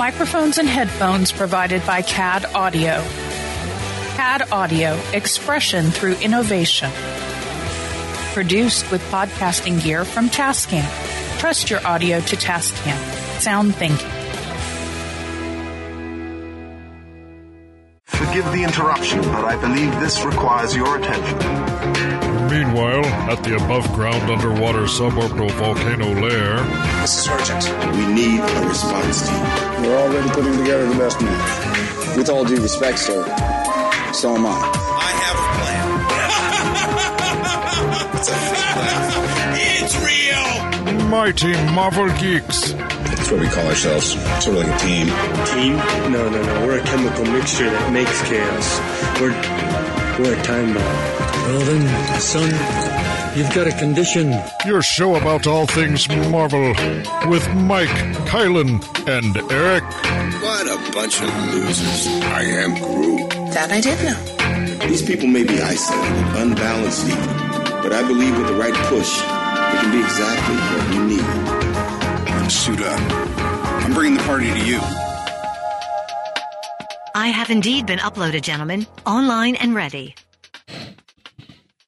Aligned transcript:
Microphones 0.00 0.56
and 0.56 0.66
headphones 0.66 1.30
provided 1.30 1.84
by 1.84 2.00
CAD 2.00 2.46
Audio. 2.54 3.04
CAD 4.16 4.50
Audio, 4.50 4.98
expression 5.12 5.90
through 5.90 6.14
innovation. 6.20 6.90
Produced 8.32 8.90
with 8.90 9.02
podcasting 9.10 9.82
gear 9.82 10.06
from 10.06 10.30
Tascam. 10.30 10.88
Trust 11.38 11.68
your 11.68 11.86
audio 11.86 12.18
to 12.18 12.36
Tascam. 12.36 12.96
Sound 13.42 13.74
thinking. 13.74 14.19
Forgive 18.30 18.52
the 18.52 18.62
interruption, 18.62 19.20
but 19.22 19.44
I 19.44 19.56
believe 19.60 19.90
this 19.98 20.24
requires 20.24 20.76
your 20.76 20.96
attention. 20.96 21.36
Meanwhile, 22.48 23.04
at 23.28 23.42
the 23.42 23.56
above 23.56 23.92
ground 23.92 24.30
underwater 24.30 24.84
suborbital 24.86 25.50
volcano 25.50 26.14
lair, 26.14 26.62
This 27.00 27.18
is 27.18 27.26
urgent. 27.26 27.64
We 27.96 28.06
need 28.06 28.38
a 28.38 28.68
response 28.68 29.28
team. 29.28 29.42
We're 29.82 29.98
already 29.98 30.28
putting 30.30 30.56
together 30.58 30.86
the 30.86 30.94
best 30.94 31.20
man. 31.20 32.16
With 32.16 32.30
all 32.30 32.44
due 32.44 32.62
respect, 32.62 33.00
sir, 33.00 33.24
so 34.12 34.36
am 34.36 34.46
I. 34.46 34.54
I 34.54 35.10
have 35.24 35.36
a 35.42 35.46
plan. 35.58 35.86
it's 38.16 38.28
a 38.28 38.32
fake 38.32 38.76
laugh. 38.76 39.10
It's 39.58 39.96
real. 40.06 41.08
Mighty 41.08 41.54
Marvel 41.74 42.08
Geeks. 42.20 42.74
That's 43.30 43.42
what 43.42 43.48
we 43.48 43.54
call 43.54 43.68
ourselves. 43.68 44.06
Sort 44.44 44.56
of 44.56 44.66
like 44.66 44.74
a 44.74 44.78
team. 44.84 45.06
Team? 45.54 45.76
No, 46.10 46.28
no, 46.28 46.42
no. 46.42 46.66
We're 46.66 46.80
a 46.80 46.82
chemical 46.82 47.24
mixture 47.26 47.70
that 47.70 47.92
makes 47.92 48.20
chaos. 48.22 48.80
We're 49.20 49.30
we're 50.18 50.34
a 50.34 50.42
time 50.42 50.74
bomb. 50.74 50.82
Well 51.46 51.60
then, 51.60 52.20
son, 52.20 52.50
you've 53.38 53.54
got 53.54 53.68
a 53.68 53.78
condition. 53.78 54.34
Your 54.66 54.82
show 54.82 55.14
about 55.14 55.46
all 55.46 55.66
things 55.66 56.08
Marvel 56.08 56.74
with 57.30 57.48
Mike, 57.54 57.88
Kylan, 58.26 58.82
and 59.06 59.36
Eric. 59.52 59.84
What 60.42 60.66
a 60.66 60.92
bunch 60.92 61.22
of 61.22 61.54
losers. 61.54 62.08
I 62.08 62.42
am 62.42 62.74
Groot. 62.74 63.30
That 63.54 63.70
I 63.70 63.80
did 63.80 63.96
know. 64.02 64.88
These 64.88 65.02
people 65.02 65.28
may 65.28 65.44
be 65.44 65.62
isolated, 65.62 66.36
unbalanced 66.36 67.06
even, 67.06 67.26
but 67.80 67.92
I 67.92 68.02
believe 68.08 68.36
with 68.36 68.48
the 68.48 68.54
right 68.54 68.74
push, 68.88 69.20
it 69.20 69.80
can 69.82 69.92
be 69.92 70.00
exactly 70.02 70.56
what 70.56 70.94
you 70.94 71.04
need. 71.06 71.59
Suit 72.50 72.80
up. 72.80 73.00
I'm 73.84 73.94
bringing 73.94 74.18
the 74.18 74.24
party 74.24 74.50
to 74.50 74.66
you. 74.66 74.80
I 77.14 77.28
have 77.28 77.48
indeed 77.48 77.86
been 77.86 78.00
uploaded, 78.00 78.42
gentlemen, 78.42 78.88
online 79.06 79.54
and 79.54 79.72
ready. 79.72 80.16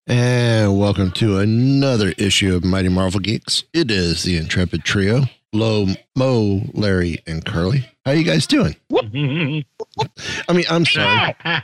And 0.06 0.78
welcome 0.78 1.10
to 1.12 1.38
another 1.38 2.10
issue 2.16 2.54
of 2.54 2.62
Mighty 2.62 2.90
Marvel 2.90 3.18
Geeks. 3.18 3.64
It 3.72 3.90
is 3.90 4.22
the 4.22 4.36
Intrepid 4.36 4.84
Trio, 4.84 5.24
Lo, 5.52 5.88
Mo, 6.14 6.60
Larry, 6.74 7.18
and 7.26 7.44
Curly. 7.44 7.84
How 8.06 8.12
you 8.12 8.22
guys 8.22 8.46
doing? 8.46 8.76
I 8.92 9.62
mean, 10.52 10.64
I'm 10.70 10.86
sorry. 10.86 11.34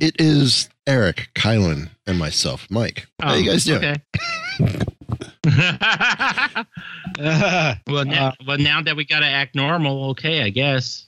It 0.00 0.16
is 0.20 0.68
Eric, 0.88 1.30
Kylan, 1.34 1.90
and 2.06 2.18
myself, 2.18 2.66
Mike. 2.68 3.06
How 3.20 3.34
you 3.34 3.48
oh, 3.48 3.52
guys 3.52 3.64
doing? 3.64 4.02
well, 7.88 8.04
now, 8.04 8.32
well, 8.46 8.58
now 8.58 8.80
that 8.82 8.94
we 8.96 9.04
got 9.04 9.20
to 9.20 9.26
act 9.26 9.54
normal, 9.54 10.10
okay, 10.10 10.42
I 10.42 10.50
guess. 10.50 11.06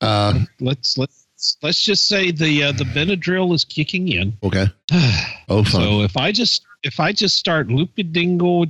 Uh, 0.00 0.40
let's 0.60 0.98
let's 0.98 1.24
let's 1.62 1.80
just 1.80 2.08
say 2.08 2.30
the 2.30 2.64
uh, 2.64 2.72
the 2.72 2.84
Benadryl 2.84 3.54
is 3.54 3.64
kicking 3.64 4.08
in. 4.08 4.36
okay. 4.42 4.66
Oh, 5.48 5.62
fun. 5.62 5.82
So 5.82 6.00
if 6.00 6.16
I 6.16 6.32
just 6.32 6.64
if 6.82 6.98
I 6.98 7.12
just 7.12 7.36
start 7.36 7.68
loopy 7.68 8.02
dingo 8.02 8.64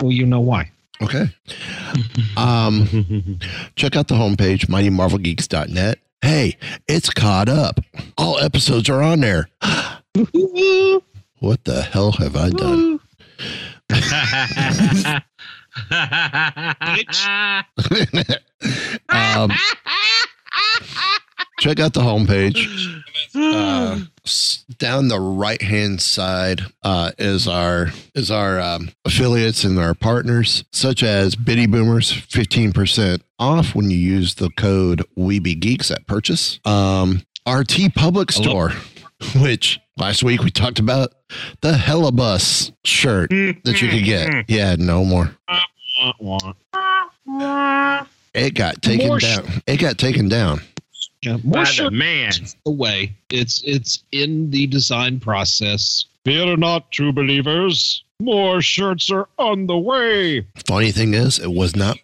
well, 0.00 0.12
you 0.12 0.24
know 0.24 0.40
why. 0.40 0.70
Okay. 1.02 1.26
Um, 2.38 3.38
check 3.76 3.96
out 3.96 4.08
the 4.08 4.14
homepage, 4.14 4.66
mightymarvelgeeks.net. 4.66 5.98
Hey, 6.22 6.56
it's 6.88 7.10
caught 7.10 7.48
up. 7.50 7.80
All 8.16 8.38
episodes 8.38 8.88
are 8.88 9.02
on 9.02 9.20
there. 9.20 9.48
what 11.38 11.64
the 11.64 11.82
hell 11.82 12.12
have 12.12 12.36
I 12.36 12.50
done? 12.50 13.00
um, 19.08 19.50
check 21.60 21.78
out 21.80 21.92
the 21.92 22.00
homepage. 22.00 23.02
Uh, 23.34 24.00
down 24.78 25.08
the 25.08 25.20
right 25.20 25.60
hand 25.60 26.00
side 26.00 26.62
uh, 26.82 27.12
is 27.18 27.46
our 27.46 27.88
is 28.14 28.30
our 28.30 28.60
um, 28.60 28.90
affiliates 29.04 29.64
and 29.64 29.78
our 29.78 29.94
partners, 29.94 30.64
such 30.72 31.02
as 31.02 31.36
Biddy 31.36 31.66
Boomers, 31.66 32.10
fifteen 32.12 32.72
percent 32.72 33.22
off 33.38 33.74
when 33.74 33.90
you 33.90 33.98
use 33.98 34.34
the 34.36 34.50
code 34.50 35.04
WeBeGeeks 35.16 35.90
at 35.90 36.06
purchase. 36.06 36.58
Um, 36.64 37.22
our 37.44 37.62
TeePublic 37.62 38.32
store, 38.32 38.72
which 39.42 39.78
last 39.96 40.22
week 40.22 40.42
we 40.42 40.50
talked 40.50 40.78
about 40.78 41.14
the 41.60 41.72
Hellabus 41.72 42.72
shirt 42.84 43.32
hmm. 43.32 43.52
that 43.64 43.80
you 43.82 43.88
could 43.88 44.00
hmm. 44.00 44.04
get. 44.04 44.50
Yeah, 44.50 44.76
no 44.78 45.04
more. 45.04 45.36
It 48.34 48.54
got 48.54 48.82
taken 48.82 49.08
More 49.08 49.18
down. 49.18 49.62
It 49.66 49.78
got 49.78 49.98
taken 49.98 50.28
down. 50.28 50.60
Yeah, 51.22 51.38
By 51.38 51.40
more 51.42 51.64
the 51.64 51.64
shirts 51.64 51.96
man. 51.96 52.32
away. 52.66 53.14
It's 53.30 53.62
it's 53.64 54.04
in 54.12 54.50
the 54.50 54.66
design 54.66 55.20
process. 55.20 56.04
Fear 56.24 56.56
not, 56.58 56.90
true 56.92 57.12
believers. 57.12 58.02
More 58.20 58.60
shirts 58.60 59.10
are 59.10 59.28
on 59.38 59.66
the 59.66 59.78
way. 59.78 60.46
Funny 60.66 60.90
thing 60.92 61.14
is, 61.14 61.38
it 61.38 61.52
was 61.52 61.76
not. 61.76 61.98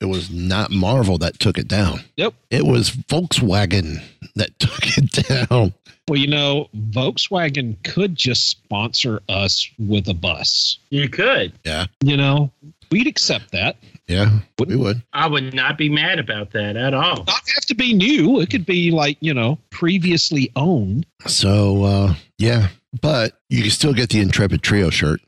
It 0.00 0.06
was 0.06 0.30
not 0.30 0.70
Marvel 0.70 1.18
that 1.18 1.40
took 1.40 1.58
it 1.58 1.66
down. 1.68 2.00
Yep. 2.16 2.34
It 2.50 2.66
was 2.66 2.90
Volkswagen 2.90 4.02
that 4.34 4.58
took 4.58 4.98
it 4.98 5.48
down. 5.48 5.74
Well, 6.08 6.20
you 6.20 6.28
know, 6.28 6.68
Volkswagen 6.90 7.76
could 7.82 8.14
just 8.14 8.48
sponsor 8.48 9.20
us 9.28 9.68
with 9.78 10.06
a 10.08 10.14
bus. 10.14 10.78
You 10.90 11.08
could. 11.08 11.52
Yeah. 11.64 11.86
You 12.00 12.16
know, 12.16 12.52
we'd 12.92 13.08
accept 13.08 13.50
that. 13.50 13.76
Yeah. 14.06 14.38
We 14.64 14.76
would. 14.76 15.02
I 15.12 15.26
would 15.26 15.52
not 15.52 15.76
be 15.76 15.88
mad 15.88 16.20
about 16.20 16.52
that 16.52 16.76
at 16.76 16.94
all. 16.94 17.24
Not 17.24 17.42
have 17.54 17.66
to 17.66 17.74
be 17.74 17.92
new. 17.92 18.40
It 18.40 18.50
could 18.50 18.64
be 18.64 18.92
like, 18.92 19.18
you 19.20 19.34
know, 19.34 19.58
previously 19.70 20.52
owned. 20.54 21.06
So 21.26 21.82
uh 21.82 22.14
yeah. 22.38 22.68
But 23.00 23.32
you 23.48 23.62
can 23.62 23.70
still 23.72 23.92
get 23.92 24.10
the 24.10 24.20
Intrepid 24.20 24.62
Trio 24.62 24.90
shirt. 24.90 25.20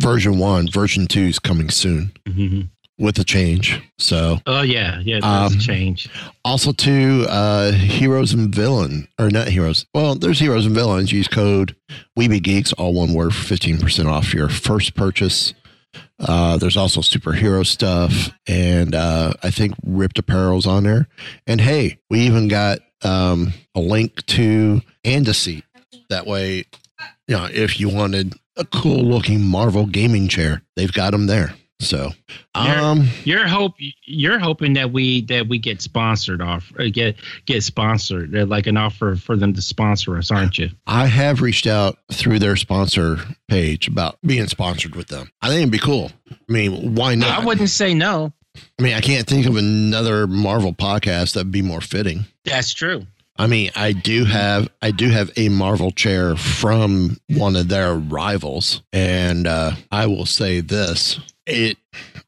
Version 0.00 0.38
one, 0.38 0.70
version 0.70 1.08
two 1.08 1.22
is 1.22 1.40
coming 1.40 1.70
soon 1.70 2.12
with 3.00 3.18
a 3.18 3.24
change. 3.24 3.80
So 3.98 4.38
Oh 4.46 4.62
yeah, 4.62 5.00
yeah, 5.04 5.18
Um, 5.22 5.58
change. 5.58 6.08
also 6.44 6.70
to 6.72 7.26
uh 7.28 7.72
heroes 7.72 8.32
and 8.32 8.54
villain 8.54 9.08
or 9.18 9.30
not 9.30 9.48
heroes. 9.48 9.86
Well, 9.94 10.14
there's 10.14 10.38
heroes 10.38 10.66
and 10.66 10.74
villains. 10.74 11.10
Use 11.10 11.26
code 11.26 11.74
WeBeGeeks, 12.18 12.72
all 12.78 12.92
one 12.94 13.14
word 13.14 13.34
for 13.34 13.42
fifteen 13.44 13.78
percent 13.78 14.08
off 14.08 14.32
your 14.34 14.48
first 14.48 14.94
purchase. 14.94 15.54
Uh, 16.20 16.58
there's 16.58 16.76
also 16.76 17.00
superhero 17.00 17.66
stuff, 17.66 18.30
and 18.46 18.94
uh, 18.94 19.32
I 19.42 19.50
think 19.50 19.74
ripped 19.84 20.18
apparel's 20.18 20.66
on 20.66 20.84
there. 20.84 21.08
And 21.46 21.60
hey, 21.60 21.98
we 22.10 22.20
even 22.20 22.46
got 22.46 22.80
um, 23.02 23.54
a 23.74 23.80
link 23.80 24.24
to 24.26 24.82
Andaseat. 25.02 25.64
That 26.10 26.26
way, 26.26 26.66
you 27.26 27.36
know, 27.36 27.48
if 27.50 27.80
you 27.80 27.88
wanted 27.88 28.34
a 28.56 28.66
cool 28.66 29.02
looking 29.02 29.42
Marvel 29.42 29.86
gaming 29.86 30.28
chair, 30.28 30.62
they've 30.76 30.92
got 30.92 31.12
them 31.12 31.26
there. 31.26 31.54
So, 31.80 32.10
um, 32.54 33.08
You're 33.24 33.48
hope 33.48 33.72
you're 34.04 34.38
hoping 34.38 34.74
that 34.74 34.92
we 34.92 35.22
that 35.22 35.48
we 35.48 35.58
get 35.58 35.80
sponsored 35.80 36.42
off 36.42 36.70
uh, 36.78 36.84
get 36.92 37.16
get 37.46 37.62
sponsored 37.62 38.36
uh, 38.36 38.44
like 38.44 38.66
an 38.66 38.76
offer 38.76 39.16
for 39.16 39.34
them 39.34 39.54
to 39.54 39.62
sponsor 39.62 40.18
us, 40.18 40.30
aren't 40.30 40.58
you? 40.58 40.68
I 40.86 41.06
have 41.06 41.40
reached 41.40 41.66
out 41.66 41.96
through 42.12 42.38
their 42.38 42.56
sponsor 42.56 43.16
page 43.48 43.88
about 43.88 44.18
being 44.22 44.46
sponsored 44.46 44.94
with 44.94 45.08
them. 45.08 45.30
I 45.40 45.48
think 45.48 45.60
it'd 45.62 45.72
be 45.72 45.78
cool. 45.78 46.12
I 46.30 46.36
mean, 46.48 46.94
why 46.94 47.14
not? 47.14 47.40
I 47.40 47.44
wouldn't 47.46 47.70
say 47.70 47.94
no. 47.94 48.34
I 48.78 48.82
mean, 48.82 48.94
I 48.94 49.00
can't 49.00 49.26
think 49.26 49.46
of 49.46 49.56
another 49.56 50.26
Marvel 50.26 50.74
podcast 50.74 51.32
that'd 51.32 51.50
be 51.50 51.62
more 51.62 51.80
fitting. 51.80 52.26
That's 52.44 52.74
true. 52.74 53.06
I 53.38 53.46
mean, 53.46 53.70
I 53.74 53.92
do 53.92 54.26
have 54.26 54.68
I 54.82 54.90
do 54.90 55.08
have 55.08 55.30
a 55.38 55.48
Marvel 55.48 55.92
chair 55.92 56.36
from 56.36 57.16
one 57.28 57.56
of 57.56 57.68
their 57.68 57.94
rivals, 57.94 58.82
and 58.92 59.46
uh, 59.46 59.72
I 59.90 60.06
will 60.08 60.26
say 60.26 60.60
this: 60.60 61.18
it 61.50 61.76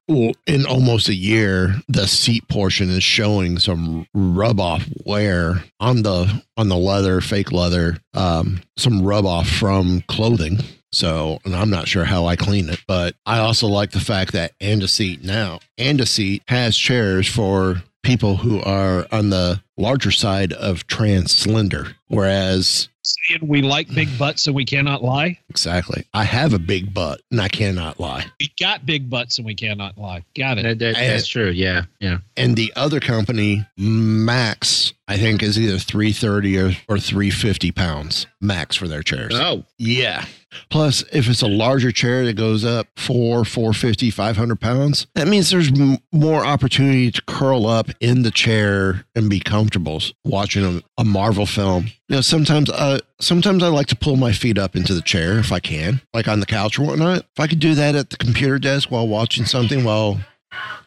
well, 0.08 0.32
in 0.46 0.66
almost 0.66 1.08
a 1.08 1.14
year, 1.14 1.76
the 1.88 2.06
seat 2.06 2.46
portion 2.48 2.90
is 2.90 3.04
showing 3.04 3.58
some 3.58 4.06
rub 4.12 4.60
off 4.60 4.86
wear 5.04 5.64
on 5.80 6.02
the 6.02 6.42
on 6.56 6.68
the 6.68 6.76
leather, 6.76 7.20
fake 7.20 7.52
leather, 7.52 7.98
um, 8.14 8.60
some 8.76 9.02
rub 9.02 9.24
off 9.24 9.48
from 9.48 10.02
clothing. 10.08 10.58
So, 10.92 11.38
and 11.44 11.56
I'm 11.56 11.70
not 11.70 11.88
sure 11.88 12.04
how 12.04 12.26
I 12.26 12.36
clean 12.36 12.68
it, 12.68 12.82
but 12.86 13.14
I 13.24 13.38
also 13.38 13.66
like 13.66 13.92
the 13.92 14.00
fact 14.00 14.32
that 14.32 14.52
Andaseat 14.60 15.24
now, 15.24 15.60
Andaseat 15.78 16.42
has 16.48 16.76
chairs 16.76 17.26
for 17.26 17.82
people 18.02 18.36
who 18.36 18.60
are 18.60 19.06
on 19.10 19.30
the 19.30 19.62
larger 19.78 20.10
side 20.10 20.52
of 20.52 20.86
trans 20.86 21.32
slender, 21.32 21.96
whereas 22.08 22.88
Saying 23.04 23.40
we 23.46 23.62
like 23.62 23.92
big 23.94 24.08
butts 24.18 24.46
and 24.46 24.54
we 24.54 24.64
cannot 24.64 25.02
lie. 25.02 25.38
exactly, 25.50 26.04
I 26.14 26.24
have 26.24 26.52
a 26.54 26.58
big 26.58 26.94
butt 26.94 27.20
and 27.30 27.40
I 27.40 27.48
cannot 27.48 27.98
lie. 28.00 28.26
We 28.40 28.52
got 28.60 28.86
big 28.86 29.10
butts 29.10 29.38
and 29.38 29.46
we 29.46 29.54
cannot 29.54 29.98
lie. 29.98 30.24
Got 30.36 30.58
it. 30.58 30.62
That, 30.62 30.78
that, 30.78 30.94
that's 30.94 31.26
true. 31.26 31.50
Yeah, 31.50 31.84
yeah. 32.00 32.18
And 32.36 32.56
the 32.56 32.72
other 32.76 33.00
company, 33.00 33.66
Max, 33.76 34.92
I 35.08 35.16
think 35.18 35.42
is 35.42 35.58
either 35.58 35.78
330 35.78 36.58
or, 36.58 36.66
or 36.88 36.98
350 36.98 37.72
pounds 37.72 38.26
max 38.40 38.76
for 38.76 38.88
their 38.88 39.02
chairs. 39.02 39.32
Oh, 39.34 39.64
Yeah. 39.78 40.24
Plus, 40.68 41.02
if 41.14 41.30
it's 41.30 41.40
a 41.40 41.46
larger 41.46 41.90
chair 41.90 42.26
that 42.26 42.34
goes 42.36 42.62
up 42.62 42.86
four, 42.98 43.42
450, 43.42 44.10
500 44.10 44.60
pounds, 44.60 45.06
that 45.14 45.26
means 45.26 45.48
there's 45.48 45.68
m- 45.72 45.96
more 46.12 46.44
opportunity 46.44 47.10
to 47.10 47.22
curl 47.22 47.66
up 47.66 47.88
in 48.00 48.20
the 48.22 48.30
chair 48.30 49.06
and 49.14 49.30
be 49.30 49.40
comfortable 49.40 50.02
watching 50.26 50.62
a, 50.62 50.82
a 51.00 51.04
Marvel 51.06 51.46
film. 51.46 51.86
You 52.12 52.18
know, 52.18 52.20
sometimes, 52.20 52.68
uh, 52.68 52.98
sometimes 53.22 53.62
I 53.62 53.68
like 53.68 53.86
to 53.86 53.96
pull 53.96 54.16
my 54.16 54.32
feet 54.32 54.58
up 54.58 54.76
into 54.76 54.92
the 54.92 55.00
chair 55.00 55.38
if 55.38 55.50
I 55.50 55.60
can, 55.60 56.02
like 56.12 56.28
on 56.28 56.40
the 56.40 56.46
couch 56.46 56.78
or 56.78 56.82
whatnot. 56.82 57.20
If 57.20 57.40
I 57.40 57.46
could 57.46 57.58
do 57.58 57.74
that 57.74 57.94
at 57.94 58.10
the 58.10 58.18
computer 58.18 58.58
desk 58.58 58.90
while 58.90 59.08
watching 59.08 59.46
something 59.46 59.82
while 59.82 60.20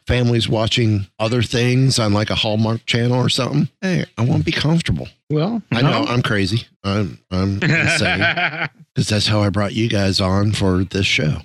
family's 0.06 0.48
watching 0.48 1.08
other 1.18 1.42
things 1.42 1.98
on 1.98 2.14
like 2.14 2.30
a 2.30 2.36
Hallmark 2.36 2.86
channel 2.86 3.18
or 3.18 3.30
something, 3.30 3.70
hey, 3.82 4.06
I 4.20 4.24
want 4.24 4.42
to 4.42 4.46
be 4.46 4.52
comfortable. 4.52 5.08
well, 5.32 5.64
I 5.72 5.82
know 5.82 6.06
I'm 6.08 6.22
crazy. 6.22 6.68
I'm 6.84 7.18
I'm 7.32 7.54
insane 7.64 8.70
because 8.94 9.10
that's 9.10 9.26
how 9.26 9.42
I 9.42 9.50
brought 9.50 9.74
you 9.74 9.90
guys 9.90 10.22
on 10.22 10.52
for 10.52 10.84
this 10.84 11.08
show. 11.08 11.38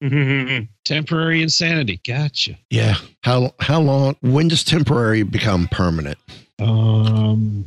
Temporary 0.84 1.42
insanity. 1.42 2.00
Gotcha. 2.06 2.56
Yeah. 2.70 2.94
How 3.24 3.52
how 3.58 3.80
long? 3.80 4.14
When 4.20 4.46
does 4.46 4.62
temporary 4.62 5.24
become 5.24 5.66
permanent? 5.66 6.18
Um, 6.60 7.64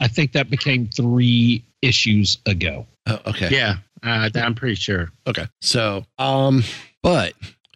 I 0.00 0.08
think 0.08 0.32
that 0.32 0.50
became 0.50 0.88
three 0.88 1.64
issues 1.82 2.38
ago. 2.46 2.86
Oh, 3.06 3.18
okay. 3.26 3.48
yeah, 3.50 3.76
uh, 4.02 4.28
I'm 4.34 4.54
pretty 4.54 4.74
sure. 4.74 5.10
Okay. 5.26 5.46
So, 5.60 6.04
um, 6.18 6.62
but 7.02 7.34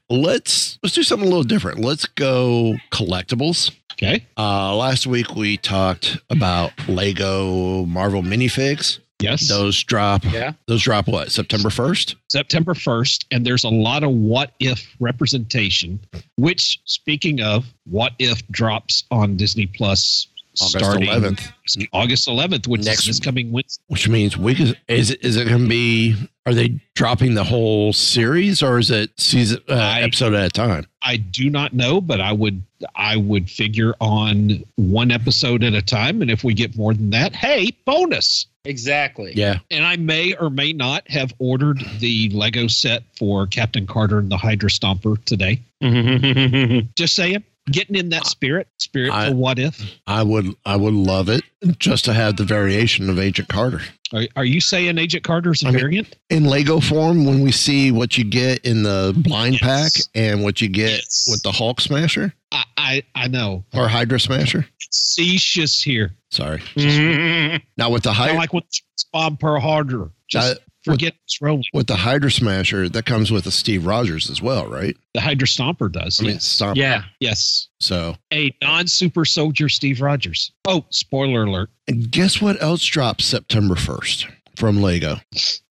let's 0.08 0.78
let's 0.82 0.94
do 0.94 1.02
something 1.02 1.26
a 1.26 1.30
little 1.30 1.44
different. 1.44 1.78
Let's 1.80 2.06
go 2.06 2.76
collectibles. 2.92 3.70
Okay. 3.92 4.26
Uh, 4.36 4.74
last 4.74 5.06
week 5.06 5.34
we 5.34 5.56
talked 5.56 6.18
about 6.30 6.72
Lego 6.88 7.84
Marvel 7.86 8.22
minifigs. 8.22 8.98
Yes. 9.20 9.48
Those 9.48 9.82
drop. 9.82 10.24
Yeah. 10.24 10.52
Those 10.66 10.82
drop 10.82 11.06
what? 11.06 11.30
September 11.30 11.70
first. 11.70 12.16
September 12.30 12.74
1st, 12.74 13.26
and 13.30 13.44
there's 13.44 13.64
a 13.64 13.68
lot 13.68 14.04
of 14.04 14.12
what 14.12 14.52
if 14.60 14.94
representation, 15.00 16.00
which, 16.36 16.80
speaking 16.84 17.40
of, 17.40 17.66
what 17.84 18.12
if 18.18 18.46
drops 18.48 19.04
on 19.10 19.36
Disney 19.36 19.66
Plus 19.66 20.28
August 20.60 20.78
starting 20.84 21.08
11th. 21.08 21.52
August 21.92 22.26
11th, 22.28 22.66
which 22.66 22.84
Next- 22.84 23.00
is 23.00 23.06
this 23.06 23.20
coming 23.20 23.52
Wednesday. 23.52 23.82
Which 23.88 24.08
means 24.08 24.36
we 24.36 24.54
could, 24.54 24.76
is 24.88 25.10
it, 25.10 25.24
is 25.24 25.36
it 25.36 25.48
going 25.48 25.62
to 25.62 25.68
be, 25.68 26.16
are 26.46 26.54
they 26.54 26.80
dropping 26.94 27.34
the 27.34 27.44
whole 27.44 27.92
series 27.92 28.62
or 28.62 28.78
is 28.78 28.90
it 28.90 29.10
season, 29.18 29.60
uh, 29.68 29.74
I- 29.74 30.00
episode 30.02 30.34
at 30.34 30.44
a 30.46 30.50
time? 30.50 30.86
I 31.02 31.16
do 31.16 31.48
not 31.48 31.72
know, 31.72 32.00
but 32.00 32.20
I 32.20 32.32
would 32.32 32.62
I 32.94 33.16
would 33.16 33.48
figure 33.50 33.94
on 34.00 34.62
one 34.76 35.10
episode 35.10 35.62
at 35.64 35.72
a 35.74 35.80
time, 35.82 36.20
and 36.22 36.30
if 36.30 36.44
we 36.44 36.52
get 36.54 36.76
more 36.76 36.92
than 36.94 37.08
that, 37.10 37.34
hey, 37.34 37.70
bonus. 37.86 38.46
Exactly. 38.66 39.32
Yeah. 39.34 39.58
And 39.70 39.84
I 39.86 39.96
may 39.96 40.34
or 40.34 40.50
may 40.50 40.72
not 40.74 41.08
have 41.10 41.32
ordered 41.38 41.82
the 42.00 42.28
Lego 42.30 42.66
set 42.68 43.02
for 43.18 43.46
Captain 43.46 43.86
Carter 43.86 44.18
and 44.18 44.30
the 44.30 44.36
Hydra 44.36 44.68
Stomper 44.70 45.22
today. 45.24 45.60
Just 46.96 47.14
saying, 47.16 47.42
getting 47.70 47.96
in 47.96 48.08
that 48.10 48.26
spirit, 48.26 48.68
spirit 48.78 49.12
I- 49.12 49.28
for 49.30 49.34
what 49.36 49.58
if. 49.58 49.80
I 50.06 50.22
would, 50.22 50.54
I 50.64 50.76
would 50.76 50.94
love 50.94 51.28
it 51.28 51.42
just 51.78 52.04
to 52.06 52.12
have 52.14 52.36
the 52.36 52.44
variation 52.44 53.10
of 53.10 53.18
Agent 53.18 53.48
Carter 53.48 53.82
Are, 54.12 54.24
are 54.36 54.44
you 54.44 54.60
saying 54.60 54.96
Agent 54.98 55.22
Carter's 55.24 55.62
a 55.62 55.68
I 55.68 55.70
mean- 55.72 55.80
variant? 55.80 56.16
in 56.30 56.44
Lego 56.44 56.80
form 56.80 57.24
when 57.26 57.40
we 57.42 57.52
see 57.52 57.92
what 57.92 58.16
you 58.18 58.24
get 58.24 58.64
in 58.64 58.82
the 58.82 59.12
blind 59.16 59.60
Yes. 59.60 59.62
pack 59.62 60.04
and 60.14 60.42
what 60.42 60.60
you 60.60 60.68
get 60.68 60.90
Yes. 60.90 61.28
with 61.30 61.42
the 61.42 61.52
Hulk 61.52 61.80
Smasher 61.80 62.32
I, 62.52 62.64
I 62.76 63.02
I 63.14 63.28
know. 63.28 63.64
or 63.74 63.86
Hydra 63.88 64.18
Smasher. 64.18 64.66
Facetious 64.82 65.80
here. 65.82 66.14
Sorry. 66.30 66.58
Mhm. 66.76 67.60
Now 67.76 67.90
with 67.90 68.02
the 68.02 68.12
Hydra, 68.12 68.36
like 68.36 68.52
with 68.52 68.64
Bob 69.12 69.38
Pearl 69.38 69.60
Harbor. 69.60 70.10
Just 70.28 70.58
Forget 70.84 71.14
it's 71.24 71.42
rolling. 71.42 71.64
with 71.74 71.86
the 71.88 71.96
Hydra 71.96 72.30
Smasher, 72.30 72.88
that 72.88 73.04
comes 73.04 73.30
with 73.30 73.46
a 73.46 73.50
Steve 73.50 73.84
Rogers 73.84 74.30
as 74.30 74.40
well, 74.40 74.66
right? 74.66 74.96
The 75.14 75.20
Hydra 75.20 75.46
Stomper 75.46 75.92
does. 75.92 76.18
I 76.20 76.22
mean, 76.22 76.32
yes. 76.34 76.44
stop. 76.44 76.76
yeah. 76.76 77.02
Yes. 77.20 77.68
So, 77.80 78.16
A 78.32 78.54
non 78.62 78.86
super 78.86 79.24
soldier 79.24 79.68
Steve 79.68 80.00
Rogers. 80.00 80.52
Oh, 80.66 80.84
spoiler 80.90 81.44
alert. 81.44 81.70
and 81.88 82.10
guess 82.10 82.40
what 82.40 82.62
else 82.62 82.84
drops 82.84 83.24
September 83.26 83.74
1st 83.74 84.30
from 84.56 84.80
Lego? 84.82 85.16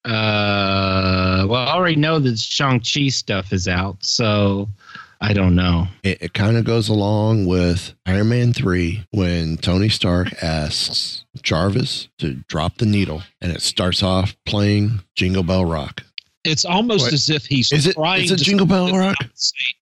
Uh, 0.06 1.46
well, 1.48 1.68
I 1.68 1.74
already 1.74 1.96
know 1.96 2.20
that 2.20 2.38
Shang 2.40 2.80
Chi 2.80 3.10
stuff 3.10 3.52
is 3.54 3.68
out, 3.68 3.98
so 4.04 4.68
I 5.22 5.34
don't 5.34 5.56
know. 5.56 5.88
It, 6.04 6.22
it 6.22 6.34
kind 6.34 6.56
of 6.58 6.64
goes 6.64 6.88
along 6.90 7.46
with 7.46 7.94
Iron 8.06 8.30
Man 8.30 8.54
3 8.54 9.06
when 9.12 9.58
Tony 9.58 9.90
Stark 9.90 10.42
asks 10.42 11.26
Jarvis 11.42 12.08
to 12.20 12.36
drop 12.48 12.78
the 12.78 12.86
needle 12.86 13.24
and 13.42 13.52
it 13.52 13.62
starts 13.62 14.02
off 14.02 14.36
playing 14.46 15.02
Jingle 15.16 15.44
Bell 15.44 15.66
Rock. 15.66 16.04
It's 16.46 16.64
almost 16.64 17.04
What? 17.06 17.14
as 17.14 17.30
if 17.30 17.46
he's 17.46 17.72
Is 17.74 17.86
it- 17.88 17.96
trying 17.96 18.24
is 18.24 18.32
it 18.32 18.38
to 18.38 18.44
Jingle 18.46 18.66
Bell 18.66 18.92
Rock? 18.98 19.18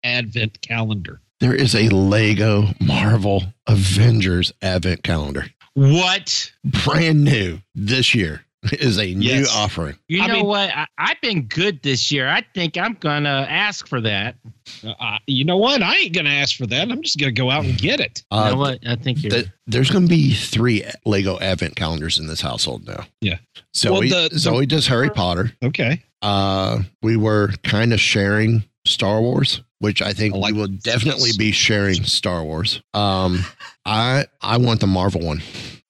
Advent 0.03 0.59
calendar. 0.61 1.21
There 1.39 1.53
is 1.53 1.75
a 1.75 1.89
Lego 1.89 2.69
Marvel 2.79 3.43
Avengers 3.67 4.51
Advent 4.63 5.03
Calendar. 5.03 5.45
What? 5.75 6.51
Brand 6.65 7.23
new 7.23 7.59
this 7.75 8.15
year 8.15 8.43
is 8.71 8.97
a 8.99 9.13
new 9.13 9.45
offering. 9.53 9.95
You 10.07 10.21
I 10.23 10.27
know 10.27 10.33
mean- 10.35 10.45
what? 10.47 10.69
I, 10.75 10.87
I've 10.97 11.21
been 11.21 11.43
good 11.43 11.81
this 11.83 12.11
year. 12.11 12.27
I 12.27 12.43
think 12.55 12.77
I'm 12.77 12.93
gonna 12.95 13.45
ask 13.49 13.87
for 13.87 14.01
that. 14.01 14.35
Uh, 14.83 14.93
uh, 14.99 15.17
you 15.27 15.45
know 15.45 15.57
what? 15.57 15.81
I 15.81 15.95
ain't 15.97 16.13
gonna 16.15 16.29
ask 16.29 16.55
for 16.57 16.65
that. 16.67 16.89
I'm 16.91 17.01
just 17.01 17.19
gonna 17.19 17.31
go 17.31 17.49
out 17.51 17.65
and 17.65 17.77
get 17.77 17.99
it. 17.99 18.23
You 18.31 18.37
Uh, 18.37 18.49
know 18.51 18.57
what? 18.57 18.79
I 18.87 18.95
think 18.95 19.21
you're. 19.23 19.31
th- 19.31 19.47
there's 19.67 19.89
going 19.91 20.05
to 20.05 20.09
be 20.09 20.33
three 20.33 20.83
Lego 21.05 21.37
Advent 21.39 21.75
calendars 21.75 22.17
in 22.19 22.27
this 22.27 22.39
household 22.41 22.87
now. 22.87 23.05
Yeah. 23.21 23.37
Zoe, 23.75 23.91
Well, 23.91 24.01
the- 24.01 24.29
the- 24.31 24.39
Zoe 24.39 24.65
does 24.65 24.87
Harry 24.87 25.09
Potter. 25.09 25.51
Okay. 25.63 26.01
Uh, 26.21 26.83
we 27.01 27.15
were 27.17 27.49
kind 27.63 27.93
of 27.93 27.99
sharing 27.99 28.63
Star 28.85 29.21
Wars, 29.21 29.61
which 29.79 30.01
I 30.01 30.13
think 30.13 30.33
I 30.33 30.37
like 30.37 30.53
we 30.53 30.61
will 30.61 30.67
this. 30.69 30.81
definitely 30.83 31.31
be 31.37 31.51
sharing 31.51 32.03
Star 32.05 32.43
Wars. 32.43 32.81
Um, 32.93 33.43
I 33.85 34.25
I 34.41 34.57
want 34.57 34.79
the 34.79 34.87
Marvel 34.87 35.21
one. 35.21 35.41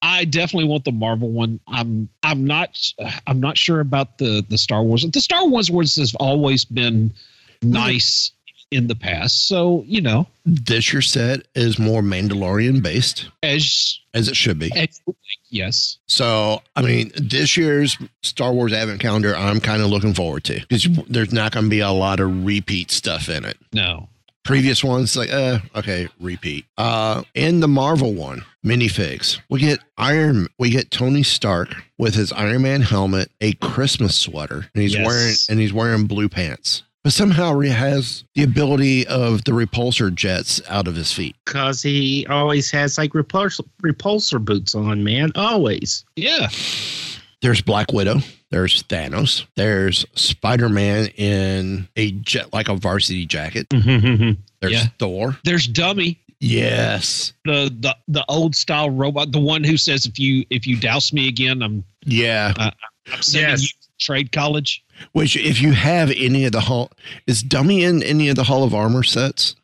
I 0.02 0.26
definitely 0.26 0.70
want 0.70 0.86
the 0.86 0.92
Marvel 0.92 1.32
one. 1.32 1.60
I'm 1.68 2.10
I'm 2.24 2.46
not 2.46 2.78
I'm 3.26 3.40
not 3.40 3.58
sure 3.58 3.80
about 3.80 4.18
the 4.18 4.46
the 4.48 4.58
Star 4.58 4.84
Wars. 4.84 5.06
The 5.10 5.22
Star 5.22 5.48
Wars 5.48 5.72
ones 5.72 5.96
has 5.96 6.14
always 6.16 6.66
been 6.66 7.12
nice 7.62 8.32
in 8.70 8.88
the 8.88 8.96
past. 8.96 9.48
So 9.48 9.84
you 9.88 10.02
know, 10.02 10.28
This 10.46 10.92
year 10.94 11.02
set 11.02 11.48
is 11.56 11.80
more 11.80 12.02
Mandalorian 12.02 12.84
based, 12.84 13.30
as, 13.42 14.00
as 14.14 14.28
it 14.28 14.36
should 14.36 14.60
be. 14.60 14.72
as 14.76 15.02
yes, 15.50 15.98
So, 16.08 16.62
I 16.76 16.82
mean, 16.82 17.12
this 17.16 17.56
year's 17.56 17.98
Star 18.22 18.52
Wars 18.54 18.74
Advent 18.74 19.00
calendar, 19.00 19.36
I'm 19.36 19.60
kind 19.62 19.82
of 19.82 19.90
looking 19.90 20.14
forward 20.14 20.44
to 20.46 20.60
because 20.60 20.86
there's 21.08 21.32
not 21.32 21.54
going 21.54 21.66
to 21.66 21.70
be 21.70 21.80
a 21.80 21.92
lot 21.92 22.20
of 22.20 22.46
repeat 22.46 22.92
stuff 22.92 23.30
in 23.30 23.46
it. 23.46 23.58
no, 23.74 24.10
Previous 24.48 24.82
ones, 24.84 25.16
like, 25.18 25.32
uh, 25.32 25.60
okay, 25.76 26.08
repeat. 26.22 26.66
Uh, 26.78 27.24
in 27.36 27.60
the 27.60 27.68
Marvel 27.68 28.14
one, 28.14 28.46
minifigs, 28.66 29.40
we 29.50 29.60
get 29.60 29.80
Iron, 29.98 30.48
we 30.58 30.70
get 30.70 30.90
Tony 30.90 31.22
Stark 31.22 31.76
with 31.98 32.16
his 32.16 32.32
Iron 32.32 32.62
Man 32.62 32.82
helmet, 32.82 33.30
a 33.42 33.54
Christmas 33.54 34.16
sweater, 34.18 34.68
and 34.74 34.82
he's 34.82 34.94
Yes. 34.94 35.06
wearing 35.06 35.36
and 35.50 35.60
he's 35.60 35.74
wearing 35.74 36.06
blue 36.06 36.30
pants. 36.30 36.84
But 37.04 37.12
somehow 37.14 37.60
he 37.60 37.70
has 37.70 38.24
the 38.36 38.44
ability 38.44 39.06
of 39.08 39.44
the 39.44 39.52
repulsor 39.52 40.14
jets 40.16 40.62
out 40.70 40.88
of 40.88 40.96
his 40.96 41.12
feet. 41.14 41.36
Because 41.46 41.82
he 41.82 42.26
always 42.30 42.72
has 42.72 42.98
like 42.98 43.12
repulsor, 43.12 43.66
repulsor 43.84 44.44
boots 44.44 44.76
on, 44.76 45.04
man. 45.04 45.32
Always. 45.36 46.06
yeah, 46.16 46.48
There's 47.42 47.62
Black 47.62 47.92
Widow. 47.94 48.18
There's 48.50 48.84
Thanos. 48.84 49.46
There's 49.56 50.06
Spider 50.16 50.70
Man 50.70 51.08
in 51.18 51.88
a 51.96 52.12
jet 52.12 52.52
like 52.54 52.68
a 52.70 52.76
varsity 52.76 53.26
jacket. 53.26 53.70
Mm-hmm, 53.70 54.06
mm-hmm. 54.08 54.42
There's 54.62 54.74
Yeah. 54.74 54.86
Thor. 54.98 55.38
there's 55.44 55.68
Dummy, 55.68 56.20
Yes. 56.40 57.34
the 57.46 57.72
the 57.80 57.96
the 58.08 58.26
old 58.30 58.56
style 58.56 58.90
robot, 58.90 59.32
the 59.32 59.40
one 59.40 59.64
who 59.64 59.78
says 59.78 60.06
if 60.06 60.18
you 60.20 60.46
if 60.50 60.66
you 60.66 60.80
douse 60.80 61.14
me 61.14 61.28
again, 61.28 61.62
I'm 61.62 61.84
Yeah. 62.06 62.54
I'm 62.58 63.22
sending 63.22 63.50
Yes. 63.52 63.62
you 63.64 63.68
to 63.70 64.06
trade 64.06 64.32
college. 64.32 64.84
Which, 65.12 65.38
if 65.38 65.62
you 65.62 65.74
have 65.74 66.12
any 66.16 66.46
of 66.46 66.52
the 66.52 66.62
Hall, 66.62 66.92
is 67.26 67.44
Dummy 67.44 67.84
in 67.84 68.04
any 68.04 68.30
of 68.30 68.36
the 68.36 68.44
Hall 68.44 68.64
of 68.64 68.74
Armor 68.74 69.04
sets? 69.04 69.56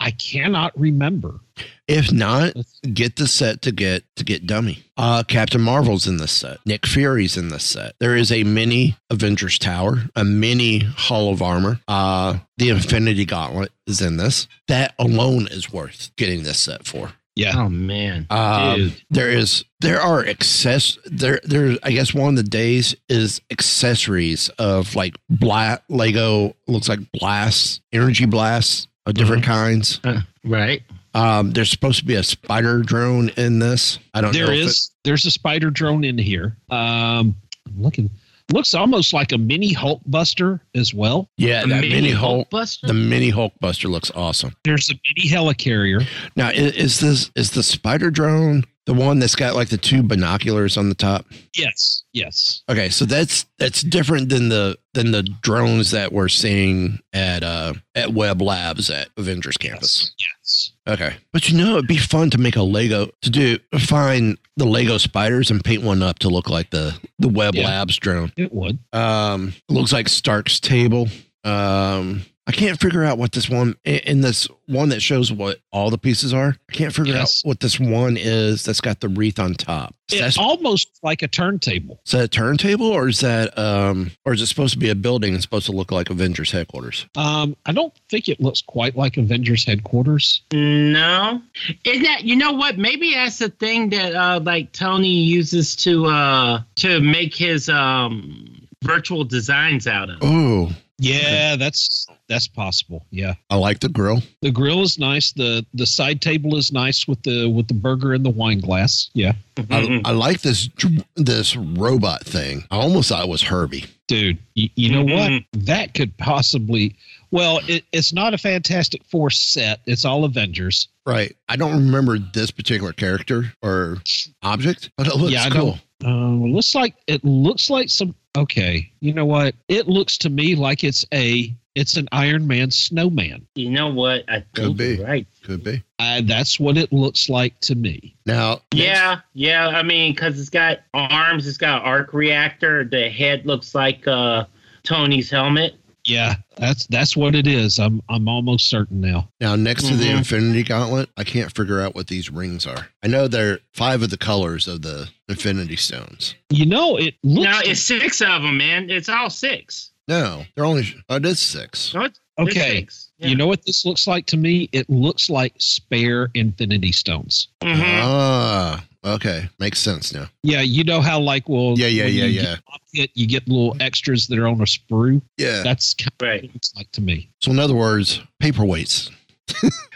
I 0.00 0.10
cannot 0.10 0.78
remember. 0.78 1.38
If 1.86 2.10
not, 2.10 2.54
get 2.92 3.16
the 3.16 3.28
set 3.28 3.62
to 3.62 3.72
get 3.72 4.02
to 4.16 4.24
get 4.24 4.46
Dummy. 4.46 4.84
Uh, 4.96 5.22
Captain 5.22 5.60
Marvel's 5.60 6.06
in 6.06 6.16
this 6.16 6.32
set. 6.32 6.58
Nick 6.66 6.86
Fury's 6.86 7.36
in 7.36 7.50
this 7.50 7.64
set. 7.64 7.94
There 8.00 8.16
is 8.16 8.32
a 8.32 8.44
mini 8.44 8.96
Avengers 9.10 9.58
Tower, 9.58 10.04
a 10.16 10.24
mini 10.24 10.80
Hall 10.80 11.32
of 11.32 11.42
Armor. 11.42 11.80
Uh, 11.86 12.38
the 12.56 12.70
Infinity 12.70 13.24
Gauntlet 13.24 13.70
is 13.86 14.00
in 14.00 14.16
this. 14.16 14.48
That 14.68 14.94
alone 14.98 15.46
is 15.48 15.72
worth 15.72 16.10
getting 16.16 16.42
this 16.42 16.58
set 16.58 16.84
for. 16.86 17.12
Yeah. 17.34 17.52
Oh 17.56 17.68
man, 17.68 18.26
Um, 18.30 18.92
there 19.10 19.30
is 19.30 19.64
there 19.80 20.00
are 20.00 20.24
access 20.26 20.98
there 21.06 21.40
there 21.44 21.76
I 21.82 21.92
guess 21.92 22.12
one 22.12 22.30
of 22.30 22.36
the 22.36 22.42
days 22.42 22.94
is 23.08 23.40
accessories 23.50 24.48
of 24.58 24.94
like 24.94 25.16
black 25.30 25.82
Lego 25.88 26.54
looks 26.66 26.88
like 26.88 27.00
blasts 27.12 27.80
energy 27.92 28.26
blasts 28.26 28.86
of 29.06 29.14
different 29.14 29.44
kinds. 29.44 29.98
Uh, 30.04 30.20
right. 30.44 30.82
Um, 31.14 31.52
there's 31.52 31.70
supposed 31.70 31.98
to 31.98 32.04
be 32.04 32.14
a 32.14 32.22
spider 32.22 32.80
drone 32.82 33.30
in 33.30 33.58
this. 33.58 33.98
I 34.14 34.20
don't 34.20 34.32
know. 34.34 34.46
There 34.46 34.54
is. 34.54 34.90
There's 35.04 35.24
a 35.26 35.30
spider 35.30 35.70
drone 35.70 36.04
in 36.04 36.16
here. 36.18 36.56
Um, 36.70 37.36
I'm 37.66 37.82
looking. 37.82 38.10
Looks 38.52 38.74
almost 38.74 39.12
like 39.12 39.32
a 39.32 39.38
mini 39.38 39.72
Hulk 39.72 40.02
Buster 40.06 40.60
as 40.74 40.92
well. 40.92 41.28
yeah, 41.38 41.62
A 41.62 41.66
that 41.66 41.80
mini 41.80 41.88
mini 41.94 42.10
Hulk, 42.10 42.50
Hulkbuster? 42.50 42.86
the 42.86 42.92
mini 42.94 43.30
Hulk 43.30 43.52
Buster 43.60 43.88
looks 43.88 44.10
awesome. 44.14 44.54
There's 44.64 44.90
a 44.90 44.94
mini 44.94 45.28
helicarrier. 45.28 46.06
Now, 46.36 46.50
is, 46.50 46.72
is 46.74 47.00
this 47.00 47.30
is 47.34 47.50
the 47.52 47.62
spider 47.62 48.10
drone 48.10 48.64
the 48.86 48.94
one 48.94 49.18
that's 49.20 49.36
got 49.36 49.54
like 49.54 49.68
the 49.68 49.76
two 49.78 50.02
binoculars 50.02 50.76
on 50.76 50.88
the 50.88 50.94
top? 50.94 51.24
Yes. 51.56 52.02
Yes. 52.12 52.62
Okay, 52.68 52.88
so 52.88 53.04
that's 53.04 53.46
that's 53.58 53.82
different 53.82 54.28
than 54.28 54.48
the 54.48 54.76
than 54.94 55.12
the 55.12 55.22
drones 55.22 55.90
that 55.92 56.12
we're 56.12 56.28
seeing 56.28 56.98
at 57.12 57.42
uh 57.42 57.74
at 57.94 58.12
Web 58.12 58.42
Labs 58.42 58.90
at 58.90 59.08
Avengers 59.16 59.56
Campus. 59.56 60.12
Yes. 60.18 60.72
Okay, 60.88 61.14
but 61.32 61.48
you 61.48 61.56
know 61.56 61.74
it'd 61.74 61.86
be 61.86 61.96
fun 61.96 62.30
to 62.30 62.38
make 62.38 62.56
a 62.56 62.62
Lego 62.62 63.08
to 63.22 63.30
do 63.30 63.58
find 63.78 64.36
the 64.56 64.66
Lego 64.66 64.98
spiders 64.98 65.50
and 65.50 65.64
paint 65.64 65.82
one 65.82 66.02
up 66.02 66.18
to 66.20 66.28
look 66.28 66.50
like 66.50 66.70
the 66.70 66.98
the 67.18 67.28
Web 67.28 67.54
Yeah. 67.54 67.66
Labs 67.66 67.96
drone. 67.98 68.32
It 68.36 68.52
would. 68.52 68.78
Um, 68.92 69.54
looks 69.68 69.92
like 69.92 70.08
Stark's 70.08 70.58
table. 70.60 71.08
Um, 71.44 72.22
I 72.44 72.50
can't 72.50 72.80
figure 72.80 73.04
out 73.04 73.18
what 73.18 73.30
this 73.30 73.48
one 73.48 73.76
in- 73.84 74.00
in 74.00 74.20
this 74.20 74.48
one 74.66 74.88
that 74.88 75.00
shows 75.00 75.30
what 75.30 75.60
all 75.70 75.90
the 75.90 75.98
pieces 75.98 76.34
are. 76.34 76.56
I 76.68 76.72
can't 76.72 76.92
figure 76.92 77.14
Yes. 77.14 77.42
out 77.44 77.48
what 77.48 77.60
this 77.60 77.78
one 77.78 78.16
is 78.16 78.64
that's 78.64 78.80
got 78.80 78.98
the 79.00 79.08
wreath 79.08 79.38
on 79.38 79.54
top. 79.54 79.94
Is 80.10 80.20
It's 80.20 80.38
almost 80.38 80.88
like 81.04 81.22
a 81.22 81.28
turntable. 81.28 82.00
is 82.04 82.12
that 82.12 82.24
a 82.24 82.28
turntable 82.28 82.86
or 82.86 83.08
is 83.08 83.20
that 83.20 83.56
um 83.56 84.10
or 84.24 84.32
is 84.32 84.40
it 84.42 84.46
supposed 84.46 84.72
to 84.74 84.78
be 84.80 84.88
a 84.90 84.94
building 84.96 85.34
and 85.34 85.40
supposed 85.42 85.66
to 85.66 85.72
look 85.72 85.92
like 85.92 86.10
Avengers 86.10 86.50
headquarters? 86.50 87.06
Um, 87.16 87.54
I 87.64 87.70
don't 87.72 87.92
think 88.10 88.28
it 88.28 88.40
looks 88.40 88.60
quite 88.60 88.96
like 88.96 89.16
Avengers 89.18 89.64
headquarters. 89.64 90.42
No, 90.52 91.40
is 91.84 92.02
that 92.02 92.24
you 92.24 92.34
know 92.34 92.52
what? 92.52 92.76
Maybe 92.76 93.14
that's 93.14 93.38
the 93.38 93.50
thing 93.50 93.90
that 93.90 94.14
uh, 94.16 94.40
like 94.42 94.72
Tony 94.72 95.14
uses 95.14 95.76
to 95.76 96.06
uh 96.06 96.62
to 96.76 97.00
make 97.00 97.34
his 97.36 97.68
um 97.68 98.66
virtual 98.82 99.22
designs 99.24 99.86
out 99.86 100.10
of. 100.10 100.16
Oh, 100.22 100.72
Yeah, 101.02 101.56
that's 101.56 102.06
that's 102.28 102.48
possible. 102.48 103.04
Yeah. 103.10 103.34
I 103.50 103.56
like 103.56 103.80
the 103.80 103.88
grill. 103.88 104.22
The 104.40 104.50
grill 104.50 104.82
is 104.82 104.98
nice. 104.98 105.32
The 105.32 105.66
the 105.74 105.86
side 105.86 106.20
table 106.20 106.56
is 106.56 106.72
nice 106.72 107.08
with 107.08 107.22
the 107.22 107.48
with 107.48 107.68
the 107.68 107.74
burger 107.74 108.14
and 108.14 108.24
the 108.24 108.30
wine 108.30 108.60
glass. 108.60 109.10
Yeah. 109.14 109.32
I, 109.70 110.00
I 110.04 110.12
like 110.12 110.42
this 110.42 110.68
this 111.16 111.56
robot 111.56 112.24
thing. 112.24 112.64
I 112.70 112.76
almost 112.76 113.08
thought 113.08 113.24
it 113.24 113.28
was 113.28 113.42
Herbie. 113.42 113.84
Dude, 114.06 114.38
you, 114.54 114.68
you 114.76 114.90
know 114.90 115.02
what? 115.02 115.30
Mm-hmm. 115.30 115.64
That 115.64 115.94
could 115.94 116.16
possibly 116.18 116.96
well, 117.32 117.60
it, 117.66 117.84
it's 117.92 118.12
not 118.12 118.34
a 118.34 118.38
Fantastic 118.38 119.02
Four 119.04 119.30
set. 119.30 119.80
It's 119.86 120.04
all 120.04 120.24
Avengers. 120.24 120.88
Right. 121.06 121.34
I 121.48 121.56
don't 121.56 121.72
remember 121.72 122.18
this 122.18 122.50
particular 122.50 122.92
character 122.92 123.54
or 123.62 123.98
object, 124.42 124.90
but 124.96 125.06
it 125.06 125.16
looks 125.16 125.32
yeah, 125.32 125.44
I 125.44 125.50
cool. 125.50 125.78
Don't. 126.02 126.12
Um, 126.12 126.44
it 126.44 126.54
looks 126.54 126.74
like 126.74 126.94
it 127.06 127.24
looks 127.24 127.70
like 127.70 127.88
some. 127.88 128.14
Okay, 128.36 128.90
you 129.00 129.12
know 129.12 129.26
what? 129.26 129.54
It 129.68 129.88
looks 129.88 130.16
to 130.18 130.30
me 130.30 130.54
like 130.54 130.84
it's 130.84 131.04
a 131.12 131.54
it's 131.74 131.96
an 131.96 132.08
Iron 132.12 132.46
Man 132.46 132.70
snowman. 132.70 133.46
You 133.54 133.70
know 133.70 133.88
what? 133.88 134.24
I 134.28 134.44
Could 134.54 134.76
be. 134.76 134.96
you're 134.96 135.06
right. 135.06 135.26
Could 135.42 135.64
be. 135.64 135.82
Uh, 135.98 136.20
that's 136.24 136.60
what 136.60 136.76
it 136.76 136.92
looks 136.92 137.28
like 137.28 137.58
to 137.60 137.74
me. 137.74 138.14
Now, 138.26 138.60
Yeah, 138.72 139.20
yeah. 139.34 139.68
I 139.68 139.82
mean, 139.82 140.12
because 140.12 140.38
it's 140.38 140.50
got 140.50 140.80
arms, 140.94 141.46
it's 141.46 141.56
got 141.58 141.82
arc 141.84 142.12
reactor. 142.12 142.84
The 142.84 143.08
head 143.08 143.46
looks 143.46 143.74
like 143.74 144.06
uh 144.06 144.44
Tony's 144.82 145.30
helmet. 145.30 145.74
Yeah, 146.12 146.34
that's 146.56 146.86
that's 146.88 147.16
what 147.16 147.34
it 147.34 147.46
is. 147.46 147.78
I'm 147.78 148.02
I'm 148.08 148.28
almost 148.28 148.68
certain 148.68 149.00
now. 149.00 149.28
Now, 149.40 149.56
next 149.56 149.86
to 149.88 149.94
the 149.96 150.06
Mhm. 150.06 150.18
Infinity 150.18 150.62
Gauntlet, 150.64 151.08
I 151.16 151.24
can't 151.24 151.54
figure 151.54 151.80
out 151.80 151.94
what 151.94 152.06
these 152.08 152.30
rings 152.30 152.66
are. 152.66 152.88
I 153.02 153.06
know 153.08 153.28
they're 153.28 153.60
five 153.72 154.02
of 154.02 154.10
the 154.10 154.16
colors 154.18 154.68
of 154.68 154.82
the 154.82 155.08
Infinity 155.28 155.76
Stones. 155.76 156.34
You 156.50 156.66
know, 156.66 156.96
it 156.96 157.14
looks. 157.22 157.44
No, 157.50 157.70
it's 157.70 157.80
six 157.80 158.20
of 158.20 158.42
them, 158.42 158.58
man. 158.58 158.90
It's 158.90 159.08
all 159.08 159.30
six. 159.30 159.90
No, 160.08 160.44
they're 160.54 160.64
only. 160.64 160.84
Oh, 161.08 161.16
it 161.16 161.24
is 161.26 161.38
six. 161.40 161.94
No, 161.94 162.02
it's, 162.02 162.18
it's 162.38 162.50
Okay. 162.56 162.76
six. 162.80 163.08
Yeah. 163.18 163.28
You 163.28 163.36
know 163.36 163.46
what 163.46 163.64
this 163.64 163.84
looks 163.84 164.06
like 164.06 164.26
to 164.26 164.36
me? 164.36 164.68
It 164.72 164.90
looks 164.90 165.30
like 165.30 165.54
spare 165.58 166.28
Infinity 166.34 166.90
Stones. 166.92 167.48
Mhm. 167.62 167.80
Ah, 168.02 168.82
okay, 169.04 169.48
makes 169.58 169.78
sense 169.78 170.12
now. 170.12 170.26
Yeah, 170.42 170.60
you 170.60 170.84
know 170.84 171.00
how 171.00 171.20
like 171.20 171.48
well, 171.48 171.74
Yeah, 171.76 171.86
yeah, 171.88 172.04
yeah, 172.06 172.24
you 172.24 172.40
yeah. 172.40 172.56
Get, 172.94 173.10
you 173.14 173.26
get 173.26 173.48
little 173.48 173.76
extras 173.80 174.26
that 174.26 174.38
are 174.38 174.46
on 174.46 174.60
a 174.60 174.64
sprue. 174.64 175.22
Yeah. 175.38 175.62
That's 175.62 175.94
kind 175.94 176.10
of 176.20 176.26
Right. 176.26 176.42
what 176.44 176.54
it 176.56 176.68
like 176.76 176.92
to 176.92 177.00
me. 177.00 177.30
So, 177.40 177.50
in 177.50 177.58
other 177.58 177.74
words, 177.74 178.20
paperweights. 178.42 179.10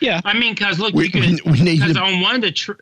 Yeah, 0.01 0.21
I 0.25 0.39
mean, 0.39 0.55
because 0.55 0.79
look, 0.79 0.95
We, 0.95 1.05
you 1.07 1.11
could 1.11 1.23
we, 1.45 1.53
we 1.53 1.61
need 1.63 1.81
because 1.81 1.95
to. 1.97 2.03
on 2.03 2.21
one 2.21 2.37
of 2.37 2.41
the 2.43 2.53
tr- 2.53 2.73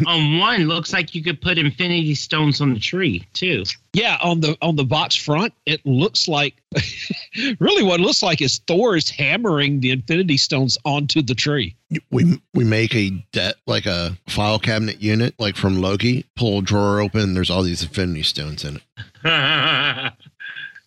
on 0.06 0.38
one 0.38 0.64
looks 0.64 0.92
like 0.92 1.14
you 1.14 1.22
could 1.22 1.40
put 1.40 1.58
Infinity 1.58 2.14
Stones 2.14 2.60
on 2.60 2.74
the 2.74 2.80
tree 2.80 3.26
too. 3.32 3.64
yeah. 3.92 4.18
On 4.22 4.40
the 4.40 4.56
on 4.62 4.76
the 4.76 4.84
box 4.84 5.14
front, 5.16 5.52
it 5.66 5.84
looks 5.84 6.28
like 6.28 6.54
really 7.60 7.82
what 7.82 8.00
it 8.00 8.02
looks 8.02 8.22
like 8.22 8.40
is 8.40 8.58
Thor 8.66 8.96
is 8.96 9.10
hammering 9.10 9.80
the 9.80 9.90
Infinity 9.90 10.36
Stones 10.36 10.78
onto 10.84 11.22
the 11.22 11.34
tree. 11.34 11.74
We 12.10 12.40
we 12.54 12.64
make 12.64 12.94
a 12.94 13.10
debt 13.32 13.56
like 13.66 13.86
a 13.86 14.16
file 14.28 14.58
cabinet 14.58 15.00
unit, 15.02 15.34
like 15.38 15.56
from 15.56 15.80
Loki. 15.80 16.24
Pull 16.36 16.58
a 16.58 16.62
drawer 16.62 17.00
open. 17.00 17.34
There's 17.34 17.50
all 17.50 17.62
these 17.62 17.82
Infinity 17.82 18.22
Stones 18.22 18.64
in 18.64 18.76
it. 18.76 20.12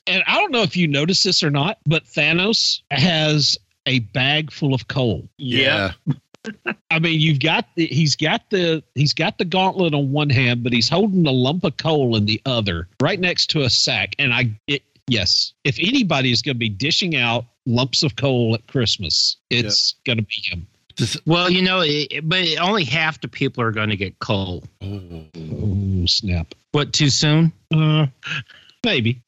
And 0.05 0.21
I 0.27 0.35
don't 0.35 0.51
know 0.51 0.63
if 0.63 0.75
you 0.75 0.85
noticed 0.85 1.23
this 1.23 1.43
or 1.43 1.49
not, 1.49 1.77
but 1.85 2.03
Thanos 2.03 2.81
has 2.91 3.57
a 3.85 3.99
bag 3.99 4.51
full 4.51 4.73
of 4.73 4.87
coal. 4.89 5.29
yeah. 5.37 5.93
I 6.91 6.99
mean, 6.99 7.19
you've 7.19 7.39
got 7.39 7.67
the, 7.75 7.85
he's 7.87 8.15
got 8.15 8.49
the 8.49 8.83
he's 8.95 9.13
got 9.13 9.37
the 9.37 9.45
gauntlet 9.45 9.93
on 9.93 10.11
one 10.11 10.29
hand, 10.29 10.63
but 10.63 10.73
he's 10.73 10.89
holding 10.89 11.25
a 11.25 11.31
lump 11.31 11.63
of 11.63 11.77
coal 11.77 12.15
in 12.15 12.25
the 12.25 12.41
other, 12.45 12.87
right 13.01 13.19
next 13.19 13.47
to 13.51 13.61
a 13.61 13.69
sack. 13.69 14.15
And 14.19 14.33
I, 14.33 14.51
it, 14.67 14.83
yes, 15.07 15.53
if 15.63 15.77
anybody 15.79 16.31
is 16.31 16.41
going 16.41 16.55
to 16.55 16.59
be 16.59 16.69
dishing 16.69 17.15
out 17.15 17.45
lumps 17.65 18.03
of 18.03 18.15
coal 18.17 18.53
at 18.55 18.67
Christmas, 18.67 19.37
it's 19.49 19.95
going 20.05 20.17
to 20.17 20.23
be 20.23 20.35
him. 20.43 20.67
Well, 21.25 21.49
you 21.49 21.61
know, 21.63 21.81
it, 21.81 22.07
it- 22.11 22.29
but 22.29 22.45
only 22.59 22.83
half 22.83 23.19
the 23.21 23.27
people 23.27 23.63
are 23.63 23.71
going 23.71 23.89
to 23.89 23.95
get 23.97 24.19
coal. 24.19 24.63
Oh 24.83 26.05
snap! 26.05 26.53
What 26.73 26.93
too 26.93 27.09
soon? 27.09 27.51
Uh, 27.73 28.07
maybe. 28.85 29.21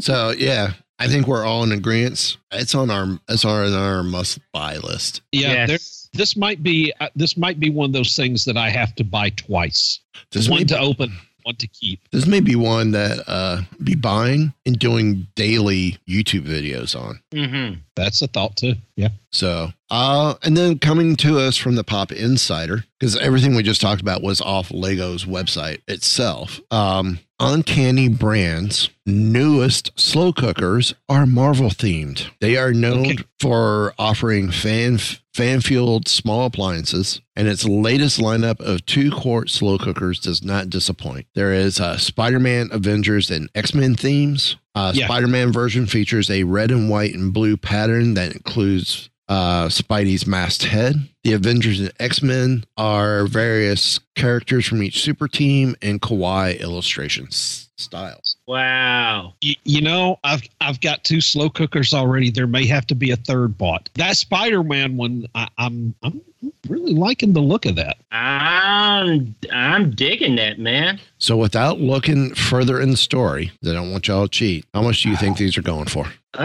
so 0.00 0.30
yeah, 0.38 0.72
I 1.02 1.08
think 1.08 1.26
we're 1.26 1.44
all 1.44 1.64
in 1.64 1.72
agreement. 1.72 2.36
It's 2.52 2.76
on 2.76 2.88
our 2.88 3.18
it's 3.28 3.44
on 3.44 3.72
our 3.72 4.04
must 4.04 4.38
buy 4.52 4.76
list. 4.76 5.20
Yeah, 5.32 5.66
there, 5.66 5.78
this 6.12 6.36
might 6.36 6.62
be 6.62 6.92
uh, 7.00 7.08
this 7.16 7.36
might 7.36 7.58
be 7.58 7.70
one 7.70 7.86
of 7.86 7.92
those 7.92 8.14
things 8.14 8.44
that 8.44 8.56
I 8.56 8.70
have 8.70 8.94
to 8.94 9.04
buy 9.04 9.30
twice. 9.30 9.98
This 10.30 10.48
one 10.48 10.60
may, 10.60 10.64
to 10.66 10.78
open, 10.78 11.12
one 11.42 11.56
to 11.56 11.66
keep. 11.66 12.08
this 12.12 12.26
may 12.26 12.38
be 12.38 12.54
one 12.54 12.92
that 12.92 13.18
uh 13.26 13.62
be 13.82 13.96
buying 13.96 14.54
and 14.64 14.78
doing 14.78 15.26
daily 15.34 15.98
YouTube 16.08 16.46
videos 16.46 16.94
on. 16.94 17.20
Mm-hmm. 17.32 17.80
That's 17.96 18.22
a 18.22 18.28
thought 18.28 18.54
too. 18.54 18.74
Yeah. 18.94 19.08
So, 19.32 19.72
uh, 19.90 20.34
and 20.44 20.56
then 20.56 20.78
coming 20.78 21.16
to 21.16 21.40
us 21.40 21.56
from 21.56 21.74
the 21.74 21.82
Pop 21.82 22.12
Insider, 22.12 22.84
because 23.00 23.16
everything 23.16 23.56
we 23.56 23.64
just 23.64 23.80
talked 23.80 24.02
about 24.02 24.22
was 24.22 24.40
off 24.40 24.70
Lego's 24.70 25.24
website 25.24 25.80
itself. 25.88 26.60
Um, 26.70 27.18
Uncanny 27.42 28.08
Brands' 28.08 28.88
newest 29.04 29.90
slow 29.98 30.32
cookers 30.32 30.94
are 31.08 31.26
Marvel 31.26 31.70
themed. 31.70 32.26
They 32.40 32.56
are 32.56 32.72
known 32.72 33.00
Okay. 33.06 33.18
for 33.40 33.94
offering 33.98 34.50
fan 34.52 34.98
fan 35.34 35.60
fueled 35.60 36.06
small 36.08 36.46
appliances, 36.46 37.20
and 37.34 37.48
its 37.48 37.64
latest 37.64 38.20
lineup 38.20 38.60
of 38.60 38.86
two 38.86 39.10
quart 39.10 39.50
slow 39.50 39.76
cookers 39.76 40.20
does 40.20 40.44
not 40.44 40.70
disappoint. 40.70 41.26
There 41.34 41.52
is 41.52 41.80
uh, 41.80 41.96
Spider 41.96 42.38
Man, 42.38 42.68
Avengers, 42.70 43.28
and 43.30 43.48
X 43.56 43.74
Men 43.74 43.96
themes. 43.96 44.56
Uh, 44.74 44.92
Yeah. 44.94 45.06
Spider 45.06 45.26
Man 45.28 45.50
version 45.52 45.86
features 45.86 46.30
a 46.30 46.44
red 46.44 46.70
and 46.70 46.88
white 46.88 47.14
and 47.14 47.32
blue 47.32 47.56
pattern 47.56 48.14
that 48.14 48.32
includes 48.32 49.10
uh, 49.32 49.68
Spidey's 49.68 50.26
masked 50.26 50.64
head. 50.64 51.08
The 51.24 51.32
Avengers 51.32 51.80
and 51.80 51.90
X 51.98 52.22
Men 52.22 52.64
are 52.76 53.24
various 53.26 53.98
characters 54.14 54.66
from 54.66 54.82
each 54.82 55.00
super 55.00 55.26
team 55.26 55.74
and 55.80 56.02
kawaii 56.02 56.60
illustrations 56.60 57.70
styles. 57.76 58.36
Wow. 58.46 59.32
You, 59.40 59.54
you 59.64 59.80
know, 59.80 60.18
I've 60.22 60.42
I've 60.60 60.82
got 60.82 61.04
two 61.04 61.22
slow 61.22 61.48
cookers 61.48 61.94
already. 61.94 62.30
There 62.30 62.46
may 62.46 62.66
have 62.66 62.86
to 62.88 62.94
be 62.94 63.10
a 63.10 63.16
third 63.16 63.56
bought. 63.56 63.88
That 63.94 64.18
Spider 64.18 64.62
Man 64.62 64.98
one, 64.98 65.26
I, 65.34 65.48
I'm 65.56 65.94
I'm 66.02 66.20
really 66.68 66.92
liking 66.92 67.32
the 67.32 67.40
look 67.40 67.64
of 67.64 67.76
that. 67.76 67.96
I'm 68.10 69.34
I'm 69.50 69.92
digging 69.92 70.36
that, 70.36 70.58
man. 70.58 71.00
So, 71.18 71.36
without 71.36 71.80
looking 71.80 72.34
further 72.34 72.80
in 72.80 72.90
the 72.90 72.96
story, 72.96 73.50
I 73.64 73.72
don't 73.72 73.92
want 73.92 74.08
y'all 74.08 74.26
to 74.26 74.30
cheat. 74.30 74.66
How 74.74 74.82
much 74.82 75.02
do 75.02 75.08
you 75.08 75.16
think 75.16 75.38
these 75.38 75.56
are 75.56 75.62
going 75.62 75.86
for? 75.86 76.06
Uh, 76.34 76.42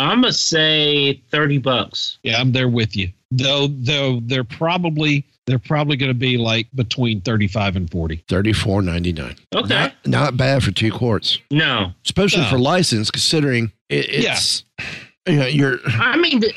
I'm 0.00 0.20
gonna 0.20 0.32
say 0.32 1.22
thirty 1.30 1.58
bucks. 1.58 2.18
Yeah, 2.22 2.40
I'm 2.40 2.52
there 2.52 2.68
with 2.68 2.96
you. 2.96 3.10
Though 3.30 3.66
though 3.68 4.20
they're 4.24 4.44
probably 4.44 5.24
they're 5.46 5.58
probably 5.58 5.96
going 5.96 6.10
to 6.10 6.14
be 6.18 6.36
like 6.36 6.66
between 6.74 7.22
35 7.22 7.76
and 7.76 7.90
40. 7.90 8.16
Thirty 8.28 8.52
four 8.52 8.82
ninety 8.82 9.14
nine. 9.14 9.34
Okay. 9.54 9.68
Not, 9.74 9.94
not 10.06 10.36
bad 10.36 10.62
for 10.62 10.70
two 10.72 10.92
quarts, 10.92 11.38
No, 11.50 11.92
especially 12.04 12.42
No. 12.42 12.50
for 12.50 12.58
license, 12.58 13.10
considering 13.10 13.72
it, 13.88 14.06
it's. 14.10 14.64
You 15.26 15.36
know, 15.36 15.46
you're. 15.46 15.78
I 15.86 16.16
mean, 16.18 16.40
th- 16.42 16.54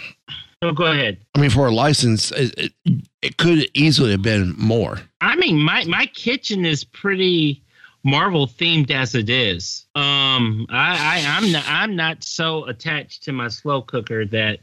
oh, 0.62 0.72
go 0.74 0.86
ahead. 0.86 1.18
I 1.36 1.40
mean, 1.40 1.50
for 1.50 1.68
a 1.68 1.72
license, 1.72 2.32
it, 2.32 2.54
it, 2.86 3.02
it 3.22 3.38
could 3.38 3.70
easily 3.74 4.12
have 4.12 4.22
been 4.22 4.56
more. 4.58 5.00
I 5.22 5.36
mean, 5.38 5.58
my 5.60 5.86
my 5.86 6.06
kitchen 6.08 6.66
is 6.66 6.84
pretty 6.84 7.62
Marvel 8.04 8.48
themed 8.48 8.92
as 8.92 9.16
it 9.16 9.30
is. 9.30 9.86
Um, 9.96 10.66
I, 10.70 11.24
I 11.24 11.38
I'm 11.38 11.52
not 11.52 11.64
I'm 11.68 11.96
not 11.96 12.24
so 12.24 12.66
attached 12.66 13.24
to 13.24 13.32
my 13.32 13.48
slow 13.48 13.82
cooker 13.82 14.26
that 14.26 14.60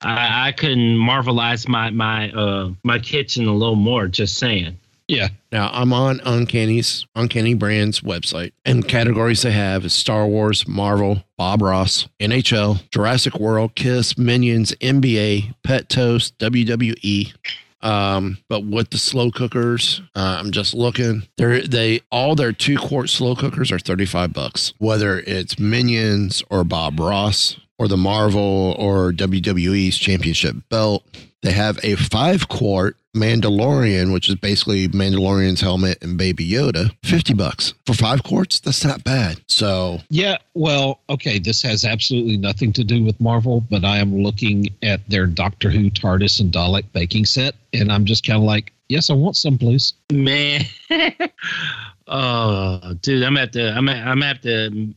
I, 0.00 0.48
I 0.48 0.52
couldn't 0.52 0.96
marvelize 0.96 1.68
my 1.68 1.90
my 1.90 2.30
uh 2.32 2.70
my 2.84 2.98
kitchen 2.98 3.46
a 3.46 3.52
little 3.52 3.76
more. 3.76 4.06
Just 4.06 4.38
saying. 4.38 4.78
Yeah. 5.08 5.28
Now 5.50 5.70
I'm 5.72 5.94
on 5.94 6.20
Uncanny's 6.20 7.06
Uncanny 7.16 7.54
Brands 7.54 8.00
website, 8.00 8.52
and 8.66 8.86
categories 8.86 9.40
they 9.40 9.52
have 9.52 9.86
is 9.86 9.94
Star 9.94 10.26
Wars, 10.26 10.68
Marvel, 10.68 11.24
Bob 11.38 11.62
Ross, 11.62 12.06
NHL, 12.20 12.88
Jurassic 12.90 13.38
World, 13.38 13.74
Kiss, 13.74 14.18
Minions, 14.18 14.72
NBA, 14.72 15.54
Pet 15.62 15.88
Toast, 15.88 16.36
WWE. 16.38 17.32
Um, 17.80 18.38
but 18.48 18.64
with 18.64 18.90
the 18.90 18.98
slow 18.98 19.30
cookers, 19.30 20.02
uh, 20.14 20.38
I'm 20.40 20.50
just 20.50 20.74
looking. 20.74 21.24
They're 21.36 21.66
they 21.66 22.00
all 22.10 22.34
their 22.34 22.52
two 22.52 22.76
quart 22.76 23.08
slow 23.08 23.34
cookers 23.34 23.70
are 23.70 23.78
35 23.78 24.32
bucks. 24.32 24.72
Whether 24.78 25.20
it's 25.20 25.58
Minions 25.58 26.42
or 26.50 26.64
Bob 26.64 26.98
Ross 26.98 27.58
or 27.78 27.86
the 27.88 27.96
Marvel 27.96 28.74
or 28.78 29.12
WWE's 29.12 29.98
championship 29.98 30.56
belt. 30.68 31.04
They 31.42 31.52
have 31.52 31.78
a 31.82 31.94
five 31.94 32.48
quart 32.48 32.96
Mandalorian, 33.14 34.12
which 34.12 34.28
is 34.28 34.34
basically 34.36 34.88
Mandalorian's 34.88 35.60
helmet 35.60 35.98
and 36.02 36.16
Baby 36.16 36.48
Yoda, 36.48 36.94
50 37.04 37.34
bucks. 37.34 37.74
For 37.86 37.94
five 37.94 38.22
quarts, 38.22 38.60
that's 38.60 38.84
not 38.84 39.04
bad. 39.04 39.40
So, 39.46 39.98
Yeah, 40.10 40.38
well, 40.54 41.00
okay, 41.10 41.38
this 41.38 41.62
has 41.62 41.84
absolutely 41.84 42.36
nothing 42.36 42.72
to 42.74 42.84
do 42.84 43.02
with 43.04 43.20
Marvel, 43.20 43.60
but 43.70 43.84
I 43.84 43.98
am 43.98 44.22
looking 44.22 44.68
at 44.82 45.08
their 45.08 45.26
Doctor 45.26 45.70
Who 45.70 45.90
TARDIS 45.90 46.40
and 46.40 46.52
Dalek 46.52 46.84
baking 46.92 47.24
set, 47.24 47.54
and 47.72 47.90
I'm 47.90 48.04
just 48.04 48.26
kind 48.26 48.38
of 48.38 48.44
like, 48.44 48.72
yes, 48.88 49.10
I 49.10 49.14
want 49.14 49.36
some, 49.36 49.58
please. 49.58 49.94
Man, 50.12 50.62
oh, 52.08 52.94
dude, 53.02 53.22
I'm 53.22 53.36
at 53.36 53.52
the 53.52 53.76
I'm 53.76 53.88
at, 53.88 54.06
I'm 54.06 54.22
at 54.22 54.42
the 54.42 54.94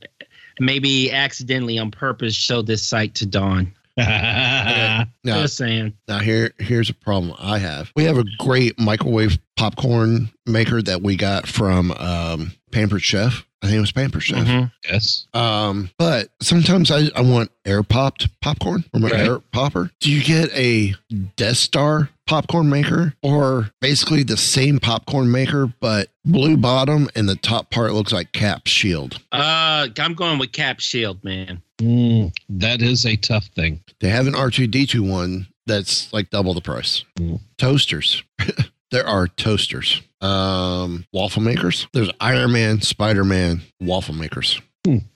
maybe 0.59 1.11
accidentally 1.11 1.79
on 1.79 1.91
purpose 1.91 2.35
show 2.35 2.61
this 2.61 2.83
site 2.85 3.15
to 3.15 3.25
Dawn. 3.25 3.73
now, 5.23 5.41
Just 5.41 5.57
saying. 5.57 5.93
now 6.07 6.19
here 6.19 6.53
here's 6.59 6.89
a 6.89 6.93
problem 6.93 7.35
I 7.39 7.57
have. 7.59 7.91
We 7.95 8.03
have 8.05 8.17
a 8.17 8.25
great 8.39 8.79
microwave 8.79 9.37
popcorn 9.57 10.29
maker 10.45 10.81
that 10.81 11.01
we 11.01 11.15
got 11.15 11.47
from 11.47 11.91
um, 11.91 12.51
Pampered 12.71 13.03
Chef. 13.03 13.45
I 13.63 13.67
think 13.67 13.77
it 13.77 13.81
was 13.81 13.91
Pampered 13.91 14.23
Chef. 14.23 14.47
Mhm. 14.47 14.71
Yes. 14.89 15.27
Um, 15.35 15.91
but 15.99 16.29
sometimes 16.41 16.89
I, 16.89 17.09
I 17.15 17.21
want 17.21 17.51
air 17.65 17.83
popped 17.83 18.27
popcorn 18.41 18.83
from 18.91 19.03
an 19.05 19.11
Right. 19.11 19.19
air 19.27 19.39
popper. 19.39 19.91
Do 19.99 20.11
you 20.11 20.23
get 20.23 20.51
a 20.57 20.95
Death 21.35 21.57
Star 21.57 22.09
popcorn 22.31 22.69
maker 22.69 23.13
or 23.21 23.69
basically 23.81 24.23
the 24.23 24.37
same 24.37 24.79
popcorn 24.79 25.29
maker, 25.29 25.67
but 25.81 26.07
blue 26.23 26.55
bottom 26.55 27.09
and 27.13 27.27
the 27.27 27.35
top 27.35 27.69
part 27.69 27.91
looks 27.91 28.13
like 28.13 28.31
cap 28.31 28.67
shield? 28.67 29.21
Uh, 29.33 29.89
I'm 29.99 30.13
going 30.13 30.39
with 30.39 30.53
Cap 30.53 30.79
Shield, 30.79 31.21
man. 31.25 31.61
Mm, 31.79 32.33
that 32.47 32.81
is 32.81 33.05
a 33.05 33.17
tough 33.17 33.47
thing. 33.47 33.83
They 33.99 34.07
have 34.07 34.27
an 34.27 34.33
R2D2 34.33 35.01
one 35.01 35.47
that's 35.65 36.11
like 36.13 36.29
double 36.29 36.53
the 36.53 36.61
price. 36.61 37.03
Mm. 37.19 37.41
Toasters. 37.57 38.23
there 38.91 39.05
are 39.05 39.27
toasters. 39.27 40.01
Um, 40.21 41.05
waffle 41.11 41.41
makers. 41.41 41.89
There's 41.91 42.11
Iron 42.21 42.53
Man, 42.53 42.79
Spider 42.79 43.25
Man, 43.25 43.61
waffle 43.81 44.15
makers. 44.15 44.61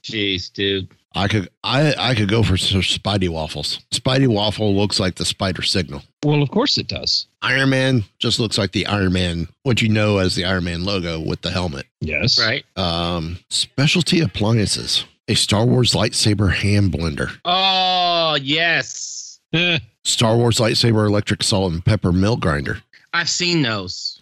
Jeez, 0.04 0.52
dude. 0.52 0.92
I 1.16 1.28
could 1.30 1.50
I 1.64 1.94
I 1.98 2.14
could 2.16 2.28
go 2.30 2.44
for 2.44 2.58
some 2.58 2.82
Spidey 2.82 3.30
waffles. 3.30 3.80
Spidey 3.92 4.28
waffle 4.28 4.76
looks 4.76 5.00
like 5.00 5.16
the 5.16 5.26
spider 5.26 5.62
signal. 5.62 6.04
Well, 6.24 6.42
of 6.42 6.50
course 6.52 6.78
it 6.78 6.88
does. 6.88 7.28
Iron 7.42 7.70
Man 7.70 8.04
just 8.20 8.40
looks 8.40 8.58
like 8.58 8.72
the 8.74 8.86
Iron 8.88 9.14
Man, 9.14 9.48
what 9.64 9.82
you 9.82 9.90
know 9.90 10.18
as 10.18 10.36
the 10.36 10.44
Iron 10.46 10.66
Man 10.66 10.84
logo 10.84 11.20
with 11.20 11.42
the 11.42 11.52
helmet. 11.52 11.86
Yes. 12.02 12.40
Right. 12.40 12.66
Um, 12.76 13.38
specialty 13.50 14.20
appliances. 14.22 15.06
A 15.28 15.36
Star 15.36 15.66
Wars 15.66 15.94
lightsaber 15.94 16.54
hand 16.54 16.92
blender. 16.92 17.32
Oh 17.46 18.38
yes, 18.42 19.40
Eh, 19.54 19.80
Star 20.04 20.36
Wars 20.36 20.58
lightsaber 20.58 21.08
electric 21.08 21.42
salt 21.44 21.72
and 21.72 21.84
pepper 21.86 22.12
milk 22.12 22.42
grinder. 22.42 22.82
I've 23.14 23.30
seen 23.30 23.62
those. 23.62 24.20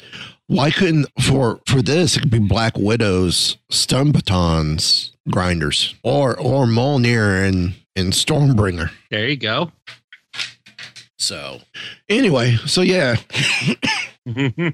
Why 0.48 0.70
couldn't 0.70 1.08
for 1.20 1.60
for 1.66 1.82
this 1.82 2.16
it 2.16 2.22
could 2.22 2.30
be 2.32 2.40
Black 2.40 2.78
Widow's 2.78 3.58
stun 3.72 4.12
batons 4.12 5.12
grinders 5.30 5.96
or 6.04 6.38
or 6.40 6.66
Mjolnir 6.66 7.48
and 7.48 7.76
and 7.96 8.14
Stormbringer. 8.14 8.92
There 9.12 9.28
you 9.28 9.38
go. 9.38 9.72
So 11.18 11.62
anyway, 12.10 12.58
so 12.66 12.82
yeah, 12.82 13.16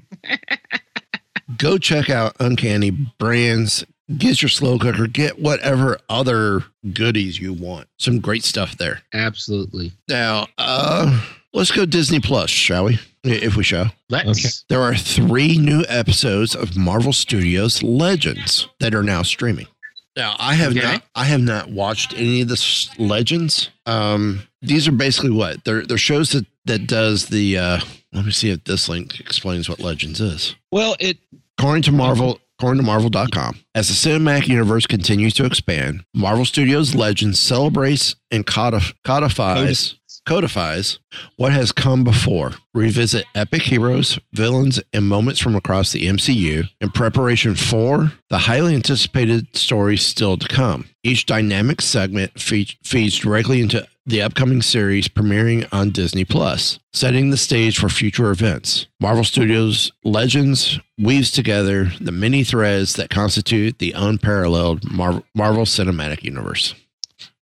go 1.56 1.78
check 1.78 2.10
out 2.10 2.34
Uncanny 2.40 2.90
Brands. 2.90 3.84
Get 4.18 4.42
your 4.42 4.48
slow 4.48 4.76
cooker. 4.76 5.06
Get 5.06 5.38
whatever 5.38 5.98
other 6.08 6.64
goodies 6.92 7.38
you 7.38 7.52
want. 7.52 7.86
Some 7.98 8.18
great 8.18 8.42
stuff 8.42 8.76
there. 8.76 9.02
Absolutely. 9.14 9.92
Now, 10.08 10.48
uh, 10.58 11.24
let's 11.52 11.70
go 11.70 11.86
Disney 11.86 12.18
Plus, 12.18 12.50
shall 12.50 12.86
we? 12.86 12.98
If 13.22 13.54
we 13.54 13.62
shall. 13.62 13.92
Let's. 14.08 14.30
Okay. 14.30 14.48
There 14.68 14.82
are 14.82 14.96
three 14.96 15.58
new 15.58 15.84
episodes 15.88 16.56
of 16.56 16.76
Marvel 16.76 17.12
Studios 17.12 17.84
Legends 17.84 18.66
that 18.80 18.92
are 18.92 19.04
now 19.04 19.22
streaming. 19.22 19.68
Now, 20.16 20.36
I 20.38 20.54
have 20.54 20.72
Okay. 20.76 20.80
not 20.82 21.02
I 21.14 21.24
have 21.24 21.40
not 21.40 21.70
watched 21.70 22.12
any 22.16 22.40
of 22.42 22.48
the 22.48 22.88
Legends. 22.98 23.70
Um, 23.86 24.42
these 24.62 24.86
are 24.88 24.92
basically 24.92 25.30
what 25.30 25.64
they're 25.64 25.86
they're 25.86 25.98
shows 25.98 26.32
that 26.32 26.46
that 26.66 26.86
does 26.86 27.26
the. 27.26 27.56
Uh, 27.58 27.80
let 28.12 28.24
me 28.24 28.32
see 28.32 28.50
if 28.50 28.64
this 28.64 28.88
link 28.88 29.20
explains 29.20 29.68
what 29.68 29.78
Legends 29.80 30.20
is. 30.20 30.54
well, 30.72 30.96
it 31.00 31.18
According 31.58 31.82
to 31.84 31.92
Marvel, 31.92 32.40
according 32.58 32.80
to 32.80 32.86
Marvel.com, 32.86 33.58
as 33.74 33.88
the 33.88 33.94
cinematic 33.94 34.48
universe 34.48 34.86
continues 34.86 35.34
to 35.34 35.44
expand, 35.44 36.04
Marvel 36.14 36.44
Studios 36.46 36.94
Legends 36.94 37.38
celebrates 37.38 38.16
and 38.30 38.46
codif- 38.46 38.94
codifies 39.04 39.94
codifies 40.26 40.98
what 41.36 41.52
has 41.52 41.72
come 41.72 42.04
before. 42.04 42.52
Revisit 42.74 43.24
epic 43.34 43.62
heroes, 43.62 44.18
villains, 44.32 44.80
and 44.92 45.06
moments 45.08 45.40
from 45.40 45.56
across 45.56 45.92
the 45.92 46.06
MCU 46.06 46.68
in 46.80 46.90
preparation 46.90 47.54
for 47.54 48.12
the 48.28 48.38
highly 48.38 48.74
anticipated 48.74 49.56
stories 49.56 50.02
still 50.02 50.36
to 50.36 50.48
come. 50.48 50.86
Each 51.02 51.26
dynamic 51.26 51.80
segment 51.80 52.38
fe- 52.40 52.76
feeds 52.84 53.18
directly 53.18 53.60
into 53.60 53.86
the 54.06 54.22
upcoming 54.22 54.62
series 54.62 55.08
premiering 55.08 55.68
on 55.72 55.90
Disney 55.90 56.24
Plus, 56.24 56.78
setting 56.92 57.30
the 57.30 57.36
stage 57.36 57.78
for 57.78 57.88
future 57.88 58.30
events. 58.30 58.86
Marvel 58.98 59.24
Studios 59.24 59.92
Legends 60.04 60.80
weaves 60.98 61.30
together 61.30 61.92
the 62.00 62.10
many 62.12 62.42
threads 62.42 62.94
that 62.94 63.10
constitute 63.10 63.78
the 63.78 63.92
unparalleled 63.92 64.90
Mar- 64.90 65.22
Marvel 65.34 65.64
Cinematic 65.64 66.22
Universe. 66.24 66.74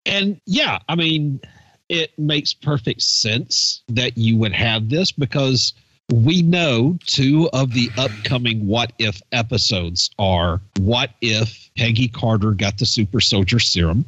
and 0.05 0.41
yeah, 0.47 0.79
I 0.89 0.95
mean, 0.95 1.41
it 1.89 2.17
makes 2.19 2.53
perfect 2.53 3.03
sense 3.03 3.83
that 3.89 4.17
you 4.19 4.37
would 4.37 4.53
have 4.53 4.89
this 4.89 5.11
because 5.13 5.73
we 6.13 6.41
know 6.43 6.99
two 7.07 7.51
of 7.53 7.73
the 7.75 7.91
upcoming 7.99 8.67
what 8.67 8.93
if 8.99 9.21
episodes 9.33 10.11
are 10.19 10.61
what 10.79 11.11
if 11.21 11.69
Peggy 11.77 12.09
Carter 12.09 12.53
got 12.53 12.79
the 12.79 12.87
super 12.87 13.21
soldier 13.21 13.59
serum 13.59 14.05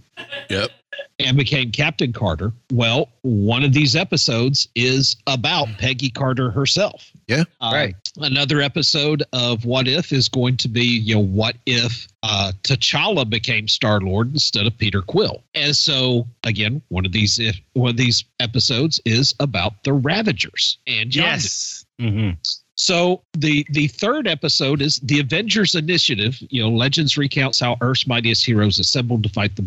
Yep. 0.48 0.70
and 1.18 1.36
became 1.36 1.70
Captain 1.70 2.12
Carter. 2.12 2.52
Well, 2.72 3.08
one 3.22 3.62
of 3.62 3.72
these 3.72 3.94
episodes 3.96 4.68
is 4.74 5.16
about 5.26 5.68
Peggy 5.78 6.08
Carter 6.10 6.50
herself. 6.50 7.10
Yeah. 7.30 7.44
Uh, 7.60 7.70
Right. 7.72 7.94
Another 8.16 8.60
episode 8.60 9.22
of 9.32 9.64
What 9.64 9.86
If 9.86 10.12
is 10.12 10.28
going 10.28 10.56
to 10.58 10.68
be, 10.68 10.82
you 10.82 11.14
know, 11.14 11.20
what 11.20 11.56
if 11.64 12.08
uh, 12.24 12.50
T'Challa 12.64 13.28
became 13.28 13.68
Star 13.68 14.00
Lord 14.00 14.32
instead 14.32 14.66
of 14.66 14.76
Peter 14.76 15.00
Quill? 15.00 15.44
And 15.54 15.76
so, 15.76 16.26
again, 16.42 16.82
one 16.88 17.06
of 17.06 17.12
these 17.12 17.38
if, 17.38 17.56
one 17.74 17.90
of 17.90 17.96
these 17.96 18.24
episodes 18.40 19.00
is 19.04 19.32
about 19.38 19.84
the 19.84 19.92
Ravagers 19.92 20.78
and 20.88 21.10
Yondu. 21.10 21.14
Yes. 21.16 21.84
hmm 22.00 22.30
So 22.74 23.22
the 23.34 23.64
the 23.70 23.86
third 23.86 24.26
episode 24.26 24.82
is 24.82 24.98
the 25.00 25.20
Avengers 25.20 25.76
Initiative. 25.76 26.36
You 26.50 26.62
know, 26.62 26.70
Legends 26.70 27.16
recounts 27.16 27.60
how 27.60 27.76
Earth's 27.80 28.08
mightiest 28.08 28.44
heroes 28.44 28.80
assembled 28.80 29.22
to 29.22 29.28
fight 29.28 29.52
the. 29.54 29.64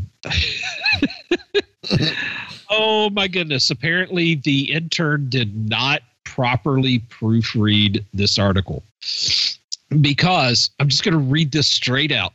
oh 2.70 3.10
my 3.12 3.28
goodness! 3.30 3.70
Apparently, 3.70 4.36
the 4.36 4.72
intern 4.74 5.30
did 5.30 5.70
not 5.70 6.02
properly 6.26 7.00
proofread 7.10 8.04
this 8.14 8.38
article 8.40 8.84
because 10.02 10.70
I'm 10.80 10.88
just 10.88 11.04
going 11.04 11.14
to 11.14 11.20
read 11.20 11.52
this 11.52 11.68
straight 11.68 12.12
out. 12.12 12.34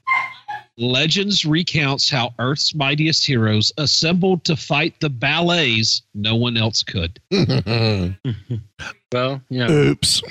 Legends 0.76 1.44
recounts 1.44 2.08
how 2.08 2.32
Earth's 2.38 2.72
mightiest 2.74 3.26
heroes 3.26 3.72
assembled 3.78 4.44
to 4.44 4.54
fight 4.54 4.94
the 5.00 5.08
ballets 5.10 6.02
no 6.14 6.36
one 6.36 6.56
else 6.56 6.82
could. 6.82 7.18
Well, 9.12 9.40
you 9.48 9.60
know, 9.66 9.70
Oops. 9.72 10.22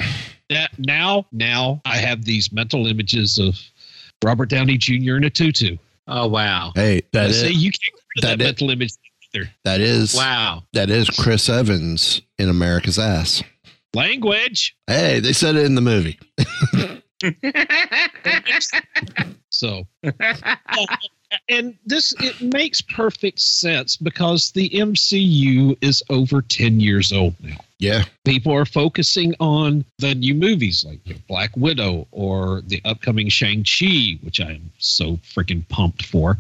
That 0.49 0.69
now, 0.77 1.25
now 1.31 1.81
I 1.85 1.97
have 1.97 2.25
these 2.25 2.51
mental 2.53 2.85
images 2.85 3.39
of 3.39 3.59
Robert 4.23 4.49
Downey 4.49 4.77
Jr. 4.77 5.17
in 5.17 5.23
a 5.23 5.29
tutu. 5.31 5.77
oh 6.07 6.27
wow, 6.27 6.71
Hey, 6.75 7.01
that 7.11 7.31
See, 7.33 7.51
you 7.53 7.71
can't 7.71 7.81
get 7.81 8.03
rid 8.15 8.17
of 8.17 8.21
that, 8.21 8.37
that 8.37 8.43
is- 8.43 8.47
mental 8.47 8.69
image 8.69 8.93
either. 9.37 9.49
that 9.63 9.81
is 9.81 10.13
wow. 10.15 10.63
that 10.73 10.89
is 10.89 11.09
Chris 11.09 11.49
Evans 11.49 12.21
in 12.37 12.49
America's 12.49 12.99
ass. 12.99 13.43
Language. 13.93 14.75
Hey, 14.87 15.19
they 15.19 15.33
said 15.33 15.55
it 15.55 15.65
in 15.65 15.75
the 15.75 15.81
movie. 15.81 16.19
So, 19.57 19.87
and 21.49 21.75
this 21.83 22.13
it 22.19 22.39
makes 22.41 22.79
perfect 22.79 23.39
sense 23.39 23.97
because 23.97 24.51
the 24.51 24.69
MCU 24.69 25.75
is 25.81 26.03
over 26.11 26.43
ten 26.43 26.79
years 26.79 27.11
old 27.11 27.33
now. 27.41 27.57
Yeah. 27.79 28.03
People 28.23 28.53
are 28.53 28.65
focusing 28.65 29.33
on 29.39 29.83
the 29.97 30.13
new 30.13 30.35
movies 30.35 30.85
like 30.85 30.99
Black 31.27 31.55
Widow 31.57 32.07
or 32.11 32.61
the 32.61 32.81
upcoming 32.85 33.29
Shang 33.29 33.63
Chi, 33.63 34.19
which 34.21 34.39
I 34.39 34.51
am 34.51 34.71
so 34.77 35.17
freaking 35.17 35.67
pumped 35.69 36.05
for. 36.05 36.37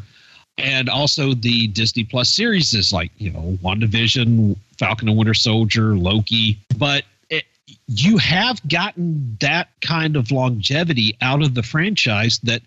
And 0.57 0.89
also 0.89 1.33
the 1.33 1.67
Disney 1.67 2.03
Plus 2.03 2.29
series 2.29 2.73
is 2.73 2.91
like 2.91 3.11
you 3.17 3.31
know 3.31 3.57
WandaVision, 3.63 4.55
Falcon 4.77 5.09
and 5.09 5.17
Winter 5.17 5.33
Soldier, 5.33 5.95
Loki, 5.95 6.57
but 6.77 7.03
it, 7.29 7.45
you 7.87 8.17
have 8.17 8.65
gotten 8.67 9.37
that 9.41 9.69
kind 9.81 10.15
of 10.15 10.31
longevity 10.31 11.15
out 11.21 11.41
of 11.41 11.53
the 11.53 11.63
franchise 11.63 12.39
that 12.39 12.61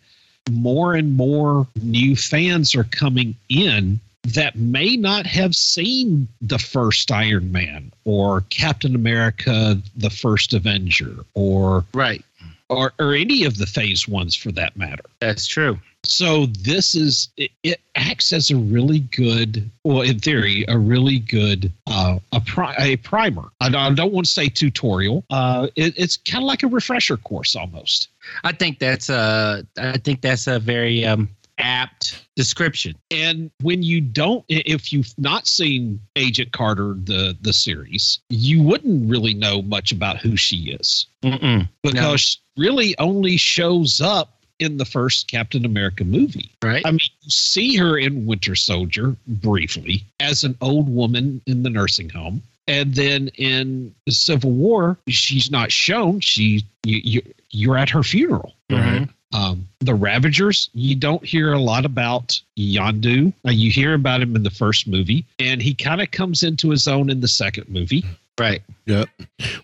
more 0.51 0.95
and 0.95 1.15
more 1.15 1.67
new 1.83 2.17
fans 2.17 2.75
are 2.75 2.85
coming 2.85 3.37
in 3.49 4.01
that 4.25 4.57
may 4.57 4.97
not 4.97 5.27
have 5.27 5.55
seen 5.55 6.29
the 6.43 6.59
first 6.59 7.11
Iron 7.11 7.51
Man 7.53 7.91
or 8.05 8.43
Captain 8.51 8.95
America, 8.95 9.81
the 9.97 10.11
first 10.11 10.53
Avenger, 10.53 11.25
or 11.35 11.85
right, 11.95 12.25
or 12.69 12.93
or 12.99 13.15
any 13.15 13.45
of 13.45 13.59
the 13.59 13.67
Phase 13.67 14.07
ones 14.07 14.35
for 14.35 14.53
that 14.53 14.77
matter. 14.77 15.05
That's 15.21 15.47
true. 15.47 15.79
So 16.05 16.47
this 16.47 16.95
is 16.95 17.29
it, 17.37 17.51
it 17.63 17.81
acts 17.95 18.33
as 18.33 18.51
a 18.51 18.57
really 18.57 19.01
good, 19.01 19.71
well, 19.85 20.01
in 20.03 20.19
theory, 20.19 20.65
a 20.69 20.79
really 20.79 21.19
good 21.19 21.73
uh, 21.87 22.19
a 22.33 22.41
pri- 22.41 22.75
a 22.79 22.97
primer. 22.97 23.51
I 23.61 23.69
don't, 23.69 23.81
I 23.81 23.95
don't 23.95 24.13
want 24.13 24.27
to 24.27 24.33
say 24.33 24.49
tutorial. 24.49 25.25
Uh, 25.31 25.69
it, 25.77 25.95
it's 25.97 26.17
kind 26.17 26.43
of 26.43 26.49
like 26.49 26.63
a 26.63 26.69
refresher 26.69 27.17
course 27.17 27.55
almost. 27.55 28.09
I 28.45 28.53
think 28.53 28.79
that's 28.79 29.09
a 29.09 29.67
I 29.79 29.99
think 29.99 30.21
that's 30.21 30.47
a 30.47 30.59
very 30.59 31.05
um, 31.05 31.29
apt 31.59 32.25
description. 32.35 32.97
And 33.11 33.51
when 33.61 33.83
you 33.83 34.01
don't, 34.01 34.45
if 34.49 34.93
you've 34.93 35.13
not 35.19 35.47
seen 35.47 36.01
Agent 36.17 36.53
Carter 36.53 36.95
the 37.05 37.37
the 37.41 37.53
series, 37.53 38.21
you 38.31 38.63
wouldn't 38.63 39.09
really 39.11 39.35
know 39.35 39.63
much 39.63 39.93
about 39.93 40.17
who 40.17 40.37
she 40.37 40.73
is 40.73 41.07
Mm-mm. 41.23 41.69
because 41.83 42.39
really 42.57 42.99
only 42.99 43.37
shows 43.37 44.01
up 44.01 44.40
in 44.61 44.77
the 44.77 44.85
first 44.85 45.27
Captain 45.29 45.65
America 45.65 46.05
movie. 46.05 46.51
Right. 46.63 46.83
I 46.85 46.91
mean, 46.91 47.01
you 47.23 47.31
see 47.31 47.77
her 47.77 47.99
in 47.99 48.27
Winter 48.27 48.55
Soldier 48.55 49.17
briefly 49.27 50.05
as 50.21 50.45
an 50.45 50.57
old 50.61 50.89
woman 50.89 51.41
in 51.47 51.63
the 51.63 51.71
nursing 51.71 52.11
home. 52.11 52.43
And 52.69 52.95
then 52.95 53.29
in 53.37 53.93
the 54.07 54.13
Civil 54.13 54.53
War, 54.53 54.97
she's 55.09 55.51
not 55.51 55.73
shown. 55.73 56.21
She 56.21 56.65
you, 56.85 57.01
you 57.03 57.23
you're 57.51 57.77
at 57.77 57.91
her 57.91 58.05
funeral. 58.05 58.55
Right. 58.71 59.09
Um, 59.33 59.69
the 59.81 59.95
Ravagers, 59.95 60.71
you 60.73 60.95
don't 60.95 61.25
hear 61.25 61.53
a 61.53 61.59
lot 61.59 61.85
about 61.85 62.41
Yondu. 62.59 63.33
Uh, 63.47 63.51
you 63.51 63.71
hear 63.71 63.95
about 63.95 64.21
him 64.21 64.37
in 64.37 64.43
the 64.43 64.51
first 64.51 64.87
movie, 64.87 65.25
and 65.39 65.63
he 65.63 65.73
kind 65.75 66.01
of 66.01 66.11
comes 66.11 66.43
into 66.43 66.71
his 66.71 66.87
own 66.87 67.11
in 67.11 67.21
the 67.21 67.29
second 67.29 67.69
movie. 67.69 68.05
Right. 68.39 68.63
Yep. 68.87 69.09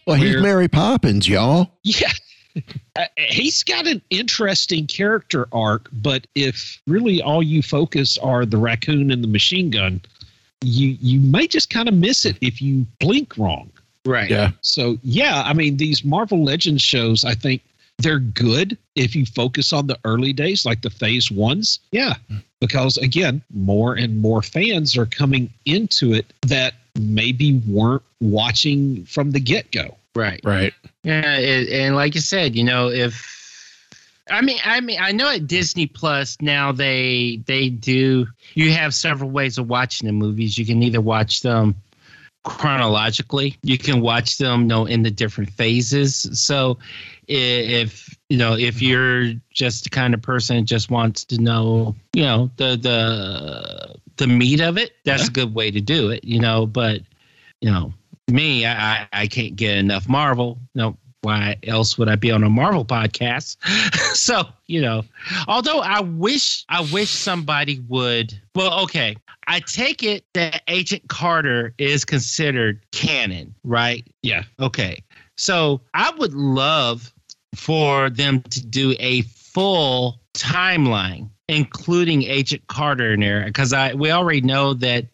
Well, 0.06 0.16
he's 0.16 0.40
Mary 0.40 0.68
Poppins, 0.68 1.28
y'all. 1.28 1.70
Yeah. 1.82 2.12
Uh, 2.96 3.04
he's 3.16 3.62
got 3.62 3.86
an 3.86 4.00
interesting 4.08 4.86
character 4.86 5.46
arc, 5.52 5.88
but 5.92 6.26
if 6.34 6.80
really 6.86 7.20
all 7.20 7.42
you 7.42 7.62
focus 7.62 8.16
are 8.18 8.46
the 8.46 8.56
raccoon 8.56 9.10
and 9.10 9.22
the 9.22 9.28
machine 9.28 9.70
gun, 9.70 10.00
you 10.62 10.96
you 11.00 11.20
may 11.20 11.46
just 11.46 11.68
kind 11.68 11.88
of 11.88 11.94
miss 11.94 12.24
it 12.24 12.38
if 12.40 12.62
you 12.62 12.86
blink 13.00 13.36
wrong. 13.36 13.70
Right. 14.06 14.30
Yeah. 14.30 14.52
So 14.62 14.98
yeah, 15.02 15.42
I 15.44 15.52
mean 15.52 15.76
these 15.76 16.04
Marvel 16.04 16.42
Legends 16.42 16.82
shows, 16.82 17.24
I 17.24 17.34
think 17.34 17.62
they're 17.98 18.18
good 18.18 18.76
if 18.94 19.14
you 19.14 19.26
focus 19.26 19.72
on 19.72 19.86
the 19.86 19.98
early 20.04 20.32
days, 20.32 20.64
like 20.64 20.82
the 20.82 20.90
phase 20.90 21.30
ones. 21.30 21.80
Yeah. 21.92 22.14
Because 22.60 22.96
again, 22.96 23.42
more 23.52 23.94
and 23.94 24.18
more 24.18 24.42
fans 24.42 24.96
are 24.96 25.06
coming 25.06 25.52
into 25.64 26.12
it 26.12 26.32
that 26.42 26.74
maybe 26.98 27.60
weren't 27.66 28.02
watching 28.20 29.04
from 29.04 29.32
the 29.32 29.40
get 29.40 29.70
go. 29.70 29.96
Right. 30.14 30.40
Right. 30.44 30.72
Yeah, 31.06 31.36
it, 31.36 31.68
and 31.68 31.94
like 31.94 32.16
you 32.16 32.20
said, 32.20 32.56
you 32.56 32.64
know, 32.64 32.88
if 32.90 33.36
I 34.28 34.40
mean, 34.40 34.58
I 34.64 34.80
mean, 34.80 34.98
I 35.00 35.12
know 35.12 35.30
at 35.30 35.46
Disney 35.46 35.86
Plus 35.86 36.36
now 36.40 36.72
they 36.72 37.40
they 37.46 37.68
do. 37.68 38.26
You 38.54 38.72
have 38.72 38.92
several 38.92 39.30
ways 39.30 39.56
of 39.56 39.68
watching 39.68 40.08
the 40.08 40.12
movies. 40.12 40.58
You 40.58 40.66
can 40.66 40.82
either 40.82 41.00
watch 41.00 41.42
them 41.42 41.76
chronologically. 42.42 43.56
You 43.62 43.78
can 43.78 44.00
watch 44.00 44.38
them, 44.38 44.62
you 44.62 44.66
know, 44.66 44.86
in 44.86 45.04
the 45.04 45.12
different 45.12 45.50
phases. 45.50 46.28
So, 46.32 46.76
if 47.28 48.12
you 48.28 48.36
know, 48.36 48.56
if 48.56 48.82
you're 48.82 49.32
just 49.52 49.84
the 49.84 49.90
kind 49.90 50.12
of 50.12 50.22
person 50.22 50.56
that 50.56 50.62
just 50.64 50.90
wants 50.90 51.24
to 51.26 51.40
know, 51.40 51.94
you 52.14 52.24
know, 52.24 52.50
the 52.56 52.76
the 52.76 53.94
the 54.16 54.26
meat 54.26 54.60
of 54.60 54.76
it, 54.76 54.90
that's 55.04 55.28
a 55.28 55.30
good 55.30 55.54
way 55.54 55.70
to 55.70 55.80
do 55.80 56.10
it. 56.10 56.24
You 56.24 56.40
know, 56.40 56.66
but 56.66 57.02
you 57.60 57.70
know, 57.70 57.92
me, 58.28 58.66
I, 58.66 59.06
I, 59.12 59.26
can't 59.26 59.56
get 59.56 59.76
enough 59.76 60.08
Marvel. 60.08 60.58
No, 60.74 60.96
why 61.22 61.56
else 61.62 61.96
would 61.98 62.08
I 62.08 62.16
be 62.16 62.30
on 62.30 62.42
a 62.42 62.50
Marvel 62.50 62.84
podcast? 62.84 63.56
so, 64.16 64.44
you 64.66 64.80
know, 64.80 65.04
although 65.48 65.80
I 65.80 66.00
wish, 66.00 66.64
I 66.68 66.80
wish 66.92 67.10
somebody 67.10 67.80
would. 67.88 68.38
Well, 68.54 68.80
okay, 68.84 69.16
I 69.46 69.60
take 69.60 70.02
it 70.02 70.24
that 70.34 70.62
Agent 70.68 71.08
Carter 71.08 71.72
is 71.78 72.04
considered 72.04 72.84
canon, 72.92 73.54
right? 73.64 74.06
Yeah. 74.22 74.42
Okay, 74.60 75.02
so 75.36 75.80
I 75.94 76.12
would 76.18 76.34
love 76.34 77.12
for 77.54 78.10
them 78.10 78.42
to 78.42 78.66
do 78.66 78.94
a 78.98 79.22
full 79.22 80.20
timeline, 80.34 81.30
including 81.48 82.24
Agent 82.24 82.66
Carter 82.66 83.14
in 83.14 83.20
there, 83.20 83.44
because 83.44 83.72
I 83.72 83.94
we 83.94 84.10
already 84.10 84.40
know 84.40 84.74
that 84.74 85.06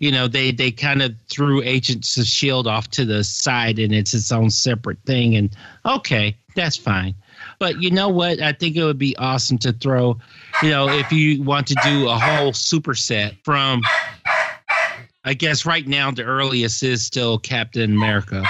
you 0.00 0.10
know 0.10 0.26
they 0.26 0.50
they 0.50 0.72
kind 0.72 1.02
of 1.02 1.14
threw 1.28 1.62
agents 1.62 2.16
of 2.16 2.26
shield 2.26 2.66
off 2.66 2.90
to 2.90 3.04
the 3.04 3.22
side 3.22 3.78
and 3.78 3.94
it's 3.94 4.12
its 4.12 4.32
own 4.32 4.50
separate 4.50 4.98
thing 5.06 5.36
and 5.36 5.56
okay 5.86 6.36
that's 6.56 6.76
fine. 6.76 7.14
But 7.60 7.80
you 7.80 7.92
know 7.92 8.08
what? 8.08 8.42
I 8.42 8.52
think 8.52 8.74
it 8.74 8.82
would 8.82 8.98
be 8.98 9.16
awesome 9.18 9.56
to 9.58 9.72
throw 9.72 10.18
you 10.62 10.70
know 10.70 10.88
if 10.88 11.10
you 11.12 11.42
want 11.42 11.66
to 11.68 11.74
do 11.82 12.08
a 12.08 12.18
whole 12.18 12.52
superset 12.52 13.36
from 13.44 13.82
i 15.24 15.34
guess 15.34 15.64
right 15.64 15.86
now 15.86 16.10
the 16.10 16.22
earliest 16.22 16.82
is 16.82 17.04
still 17.04 17.38
captain 17.38 17.92
america 17.92 18.44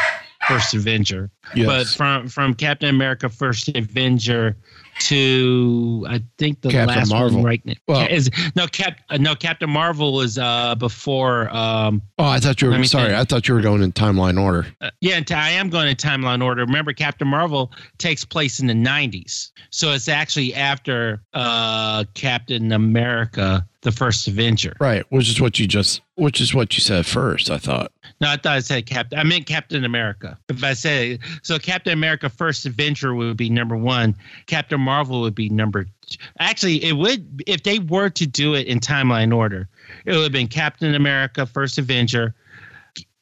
first 0.48 0.74
avenger. 0.74 1.30
Yes. 1.54 1.66
but 1.66 1.86
from 1.86 2.28
from 2.28 2.54
captain 2.54 2.88
america 2.88 3.28
first 3.28 3.68
avenger 3.68 4.56
to 5.00 6.06
I 6.08 6.22
think 6.38 6.60
the 6.60 6.70
Captain 6.70 6.96
last 6.98 7.10
Marvel. 7.10 7.38
one 7.38 7.44
right 7.46 7.64
now 7.64 7.74
Well- 7.88 8.06
is 8.08 8.30
no 8.54 8.66
Cap 8.66 8.98
uh, 9.10 9.16
no 9.16 9.34
Captain 9.34 9.68
Marvel 9.70 10.20
is 10.20 10.38
uh 10.38 10.74
before 10.76 11.48
um 11.54 12.02
Oh, 12.18 12.24
I 12.24 12.38
thought 12.38 12.60
you 12.62 12.68
were 12.68 12.84
sorry. 12.84 13.08
think. 13.08 13.18
I 13.18 13.24
thought 13.24 13.48
you 13.48 13.54
were 13.54 13.60
going 13.60 13.82
in 13.82 13.92
timeline 13.92 14.40
order. 14.40 14.66
uh, 14.80 14.90
yeah 15.00 15.16
and 15.16 15.30
I 15.32 15.50
am 15.50 15.70
going 15.70 15.88
in 15.88 15.96
timeline 15.96 16.44
order. 16.44 16.64
Remember 16.64 16.92
Captain 16.92 17.26
Marvel 17.28 17.72
takes 17.98 18.24
place 18.24 18.60
in 18.60 18.66
the 18.66 18.74
90s. 18.74 19.50
So 19.70 19.92
it's 19.92 20.08
actually 20.08 20.54
after 20.54 21.22
uh 21.34 22.04
Captain 22.14 22.72
America 22.72 23.66
the 23.82 23.92
first 23.92 24.28
Avenger. 24.28 24.74
Right, 24.78 25.04
which 25.08 25.28
is 25.28 25.40
what 25.40 25.58
you 25.58 25.66
just 25.66 26.02
which 26.16 26.40
is 26.40 26.54
what 26.54 26.74
you 26.76 26.80
said 26.82 27.06
first, 27.06 27.50
I 27.50 27.56
thought. 27.58 27.92
No, 28.20 28.28
I 28.28 28.36
thought 28.36 28.56
I 28.56 28.60
said 28.60 28.84
Captain. 28.84 29.18
I 29.18 29.24
meant 29.24 29.46
Captain 29.46 29.84
America. 29.84 30.38
If 30.50 30.62
I 30.62 30.74
say 30.74 31.18
so, 31.42 31.58
Captain 31.58 31.92
America: 31.92 32.28
First 32.28 32.66
Adventure 32.66 33.14
would 33.14 33.36
be 33.36 33.48
number 33.48 33.76
one. 33.76 34.14
Captain 34.46 34.80
Marvel 34.80 35.22
would 35.22 35.34
be 35.34 35.48
number. 35.48 35.84
Two. 35.84 36.18
Actually, 36.38 36.84
it 36.84 36.96
would 36.98 37.42
if 37.46 37.62
they 37.62 37.78
were 37.78 38.10
to 38.10 38.26
do 38.26 38.54
it 38.54 38.66
in 38.66 38.78
timeline 38.78 39.34
order. 39.34 39.68
It 40.04 40.12
would 40.12 40.22
have 40.24 40.32
been 40.32 40.48
Captain 40.48 40.94
America: 40.94 41.46
First 41.46 41.78
Avenger, 41.78 42.34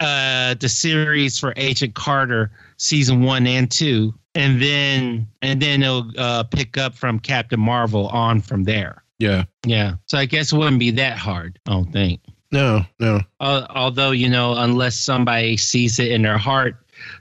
uh, 0.00 0.54
the 0.54 0.68
series 0.68 1.38
for 1.38 1.54
Agent 1.56 1.94
Carter, 1.94 2.50
season 2.76 3.22
one 3.22 3.46
and 3.46 3.70
two, 3.70 4.12
and 4.34 4.61
then 4.61 5.28
and 5.42 5.62
then 5.62 5.82
it'll 5.84 6.11
uh, 6.18 6.42
pick 6.42 6.76
up 6.76 6.94
from 6.96 7.20
Captain 7.20 7.61
Marvel 7.61 8.08
on 8.08 8.40
from 8.40 8.64
there. 8.64 9.04
Yeah. 9.18 9.44
Yeah, 9.66 9.94
so 10.06 10.16
I 10.16 10.24
guess 10.24 10.52
it 10.52 10.56
wouldn't 10.56 10.78
be 10.78 10.92
that 10.92 11.18
hard. 11.18 11.58
I 11.66 11.72
don't 11.72 11.92
think. 11.92 12.20
No, 12.50 12.84
no. 12.98 13.20
Uh, 13.40 13.66
although 13.70 14.11
you 14.12 14.28
know, 14.28 14.54
unless 14.56 14.96
somebody 14.98 15.56
sees 15.56 15.98
it 15.98 16.11
in 16.12 16.22
their 16.22 16.38
heart 16.38 16.76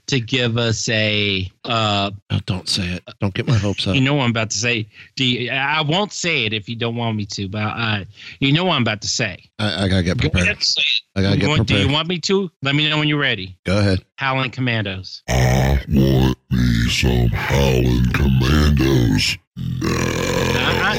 to 0.08 0.20
give 0.20 0.58
us 0.58 0.90
a, 0.90 1.52
uh, 1.66 2.10
Oh, 2.32 2.40
don't 2.48 2.68
say 2.68 2.88
it. 2.94 3.04
Don't 3.20 3.34
get 3.34 3.46
my 3.48 3.58
hopes 3.58 3.86
up. 3.86 3.94
you 3.94 4.02
know, 4.02 4.16
what 4.16 4.24
I'm 4.24 4.32
about 4.32 4.50
to 4.50 4.58
say. 4.58 4.88
Do 5.16 5.24
you, 5.24 5.52
I 5.52 5.82
won't 5.82 6.12
say 6.12 6.46
it 6.46 6.54
if 6.54 6.68
you 6.68 6.76
don't 6.76 6.96
want 6.96 7.16
me 7.16 7.26
to, 7.28 7.48
but 7.48 7.60
uh, 7.60 8.04
you 8.40 8.54
know 8.54 8.64
what 8.66 8.74
I'm 8.76 8.82
about 8.82 9.02
to 9.02 9.08
say. 9.08 9.44
I, 9.60 9.84
I 9.84 9.88
gotta 9.88 10.02
get 10.04 10.18
Go 10.18 10.22
prepared. 10.30 10.44
ahead 10.46 10.56
and 10.56 10.64
say 10.64 10.82
it. 10.82 11.02
I 11.16 11.22
gotta 11.22 11.36
You 11.36 11.42
get 11.42 11.50
want- 11.50 11.68
do 11.68 11.78
you 11.78 11.90
want 11.92 12.08
me 12.08 12.20
to? 12.22 12.50
Let 12.64 12.74
me 12.74 12.90
know 12.90 12.98
when 12.98 13.08
you're 13.08 13.20
ready. 13.20 13.58
Go 13.66 13.78
ahead. 13.80 14.04
Howling 14.16 14.50
Commandos. 14.52 15.22
I 15.30 15.80
want 15.90 16.38
me 16.50 16.90
some 16.90 17.28
howling 17.28 18.06
commandos. 18.14 19.38
now. 19.58 20.94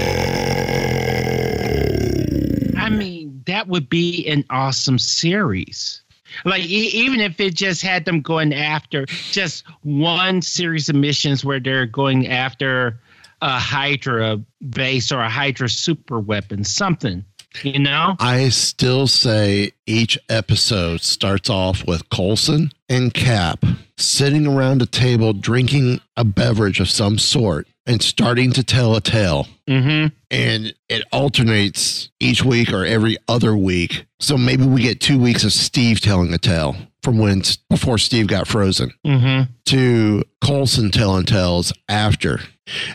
I 2.76 2.90
mean, 2.90 3.17
that 3.48 3.66
would 3.68 3.88
be 3.88 4.26
an 4.28 4.44
awesome 4.50 4.98
series. 4.98 6.02
Like 6.44 6.62
e- 6.62 6.90
even 6.92 7.20
if 7.20 7.40
it 7.40 7.54
just 7.54 7.82
had 7.82 8.04
them 8.04 8.20
going 8.20 8.52
after 8.52 9.06
just 9.06 9.64
one 9.82 10.42
series 10.42 10.88
of 10.88 10.96
missions 10.96 11.44
where 11.44 11.58
they're 11.58 11.86
going 11.86 12.28
after 12.28 13.00
a 13.40 13.58
Hydra 13.58 14.40
base 14.68 15.10
or 15.10 15.20
a 15.20 15.30
Hydra 15.30 15.68
super 15.68 16.20
weapon, 16.20 16.64
something, 16.64 17.24
you 17.62 17.78
know? 17.78 18.16
I 18.20 18.50
still 18.50 19.06
say 19.06 19.72
each 19.86 20.18
episode 20.28 21.00
starts 21.00 21.48
off 21.48 21.86
with 21.86 22.10
Coulson 22.10 22.72
and 22.88 23.14
Cap 23.14 23.64
sitting 23.96 24.46
around 24.46 24.82
a 24.82 24.86
table 24.86 25.32
drinking 25.32 26.00
a 26.16 26.24
beverage 26.24 26.80
of 26.80 26.90
some 26.90 27.18
sort 27.18 27.66
and 27.88 28.00
starting 28.02 28.52
to 28.52 28.62
tell 28.62 28.94
a 28.94 29.00
tale. 29.00 29.48
Mm-hmm. 29.66 30.14
And 30.30 30.74
it 30.88 31.02
alternates 31.12 32.10
each 32.20 32.44
week 32.44 32.72
or 32.72 32.84
every 32.84 33.16
other 33.28 33.56
week. 33.56 34.04
So 34.20 34.36
maybe 34.38 34.64
we 34.66 34.82
get 34.82 35.00
two 35.00 35.18
weeks 35.18 35.42
of 35.42 35.52
Steve 35.52 36.00
telling 36.00 36.32
a 36.32 36.38
tale 36.38 36.76
from 37.02 37.18
when 37.18 37.42
before 37.70 37.96
Steve 37.98 38.26
got 38.28 38.46
frozen 38.46 38.92
Mm-hmm. 39.06 39.50
to 39.66 40.22
Coulson 40.42 40.90
telling 40.90 41.24
tales 41.24 41.72
after. 41.88 42.40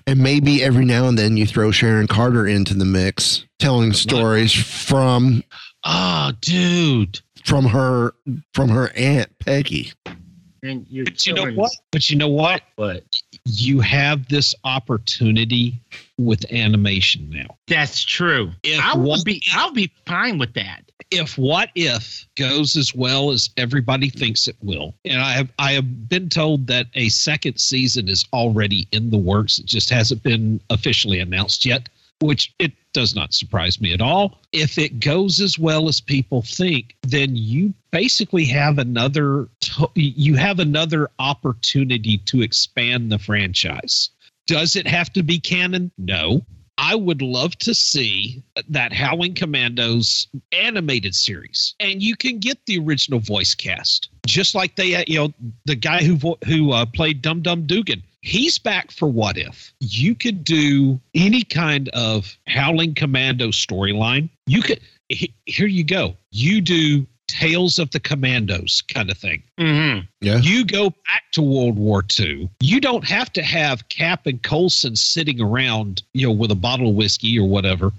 And 0.06 0.19
maybe 0.19 0.63
every 0.63 0.86
now 0.86 1.08
and 1.08 1.17
then 1.17 1.36
you 1.38 1.47
throw 1.47 1.71
Sharon 1.71 2.06
Carter 2.08 2.45
into 2.45 2.75
the 2.75 2.86
mix, 2.86 3.45
telling 3.60 3.93
stories 3.93 4.53
from 4.53 5.43
Oh, 5.84 6.32
dude. 6.41 7.19
from 7.45 7.65
her 7.65 8.13
from 8.53 8.69
her 8.69 8.91
aunt 8.95 9.29
Peggy. 9.39 9.91
And 10.62 10.86
you're 10.89 11.06
But 11.06 11.25
you 11.25 11.34
know 11.34 11.51
what? 11.53 11.71
But 11.91 12.10
you 12.10 12.15
know 12.17 12.27
what? 12.29 12.62
What? 12.75 13.03
You 13.45 13.82
have 13.82 14.29
this 14.29 14.56
opportunity 14.63 15.79
with 16.17 16.49
animation 16.51 17.29
now. 17.29 17.58
That's 17.67 18.01
true. 18.03 18.51
If 18.63 18.79
I 18.82 18.95
one- 18.97 19.21
be 19.25 19.41
I'll 19.51 19.73
be 19.73 19.91
fine 20.06 20.38
with 20.38 20.53
that. 20.53 20.84
if 21.12 21.38
what 21.38 21.69
if 21.75 22.25
goes 22.38 22.75
as 22.77 22.95
well 22.95 23.32
as 23.32 23.49
everybody 23.58 24.10
thinks 24.10 24.47
it 24.47 24.56
will 24.62 24.95
and 25.06 25.19
i 25.21 25.32
have 25.34 25.51
i 25.60 25.71
have 25.73 26.08
been 26.10 26.29
told 26.29 26.65
that 26.67 26.88
a 26.95 27.10
second 27.10 27.58
season 27.60 28.08
is 28.08 28.25
already 28.34 28.88
in 28.93 29.10
the 29.12 29.17
works 29.17 29.60
it 29.60 29.65
just 29.65 29.89
hasn't 29.89 30.23
been 30.23 30.60
officially 30.69 31.19
announced 31.19 31.65
yet 31.65 31.89
which 32.21 32.53
it 32.60 32.71
does 32.93 33.15
not 33.15 33.34
surprise 33.34 33.82
me 33.82 33.93
at 33.93 34.01
all. 34.01 34.39
If 34.51 34.77
it 34.77 34.99
goes 34.99 35.39
as 35.39 35.60
well 35.60 35.88
as 35.88 35.99
people 35.99 36.41
think 36.41 36.95
then 37.01 37.36
you 37.36 37.73
basically 37.91 38.45
have 38.45 38.77
another 38.77 39.49
you 39.95 40.36
have 40.36 40.60
another 40.60 41.10
opportunity 41.19 42.17
to 42.19 42.41
expand 42.41 43.12
the 43.12 43.19
franchise. 43.19 44.10
Does 44.45 44.75
it 44.75 44.88
have 44.88 45.12
to 45.13 45.23
be 45.23 45.39
canon? 45.39 45.91
No. 45.97 46.43
I 46.77 46.95
would 46.95 47.21
love 47.21 47.56
to 47.60 47.75
see 47.75 48.43
that 48.67 48.91
Howling 48.91 49.36
Commandos 49.36 50.27
animated 50.51 51.13
series, 51.13 51.75
and 51.79 52.01
you 52.01 52.15
can 52.15 52.39
get 52.39 52.65
the 52.65 52.79
original 52.79 53.19
voice 53.19 53.53
cast, 53.53 54.10
just 54.25 54.56
like 54.56 54.75
they, 54.75 55.06
you 55.08 55.19
know, 55.19 55.34
the 55.65 55.75
guy 55.75 56.03
who 56.03 56.36
who 56.45 56.71
uh, 56.71 56.86
played 56.88 57.21
Dum 57.21 57.41
Dum 57.41 57.67
Dugan. 57.67 58.01
He's 58.24 58.58
back 58.58 58.90
for 58.92 59.08
What 59.10 59.38
If. 59.38 59.74
You 59.82 60.16
could 60.16 60.44
do 60.46 61.00
any 61.14 61.44
kind 61.44 61.90
of 61.90 62.36
Howling 62.48 62.96
Commando 62.96 63.50
storyline. 63.50 64.30
You 64.48 64.62
could. 64.62 64.80
he- 65.10 65.34
Here 65.46 65.68
you 65.68 65.84
go. 65.84 66.16
You 66.32 66.62
do 66.62 67.06
Tales 67.28 67.80
of 67.80 67.92
the 67.92 68.00
Commandos 68.00 68.82
kind 68.88 69.10
of 69.12 69.18
thing. 69.18 69.44
Mm-hmm. 69.60 70.06
Yeah. 70.22 70.38
You 70.38 70.66
go 70.66 70.90
back 70.92 71.24
to 71.34 71.42
World 71.42 71.78
War 71.78 72.04
II. 72.20 72.50
You 72.62 72.80
don't 72.80 73.04
have 73.06 73.32
to 73.34 73.44
have 73.44 73.88
Cap 73.90 74.26
and 74.28 74.42
Coulson 74.42 74.96
sitting 74.96 75.42
around, 75.42 76.04
you 76.14 76.28
know, 76.28 76.32
with 76.34 76.52
a 76.52 76.56
bottle 76.56 76.90
of 76.90 76.96
whiskey 76.96 77.38
or 77.40 77.48
whatever. 77.48 77.92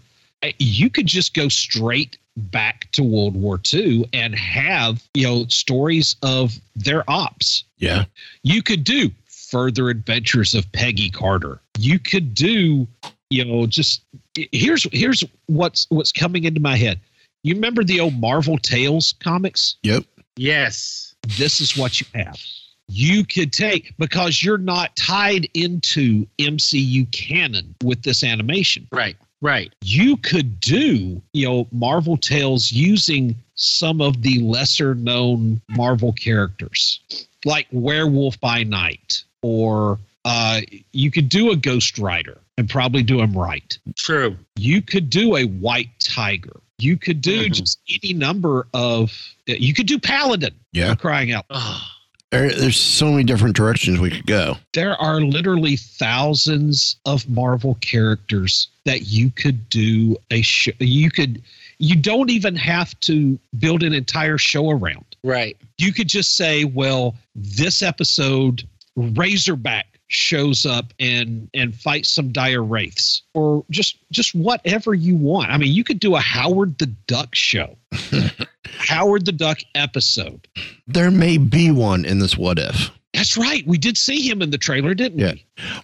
Uh, 0.43 0.49
You 0.59 0.89
could 0.89 1.07
just 1.07 1.35
go 1.35 1.49
straight 1.49 2.17
back 2.37 2.91
to 2.93 3.03
World 3.03 3.37
War 3.37 3.61
II 3.73 4.09
and 4.13 4.35
have, 4.35 5.03
you 5.15 5.25
know, 5.27 5.47
stories 5.49 6.17
of 6.23 6.59
their 6.77 7.09
ops. 7.09 7.65
Yeah. 7.79 8.05
You 8.43 8.63
could 8.63 8.85
do 8.85 9.11
further 9.55 9.89
adventures 9.89 10.53
of 10.53 10.71
Peggy 10.73 11.09
Carter. 11.11 11.61
You 11.79 12.01
could 12.01 12.35
do, 12.35 12.89
you 13.31 13.45
know, 13.45 13.67
just 13.67 14.03
here's 14.51 14.83
here's 14.93 15.23
what's 15.47 15.87
what's 15.91 16.11
coming 16.11 16.43
into 16.43 16.59
my 16.59 16.77
head. 16.77 16.99
You 17.45 17.55
remember 17.55 17.85
the 17.85 18.01
old 18.01 18.15
Marvel 18.21 18.59
Tales 18.59 19.15
comics? 19.21 19.77
Yep. 19.85 20.07
Yes. 20.37 21.15
this 21.39 21.61
is 21.61 21.77
what 21.77 22.01
you 22.01 22.07
have. 22.17 22.41
You 22.89 23.25
could 23.25 23.53
take 23.53 23.97
because 23.97 24.43
you're 24.43 24.59
not 24.59 24.97
tied 24.97 25.47
into 25.55 26.27
MCU 26.41 27.09
canon 27.13 27.77
with 27.85 28.03
this 28.03 28.25
animation. 28.25 28.89
Right. 28.91 29.17
Right. 29.41 29.73
You 29.85 30.17
could 30.17 30.59
do, 30.59 31.23
you 31.33 31.47
know, 31.47 31.69
Marvel 31.71 32.17
Tales 32.17 32.73
using 32.73 33.37
some 33.55 34.01
of 34.01 34.23
the 34.23 34.41
lesser 34.41 34.97
known 34.97 35.61
Marvel 35.69 36.13
characters, 36.13 37.01
like 37.45 37.69
Werewolf 37.71 38.41
by 38.41 38.65
Night, 38.65 39.23
or 39.45 39.99
uh, 40.25 40.63
you 40.93 41.11
could 41.11 41.29
do 41.29 41.51
a 41.51 41.57
Ghost 41.57 41.99
Rider 41.99 42.39
and 42.57 42.67
probably 42.69 43.03
do 43.03 43.21
him 43.21 43.37
right. 43.37 43.77
True. 43.95 44.37
You 44.57 44.81
could 44.81 45.11
do 45.11 45.37
a 45.37 45.45
White 45.45 45.91
Tiger. 45.99 46.61
You 46.79 46.97
could 46.97 47.21
do 47.21 47.45
Mhm. 47.51 47.53
just 47.53 47.79
any 48.03 48.15
number 48.15 48.67
of. 48.73 49.13
You 49.47 49.75
could 49.75 49.87
do 49.87 49.99
Paladin. 49.99 50.55
Yeah. 50.73 50.95
crying 50.95 51.31
out. 51.33 51.45
Oh, 51.51 51.87
There, 52.31 52.49
there's 52.51 52.79
so 52.81 53.11
many 53.13 53.25
different 53.25 53.55
directions 53.55 54.01
we 54.01 54.11
could 54.11 54.27
go. 54.27 54.57
there 54.73 54.97
are 54.97 55.21
literally 55.21 55.77
thousands 55.77 56.97
of 57.05 57.29
Marvel 57.29 57.75
characters 57.83 58.69
that 58.87 59.03
you 59.07 59.31
could 59.31 59.69
do 59.69 60.17
a 60.31 60.41
show. 60.43 60.73
You 60.81 61.11
could, 61.11 61.43
you 61.79 61.97
don't 61.97 62.31
even 62.31 62.57
have 62.57 62.99
to 63.01 63.39
build 63.59 63.83
an 63.83 63.93
entire 63.93 64.39
show 64.39 64.71
around. 64.71 65.05
right. 65.23 65.57
You 65.79 65.93
could 65.93 66.09
just 66.09 66.37
say, 66.37 66.65
well, 66.65 67.15
this 67.37 67.83
episode, 67.83 68.63
Razorback 68.97 69.87
shows 70.09 70.65
up 70.67 70.93
and 71.01 71.49
and 71.55 71.75
fights 71.75 72.11
some 72.11 72.31
dire 72.33 72.63
wraiths, 72.63 73.23
or 73.35 73.65
just 73.71 73.99
just 74.13 74.35
whatever 74.35 74.95
you 74.95 75.17
want. 75.17 75.51
I 75.51 75.57
mean, 75.57 75.73
you 75.73 75.83
could 75.85 75.99
do 76.01 76.15
a 76.17 76.21
Howard 76.21 76.79
the 76.79 76.87
Duck 77.07 77.35
show, 77.35 77.77
Howard 78.79 79.25
the 79.27 79.33
Duck 79.33 79.59
episode. 79.75 80.47
There 80.87 81.11
may 81.11 81.39
be 81.39 81.71
one 81.71 82.05
in 82.05 82.19
this 82.19 82.37
what 82.37 82.59
if. 82.59 82.91
That's 83.15 83.37
right. 83.37 83.65
We 83.67 83.79
did 83.79 83.97
see 83.97 84.29
him 84.29 84.43
in 84.43 84.51
the 84.51 84.59
trailer, 84.59 84.93
didn't 84.93 85.21
Yeah. 85.21 85.35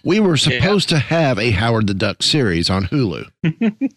we? 0.03 0.19
We 0.19 0.27
were 0.27 0.35
supposed 0.37 0.89
to 0.89 0.99
have 0.99 1.39
a 1.39 1.51
Howard 1.51 1.87
the 1.87 1.93
Duck 1.93 2.21
series 2.23 2.69
on 2.69 2.83
Hulu. 2.85 3.25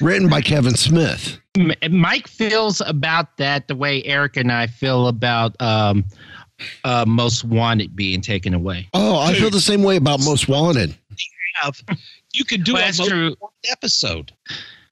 Written 0.00 0.28
by 0.28 0.40
Kevin 0.40 0.74
Smith. 0.74 1.38
Mike 1.90 2.28
feels 2.28 2.80
about 2.82 3.36
that 3.38 3.68
the 3.68 3.74
way 3.74 4.02
Eric 4.04 4.36
and 4.36 4.50
I 4.52 4.66
feel 4.66 5.06
about 5.08 5.60
um, 5.60 6.04
uh, 6.84 7.04
Most 7.06 7.44
Wanted 7.44 7.94
being 7.96 8.20
taken 8.20 8.54
away. 8.54 8.88
Oh, 8.94 9.18
I 9.18 9.34
feel 9.34 9.50
the 9.50 9.60
same 9.60 9.82
way 9.82 9.96
about 9.96 10.20
Most 10.24 10.48
Wanted. 10.48 10.94
you 12.32 12.44
could 12.44 12.64
do 12.64 12.74
Well, 12.74 12.82
a 12.82 12.86
most 12.86 13.08
true. 13.08 13.36
episode. 13.70 14.32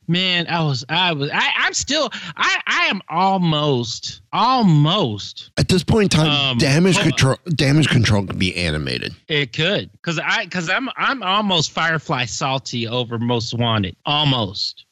Man, 0.09 0.48
I 0.48 0.64
was, 0.64 0.85
I 0.88 1.12
was, 1.12 1.31
I, 1.33 1.51
I'm 1.59 1.72
still, 1.75 2.11
I, 2.37 2.61
I 2.66 2.87
am 2.87 3.01
almost, 3.09 4.20
almost. 4.33 5.53
At 5.57 5.68
this 5.68 5.85
point 5.85 6.12
in 6.12 6.20
time, 6.20 6.51
Um, 6.53 6.59
damage 6.59 6.96
hold 6.96 7.07
on. 7.07 7.11
control 7.12 7.37
damage 7.55 7.88
control 7.88 8.27
can 8.27 8.37
be 8.37 8.55
animated. 8.57 9.14
It 9.29 9.53
could, 9.53 9.90
cause 10.03 10.18
I, 10.18 10.46
cause 10.46 10.68
I'm, 10.68 10.88
I'm 10.96 11.22
almost 11.22 11.70
Firefly 11.70 12.25
salty 12.25 12.88
over 12.88 13.18
Most 13.18 13.55
Wanted, 13.55 13.96
almost. 14.05 14.85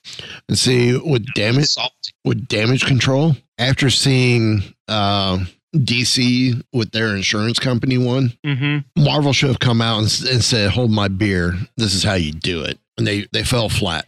And 0.49 0.57
see 0.57 0.97
with 0.97 1.27
damage 1.35 1.67
Salty. 1.67 2.13
with 2.25 2.47
damage 2.47 2.87
control, 2.87 3.37
after 3.59 3.91
seeing 3.91 4.63
uh, 4.87 5.45
DC 5.75 6.63
with 6.73 6.91
their 6.93 7.15
insurance 7.17 7.59
company 7.59 7.99
one, 7.99 8.33
Mm-hmm. 8.45 9.03
Marvel 9.05 9.33
should 9.33 9.49
have 9.51 9.61
come 9.61 9.81
out 9.81 9.99
and, 9.99 10.29
and 10.31 10.45
said, 10.45 10.71
"Hold 10.71 10.91
my 10.91 11.09
beer. 11.09 11.55
This 11.77 11.95
is 11.95 12.03
how 12.03 12.15
you 12.15 12.33
do 12.33 12.63
it." 12.65 12.79
And 12.99 13.07
they 13.07 13.27
they 13.33 13.45
fell 13.45 13.69
flat. 13.69 14.07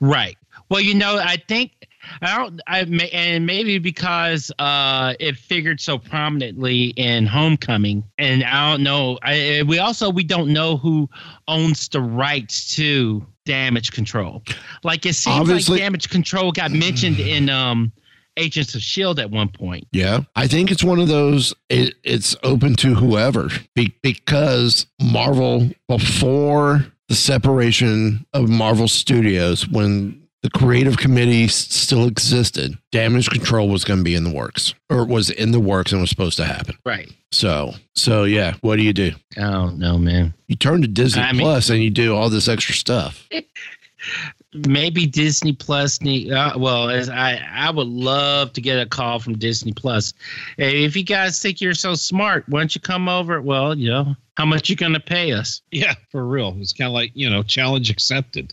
Right. 0.00 0.36
Well, 0.68 0.80
you 0.80 0.94
know, 0.94 1.18
I 1.18 1.36
think 1.48 1.72
I 2.20 2.36
don't. 2.36 2.60
I 2.66 2.84
may, 2.84 3.08
and 3.10 3.46
maybe 3.46 3.78
because 3.78 4.50
uh, 4.58 5.14
it 5.20 5.36
figured 5.36 5.80
so 5.80 5.96
prominently 5.98 6.86
in 6.96 7.26
Homecoming, 7.26 8.04
and 8.18 8.44
I 8.44 8.70
don't 8.72 8.82
know. 8.82 9.18
I 9.22 9.62
we 9.66 9.78
also 9.78 10.10
we 10.10 10.24
don't 10.24 10.52
know 10.52 10.76
who 10.76 11.08
owns 11.48 11.88
the 11.88 12.00
rights 12.00 12.74
to 12.76 13.24
Damage 13.44 13.92
Control. 13.92 14.42
Like 14.82 15.06
it 15.06 15.14
seems 15.14 15.40
Obviously- 15.40 15.74
like 15.76 15.82
Damage 15.84 16.08
Control 16.10 16.52
got 16.52 16.70
mentioned 16.70 17.18
in 17.20 17.48
um, 17.48 17.92
Agents 18.36 18.74
of 18.74 18.82
Shield 18.82 19.18
at 19.18 19.30
one 19.30 19.48
point. 19.48 19.86
Yeah, 19.92 20.20
I 20.36 20.46
think 20.46 20.70
it's 20.70 20.84
one 20.84 20.98
of 21.00 21.08
those. 21.08 21.54
It, 21.68 21.94
it's 22.02 22.34
open 22.42 22.74
to 22.76 22.94
whoever 22.94 23.48
be, 23.74 23.94
because 24.02 24.86
Marvel 25.02 25.70
before 25.88 26.86
the 27.08 27.14
separation 27.14 28.26
of 28.32 28.48
Marvel 28.48 28.88
Studios 28.88 29.68
when. 29.68 30.20
The 30.42 30.50
creative 30.50 30.96
committee 30.96 31.46
still 31.46 32.08
existed. 32.08 32.76
Damage 32.90 33.30
control 33.30 33.68
was 33.68 33.84
going 33.84 34.00
to 34.00 34.02
be 34.04 34.16
in 34.16 34.24
the 34.24 34.32
works, 34.32 34.74
or 34.90 35.04
was 35.06 35.30
in 35.30 35.52
the 35.52 35.60
works 35.60 35.92
and 35.92 36.00
was 36.00 36.10
supposed 36.10 36.36
to 36.38 36.44
happen. 36.44 36.76
Right. 36.84 37.08
So, 37.30 37.74
so 37.94 38.24
yeah, 38.24 38.54
what 38.60 38.74
do 38.74 38.82
you 38.82 38.92
do? 38.92 39.12
I 39.36 39.42
don't 39.52 39.78
know, 39.78 39.98
man. 39.98 40.34
You 40.48 40.56
turn 40.56 40.82
to 40.82 40.88
Disney 40.88 41.22
I 41.22 41.30
mean- 41.30 41.42
Plus 41.42 41.70
and 41.70 41.80
you 41.80 41.90
do 41.90 42.16
all 42.16 42.28
this 42.28 42.48
extra 42.48 42.74
stuff. 42.74 43.28
maybe 44.54 45.06
Disney 45.06 45.52
Plus 45.52 46.00
need. 46.00 46.32
Uh, 46.32 46.54
well, 46.56 46.90
as 46.90 47.08
I 47.08 47.40
I 47.52 47.70
would 47.70 47.86
love 47.86 48.52
to 48.54 48.60
get 48.60 48.78
a 48.78 48.86
call 48.86 49.18
from 49.18 49.38
Disney 49.38 49.72
Plus. 49.72 50.12
Hey, 50.56 50.84
if 50.84 50.96
you 50.96 51.04
guys 51.04 51.40
think 51.40 51.60
you're 51.60 51.74
so 51.74 51.94
smart, 51.94 52.44
why 52.48 52.60
don't 52.60 52.74
you 52.74 52.80
come 52.80 53.08
over? 53.08 53.40
Well, 53.40 53.76
you 53.76 53.90
know, 53.90 54.14
how 54.36 54.44
much 54.44 54.68
you 54.68 54.76
gonna 54.76 55.00
pay 55.00 55.32
us? 55.32 55.62
Yeah, 55.70 55.94
for 56.10 56.26
real. 56.26 56.56
It's 56.60 56.72
kind 56.72 56.88
of 56.88 56.94
like 56.94 57.12
you 57.14 57.28
know, 57.28 57.42
challenge 57.42 57.90
accepted. 57.90 58.52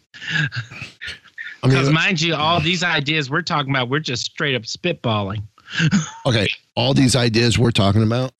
I 1.61 1.67
Because 1.67 1.87
mean, 1.87 1.95
mind 1.95 2.21
you, 2.21 2.35
all 2.35 2.59
these 2.61 2.83
ideas 2.83 3.29
we're 3.29 3.41
talking 3.41 3.69
about, 3.69 3.89
we're 3.89 3.99
just 3.99 4.25
straight 4.25 4.55
up 4.55 4.63
spitballing. 4.63 5.43
okay, 6.25 6.47
all 6.75 6.93
these 6.93 7.15
ideas 7.15 7.59
we're 7.59 7.71
talking 7.71 8.01
about, 8.03 8.31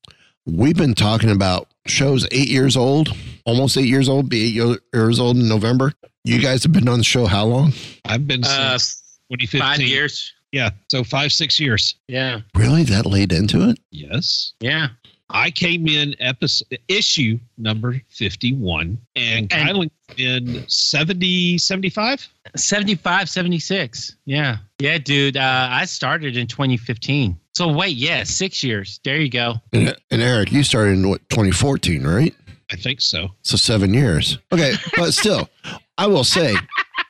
we've 0.45 0.77
been 0.77 0.95
talking 0.95 1.29
about 1.29 1.67
shows 1.85 2.25
eight 2.31 2.47
years 2.47 2.77
old, 2.77 3.09
almost 3.45 3.77
eight 3.77 3.87
years 3.87 4.07
old, 4.07 4.29
be 4.29 4.45
eight 4.45 4.79
years 4.93 5.19
old 5.19 5.37
in 5.37 5.47
November. 5.49 5.93
You 6.23 6.39
guys 6.39 6.63
have 6.63 6.71
been 6.71 6.87
on 6.87 6.97
the 6.99 7.03
show 7.03 7.25
how 7.25 7.45
long? 7.45 7.73
I've 8.05 8.27
been 8.27 8.43
Uh, 8.43 8.77
since 8.77 9.19
2015. 9.31 9.59
Five 9.61 9.81
years. 9.81 10.33
Yeah, 10.51 10.71
so 10.89 11.03
five 11.03 11.31
six 11.31 11.59
years. 11.59 11.95
Yeah. 12.07 12.41
Really, 12.55 12.83
that 12.83 13.05
late 13.05 13.31
into 13.31 13.69
it? 13.69 13.79
Yes. 13.91 14.53
Yeah. 14.59 14.89
I 15.31 15.51
came 15.51 15.87
in 15.87 16.15
episode 16.19 16.79
issue 16.87 17.39
number 17.59 18.01
51 18.09 18.97
and, 19.15 19.53
And- 19.53 19.69
Kylan 19.69 19.89
in 20.17 20.67
70 20.67 21.59
75 21.59 22.27
75, 22.55 23.29
76. 23.29 24.15
Yeah. 24.25 24.57
Yeah, 24.79 24.97
dude. 24.97 25.37
Uh, 25.37 25.67
I 25.69 25.85
started 25.85 26.35
in 26.35 26.47
2015. 26.47 27.37
So 27.53 27.71
wait, 27.71 27.95
yeah, 27.95 28.23
six 28.23 28.63
years. 28.63 28.99
There 29.03 29.17
you 29.21 29.29
go. 29.29 29.61
And, 29.71 29.95
and 30.09 30.21
Eric, 30.23 30.51
you 30.51 30.63
started 30.63 30.93
in 30.93 31.07
what 31.09 31.21
2014, 31.29 32.03
right? 32.07 32.33
I 32.71 32.75
think 32.75 32.99
so. 33.01 33.29
So 33.43 33.55
seven 33.55 33.93
years. 33.93 34.39
Okay, 34.51 34.73
but 34.97 35.11
still, 35.13 35.47
I 35.99 36.07
will 36.07 36.23
say, 36.23 36.55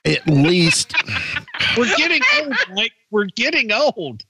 at 0.06 0.28
least 0.28 0.94
We're 1.78 1.96
getting 1.96 2.22
old, 2.42 2.56
Mike. 2.74 2.92
We're 3.12 3.26
getting 3.26 3.72
old. 3.72 4.24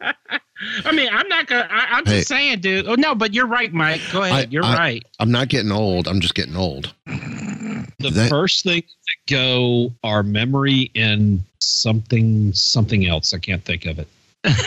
I 0.00 0.92
mean, 0.92 1.08
I'm 1.10 1.26
not 1.28 1.46
gonna. 1.46 1.66
I, 1.70 1.86
I'm 1.92 2.04
just 2.04 2.28
saying, 2.28 2.60
dude. 2.60 2.86
Oh 2.86 2.94
no, 2.94 3.14
but 3.14 3.32
you're 3.34 3.46
right, 3.46 3.72
Mike. 3.72 4.00
Go 4.12 4.22
ahead. 4.22 4.48
I- 4.48 4.50
you're 4.50 4.64
I- 4.64 4.76
right. 4.76 5.02
I'm 5.18 5.30
not 5.30 5.48
getting 5.48 5.72
old. 5.72 6.06
I'm 6.06 6.20
just 6.20 6.34
getting 6.34 6.56
old. 6.56 6.92
The 7.06 8.10
That- 8.10 8.28
first 8.28 8.64
thing 8.64 8.82
that 8.82 9.32
go 9.34 9.92
are 10.04 10.22
memory 10.22 10.90
and 10.94 11.42
something 11.60 12.52
something 12.52 13.06
else. 13.06 13.32
I 13.32 13.38
can't 13.38 13.64
think 13.64 13.86
of 13.86 13.98
it. 13.98 14.08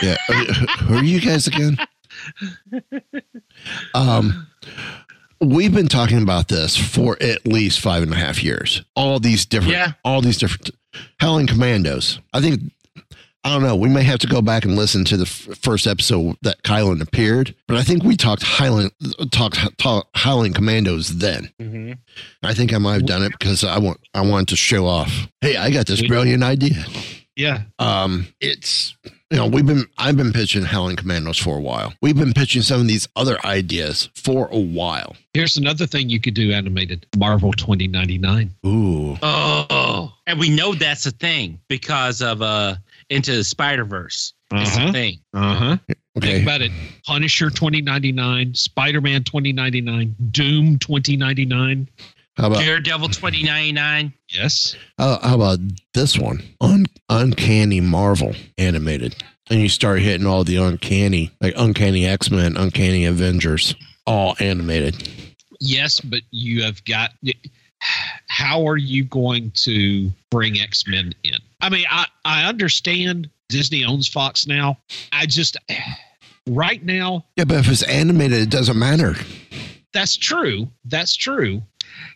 Yeah. 0.02 0.16
Who 0.84 0.96
are 0.96 1.04
you 1.04 1.20
guys 1.20 1.46
again? 1.46 1.76
Um, 3.94 4.46
we've 5.40 5.74
been 5.74 5.88
talking 5.88 6.22
about 6.22 6.48
this 6.48 6.76
for 6.76 7.16
at 7.22 7.46
least 7.46 7.80
five 7.80 8.02
and 8.02 8.12
a 8.12 8.16
half 8.16 8.42
years. 8.42 8.82
All 8.94 9.18
these 9.20 9.44
different, 9.46 9.72
Yeah. 9.72 9.92
all 10.04 10.20
these 10.20 10.38
different 10.38 10.70
Howling 11.20 11.46
Commandos. 11.46 12.20
I 12.32 12.40
think, 12.40 12.72
I 13.44 13.50
don't 13.50 13.62
know. 13.62 13.76
We 13.76 13.88
may 13.88 14.02
have 14.02 14.18
to 14.20 14.26
go 14.26 14.42
back 14.42 14.64
and 14.64 14.74
listen 14.76 15.04
to 15.04 15.16
the 15.16 15.24
f- 15.24 15.58
first 15.62 15.86
episode 15.86 16.36
that 16.42 16.62
Kylan 16.62 17.00
appeared, 17.00 17.54
but 17.68 17.76
I 17.76 17.82
think 17.84 18.02
we 18.02 18.16
talked 18.16 18.42
Highland, 18.42 18.90
talked, 19.30 19.58
talked 19.78 20.16
Howling 20.16 20.52
Commandos 20.52 21.08
then. 21.10 21.52
Mm-hmm. 21.60 21.92
I 22.42 22.54
think 22.54 22.72
I 22.74 22.78
might 22.78 22.94
have 22.94 23.06
done 23.06 23.22
it 23.22 23.32
because 23.38 23.62
I 23.62 23.78
want, 23.78 24.00
I 24.14 24.22
wanted 24.22 24.48
to 24.48 24.56
show 24.56 24.86
off. 24.86 25.28
Hey, 25.40 25.56
I 25.56 25.70
got 25.70 25.86
this 25.86 26.02
brilliant 26.02 26.42
idea. 26.42 26.84
Yeah. 27.36 27.62
Um, 27.78 28.26
it's 28.40 28.96
you 29.30 29.36
know 29.38 29.46
we've 29.46 29.66
been 29.66 29.84
I've 29.98 30.16
been 30.16 30.32
pitching 30.32 30.62
Howling 30.64 30.96
Commandos 30.96 31.38
for 31.38 31.56
a 31.56 31.60
while. 31.60 31.92
We've 32.00 32.16
been 32.16 32.32
pitching 32.32 32.62
some 32.62 32.80
of 32.80 32.86
these 32.88 33.08
other 33.16 33.38
ideas 33.44 34.08
for 34.14 34.48
a 34.52 34.58
while. 34.58 35.16
Here's 35.34 35.56
another 35.56 35.86
thing 35.86 36.08
you 36.08 36.20
could 36.20 36.34
do 36.34 36.52
animated. 36.52 37.06
Marvel 37.16 37.52
2099. 37.52 38.54
Ooh, 38.64 39.18
Oh, 39.22 40.12
and 40.26 40.38
we 40.38 40.48
know 40.48 40.74
that's 40.74 41.06
a 41.06 41.10
thing 41.10 41.60
because 41.68 42.22
of 42.22 42.40
uh 42.42 42.76
into 43.10 43.34
the 43.36 43.44
Spider 43.44 43.84
Verse. 43.84 44.32
It's 44.52 44.76
Uh-huh. 44.76 44.88
a 44.88 44.92
thing. 44.92 45.18
Uh-huh. 45.34 45.76
Think 46.20 46.44
about 46.44 46.62
it. 46.62 46.70
Punisher 47.04 47.50
2099, 47.50 48.54
Spider-Man 48.54 49.24
2099, 49.24 50.14
Doom 50.30 50.78
2099. 50.78 51.88
How 52.36 52.48
about 52.48 52.60
Daredevil 52.60 53.08
2099. 53.08 54.12
Yes. 54.28 54.76
how, 54.98 55.18
how 55.22 55.34
about 55.36 55.58
this 55.94 56.18
one? 56.18 56.42
Un, 56.60 56.84
uncanny 57.08 57.80
Marvel 57.80 58.34
animated, 58.58 59.16
and 59.48 59.60
you 59.60 59.68
start 59.68 60.00
hitting 60.00 60.26
all 60.26 60.44
the 60.44 60.56
uncanny 60.56 61.30
like 61.40 61.54
uncanny 61.56 62.06
X 62.06 62.30
Men, 62.30 62.56
uncanny 62.56 63.06
Avengers, 63.06 63.74
all 64.06 64.36
animated. 64.38 65.08
Yes, 65.60 66.00
but 66.00 66.20
you 66.30 66.62
have 66.62 66.84
got 66.84 67.12
how 68.28 68.66
are 68.66 68.76
you 68.76 69.04
going 69.04 69.50
to 69.54 70.10
bring 70.30 70.58
X-Men 70.58 71.14
in? 71.24 71.38
I 71.60 71.68
mean, 71.70 71.86
I 71.90 72.06
I 72.24 72.44
understand 72.44 73.30
Disney 73.48 73.84
owns 73.84 74.08
Fox 74.08 74.46
now. 74.46 74.78
I 75.12 75.26
just 75.26 75.56
right 76.48 76.84
now 76.84 77.24
Yeah, 77.36 77.44
but 77.44 77.58
if 77.58 77.68
it's 77.70 77.82
animated, 77.84 78.42
it 78.42 78.50
doesn't 78.50 78.78
matter. 78.78 79.14
that's 79.92 80.16
true. 80.16 80.68
That's 80.84 81.16
true. 81.16 81.62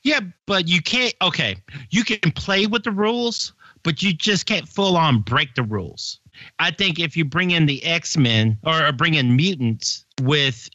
Yeah, 0.02 0.20
but 0.46 0.68
you 0.68 0.82
can't. 0.82 1.14
Okay, 1.22 1.56
you 1.90 2.04
can 2.04 2.32
play 2.32 2.66
with 2.66 2.84
the 2.84 2.90
rules, 2.90 3.52
but 3.82 4.02
you 4.02 4.12
just 4.12 4.46
can't 4.46 4.68
full 4.68 4.96
on 4.96 5.20
break 5.20 5.54
the 5.54 5.62
rules. 5.62 6.20
I 6.58 6.70
think 6.70 6.98
if 6.98 7.16
you 7.16 7.24
bring 7.24 7.50
in 7.50 7.66
the 7.66 7.84
X 7.84 8.16
Men 8.16 8.58
or 8.64 8.90
bring 8.92 9.14
in 9.14 9.36
mutants 9.36 10.04
with 10.22 10.68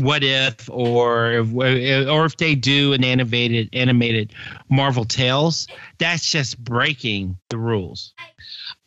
what 0.00 0.22
if 0.22 0.68
or 0.70 1.32
if, 1.32 2.08
or 2.08 2.26
if 2.26 2.36
they 2.36 2.54
do 2.54 2.92
an 2.92 3.02
animated 3.02 3.68
animated 3.72 4.32
Marvel 4.68 5.04
Tales, 5.04 5.66
that's 5.98 6.30
just 6.30 6.62
breaking 6.62 7.36
the 7.48 7.56
rules. 7.56 8.12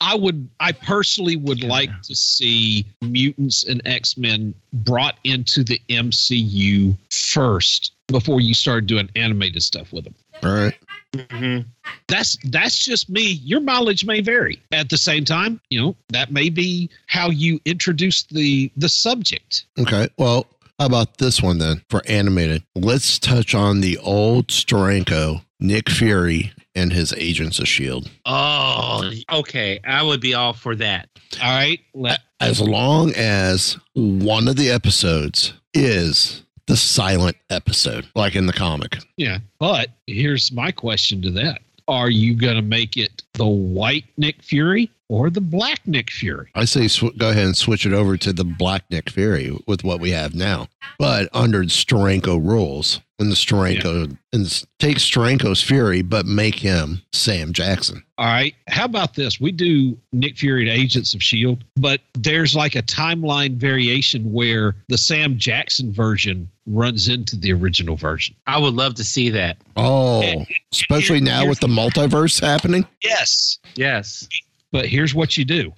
I 0.01 0.15
would 0.15 0.49
I 0.59 0.71
personally 0.71 1.35
would 1.35 1.63
like 1.63 1.89
to 2.03 2.15
see 2.15 2.85
mutants 3.01 3.63
and 3.63 3.81
X-Men 3.85 4.53
brought 4.71 5.17
into 5.23 5.63
the 5.63 5.81
MCU 5.89 6.95
first 7.09 7.93
before 8.11 8.41
you 8.41 8.53
start 8.53 8.85
doing 8.85 9.09
animated 9.15 9.63
stuff 9.63 9.93
with 9.93 10.03
them. 10.03 10.15
All 10.43 10.53
right. 10.53 10.77
Mm-hmm. 11.13 11.67
That's 12.07 12.37
that's 12.45 12.83
just 12.83 13.09
me. 13.09 13.39
Your 13.43 13.59
mileage 13.59 14.05
may 14.05 14.21
vary. 14.21 14.61
At 14.71 14.89
the 14.89 14.97
same 14.97 15.25
time, 15.25 15.59
you 15.69 15.81
know, 15.81 15.95
that 16.09 16.31
may 16.31 16.49
be 16.49 16.89
how 17.07 17.29
you 17.29 17.59
introduce 17.65 18.23
the 18.23 18.71
the 18.77 18.89
subject. 18.89 19.65
Okay. 19.79 20.07
Well, 20.17 20.45
how 20.79 20.85
about 20.85 21.17
this 21.17 21.41
one 21.41 21.57
then 21.57 21.81
for 21.89 22.01
animated? 22.07 22.63
Let's 22.75 23.19
touch 23.19 23.55
on 23.55 23.81
the 23.81 23.97
old 23.97 24.47
Steranko, 24.47 25.43
Nick 25.59 25.89
Fury, 25.89 26.53
and 26.75 26.93
his 26.93 27.13
Agents 27.13 27.59
of 27.59 27.63
S.H.I.E.L.D. 27.63 28.09
Oh, 28.25 29.11
okay. 29.39 29.79
I 29.83 30.03
would 30.03 30.21
be 30.21 30.35
all 30.35 30.53
for 30.53 30.75
that. 30.75 31.09
All 31.41 31.49
right. 31.49 31.79
Let 31.93 32.21
As 32.39 32.61
long 32.61 33.11
as 33.15 33.77
one 33.93 34.47
of 34.47 34.55
the 34.55 34.69
episodes 34.69 35.53
is 35.73 36.43
the 36.69 36.77
silent 36.77 37.35
episode, 37.49 38.07
like 38.15 38.35
in 38.35 38.45
the 38.45 38.53
comic. 38.53 38.99
Yeah. 39.17 39.39
But 39.57 39.89
here's 40.05 40.51
my 40.51 40.71
question 40.71 41.19
to 41.23 41.31
that. 41.31 41.61
Are 41.87 42.11
you 42.11 42.35
going 42.35 42.57
to 42.57 42.61
make 42.61 42.95
it 42.95 43.23
the 43.33 43.47
white 43.47 44.05
Nick 44.17 44.43
Fury 44.43 44.91
or 45.07 45.31
the 45.31 45.41
black 45.41 45.79
Nick 45.87 46.11
Fury? 46.11 46.51
I 46.53 46.65
say 46.65 46.87
sw- 46.87 47.17
go 47.17 47.31
ahead 47.31 47.45
and 47.45 47.57
switch 47.57 47.87
it 47.87 47.93
over 47.93 48.15
to 48.17 48.31
the 48.31 48.43
Black 48.43 48.83
Nick 48.91 49.09
Fury 49.09 49.57
with 49.65 49.83
what 49.83 49.99
we 49.99 50.11
have 50.11 50.35
now, 50.35 50.67
but 50.99 51.27
under 51.33 51.63
Steranko 51.63 52.39
rules. 52.39 53.01
And 53.19 53.29
the 53.29 53.35
Steranko 53.35 54.17
and 54.31 54.63
take 54.79 54.97
Steranko's 54.97 55.61
Fury, 55.61 56.01
but 56.01 56.25
make 56.25 56.55
him 56.55 57.01
Sam 57.11 57.51
Jackson. 57.51 58.01
All 58.17 58.25
right. 58.25 58.55
How 58.69 58.85
about 58.85 59.13
this? 59.15 59.41
We 59.41 59.51
do 59.51 59.97
Nick 60.13 60.37
Fury 60.37 60.61
and 60.61 60.69
Agents 60.69 61.13
of 61.13 61.19
S.H.I.E.L.D., 61.19 61.65
but 61.75 61.99
there's 62.13 62.55
like 62.55 62.75
a 62.75 62.81
timeline 62.81 63.57
variation 63.57 64.31
where 64.31 64.75
the 64.87 64.97
Sam 64.97 65.37
Jackson 65.37 65.91
version 65.91 66.49
runs 66.65 67.09
into 67.09 67.35
the 67.35 67.51
original 67.51 67.97
version. 67.97 68.35
I 68.47 68.57
would 68.57 68.75
love 68.75 68.95
to 68.95 69.03
see 69.03 69.29
that. 69.31 69.57
Oh, 69.75 70.45
especially 70.71 71.19
now 71.19 71.45
with 71.45 71.59
the 71.59 71.67
multiverse 71.67 72.39
happening. 72.39 72.85
Yes. 73.03 73.59
Yes. 73.75 74.29
But 74.71 74.85
here's 74.85 75.15
what 75.15 75.35
you 75.37 75.45
do 75.45 75.73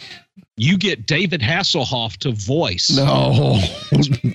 you 0.57 0.77
get 0.77 1.05
David 1.07 1.41
Hasselhoff 1.41 2.17
to 2.17 2.31
voice 2.31 2.89
No, 2.95 3.59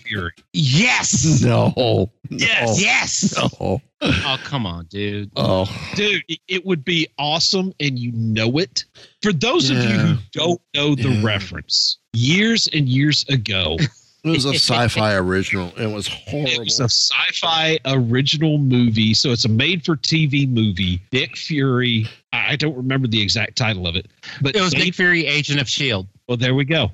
Fury. 0.05 0.33
Yes. 0.53 1.43
no, 1.43 2.11
Yes. 2.31 2.69
no, 2.69 2.75
Yes. 2.79 3.35
no. 3.37 3.49
Oh, 3.61 3.81
oh, 4.03 4.39
come 4.45 4.67
on, 4.67 4.87
dude. 4.87 5.31
Oh, 5.37 5.67
Dude, 5.95 6.23
it- 6.29 6.41
it 6.49 6.67
would 6.67 6.85
be 6.85 7.07
awesome 7.19 7.73
and 7.81 7.99
you 7.99 8.13
know 8.13 8.59
it. 8.59 8.85
For 9.23 9.33
those 9.33 9.71
of 9.71 9.77
you 9.79 9.91
who 9.91 10.17
don't 10.33 10.61
know 10.75 10.95
the 10.95 11.11
Yeah. 11.11 11.23
reference, 11.23 11.99
years 12.13 12.67
and 12.73 12.89
years 12.89 13.25
ago, 13.29 13.77
it 14.27 14.35
was 14.35 14.45
a 14.45 14.55
sci-fi 14.55 15.15
original. 15.15 15.73
It 15.79 15.87
was 15.87 16.09
horrible. 16.09 16.51
It 16.51 16.59
was 16.65 16.81
a 16.81 16.85
sci-fi 16.89 17.79
original 17.87 18.59
movie, 18.59 19.15
so 19.15 19.31
it's 19.33 19.45
a 19.45 19.49
made-for-TV 19.49 20.49
movie. 20.49 21.01
Nick 21.13 21.37
Fury. 21.37 22.07
I 22.33 22.53
I 22.53 22.57
don't 22.57 22.77
remember 22.77 23.07
the 23.09 23.21
exact 23.21 23.57
title 23.57 23.87
of 23.87 23.97
it, 23.97 24.07
but 24.41 24.55
It 24.57 24.61
was 24.61 24.73
Dave- 24.73 24.85
Nick 24.85 24.95
Fury, 24.95 25.27
Agent 25.27 25.61
of 25.61 25.69
Shield. 25.69 26.07
Well, 26.29 26.37
there 26.37 26.55
we 26.55 26.65
go. 26.65 26.91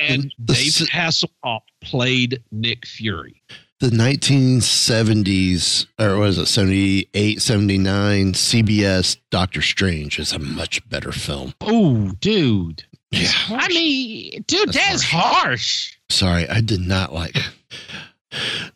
And 0.00 0.32
The 0.38 0.54
David 0.54 0.68
s- 0.68 0.90
Hasselhoff 0.90 1.60
played 1.82 2.42
Nick 2.52 2.86
Fury. 2.86 3.42
the 3.80 3.90
1970s 3.90 5.86
or 5.98 6.16
was 6.16 6.38
it 6.38 6.46
78 6.46 7.40
79 7.40 8.32
cbs 8.32 9.16
doctor 9.30 9.62
strange 9.62 10.18
is 10.18 10.32
a 10.32 10.38
much 10.38 10.86
better 10.88 11.12
film 11.12 11.54
Oh, 11.60 12.10
dude. 12.20 12.84
yeah 13.10 13.30
I 13.48 13.68
mean, 13.68 14.44
dude, 14.46 14.68
That's 14.72 14.76
that's 14.76 15.02
harsh. 15.04 15.96
Sorry 16.10 16.48
i 16.48 16.60
did 16.60 16.80
not 16.80 17.12
like 17.12 17.36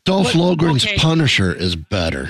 dolph 0.04 0.34
What- 0.34 0.58
lundgren's 0.58 0.84
okay. 0.84 0.96
punisher 0.96 1.52
is 1.52 1.76
better 1.76 2.28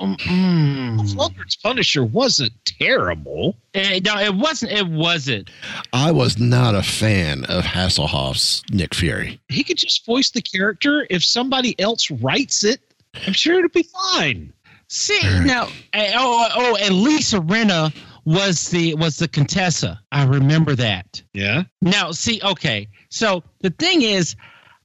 Um, 0.00 0.16
mm. 0.16 0.98
Lundgren's 1.14 1.54
Punisher 1.56 2.04
wasn't 2.04 2.52
terrible. 2.64 3.54
Eh, 3.74 4.00
no, 4.04 4.18
it 4.18 4.34
wasn't. 4.34 4.72
It 4.72 4.88
wasn't. 4.88 5.50
i 5.92 6.10
was 6.10 6.36
not 6.38 6.74
a 6.74 6.82
fan 6.82 7.44
of 7.44 7.62
hasselhoff's 7.64 8.62
nick 8.72 8.92
fury 8.92 9.38
He 9.48 9.62
could 9.62 9.76
just 9.78 10.04
voice 10.04 10.30
the 10.30 10.42
character. 10.42 11.06
If 11.10 11.24
somebody 11.24 11.78
else 11.80 12.10
writes 12.10 12.64
it, 12.64 12.80
I'm 13.26 13.32
sure 13.32 13.58
it'll 13.58 13.68
be 13.70 13.84
fine. 13.84 14.52
See 14.88 15.20
Alright. 15.24 15.46
now. 15.46 15.68
eh, 15.92 16.12
Oh, 16.16 16.48
oh, 16.56 16.76
and 16.80 16.94
Lisa 17.02 17.38
Rinna 17.38 17.94
was 18.28 18.68
the 18.68 18.94
was 18.94 19.16
the 19.16 19.26
Contessa. 19.26 19.98
I 20.12 20.24
remember 20.24 20.74
that. 20.74 21.22
Yeah. 21.32 21.62
Now, 21.80 22.10
see, 22.12 22.40
okay. 22.44 22.86
So 23.08 23.42
the 23.60 23.70
thing 23.70 24.02
is, 24.02 24.36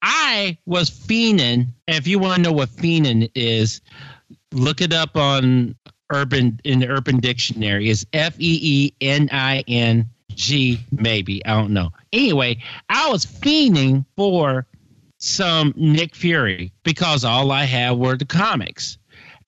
I 0.02 0.58
was 0.66 0.90
fiending. 0.90 1.68
If 1.86 2.08
you 2.08 2.20
want 2.20 2.38
to 2.38 2.42
know 2.42 2.54
what 2.54 2.70
fiending 2.70 3.30
is, 3.36 3.82
look 4.54 4.80
it 4.80 4.94
up 4.94 5.18
on 5.18 5.76
urban 6.14 6.62
in 6.64 6.80
the 6.80 6.88
Urban 6.88 7.18
Dictionary. 7.18 7.90
Is 7.90 8.08
F 8.14 8.34
E 8.40 8.60
E 8.62 8.94
N 9.02 9.28
I 9.34 9.66
N 9.68 10.10
G 10.34 10.80
maybe 10.94 11.46
I 11.46 11.58
don't 11.58 11.74
know. 11.74 11.90
Anyway, 12.14 12.64
I 12.88 13.10
was 13.10 13.26
fiending 13.26 14.06
for 14.16 14.66
some 15.18 15.74
Nick 15.76 16.16
Fury 16.16 16.72
because 16.84 17.26
all 17.26 17.52
I 17.52 17.66
had 17.66 17.98
were 17.98 18.16
the 18.16 18.24
comics. 18.24 18.98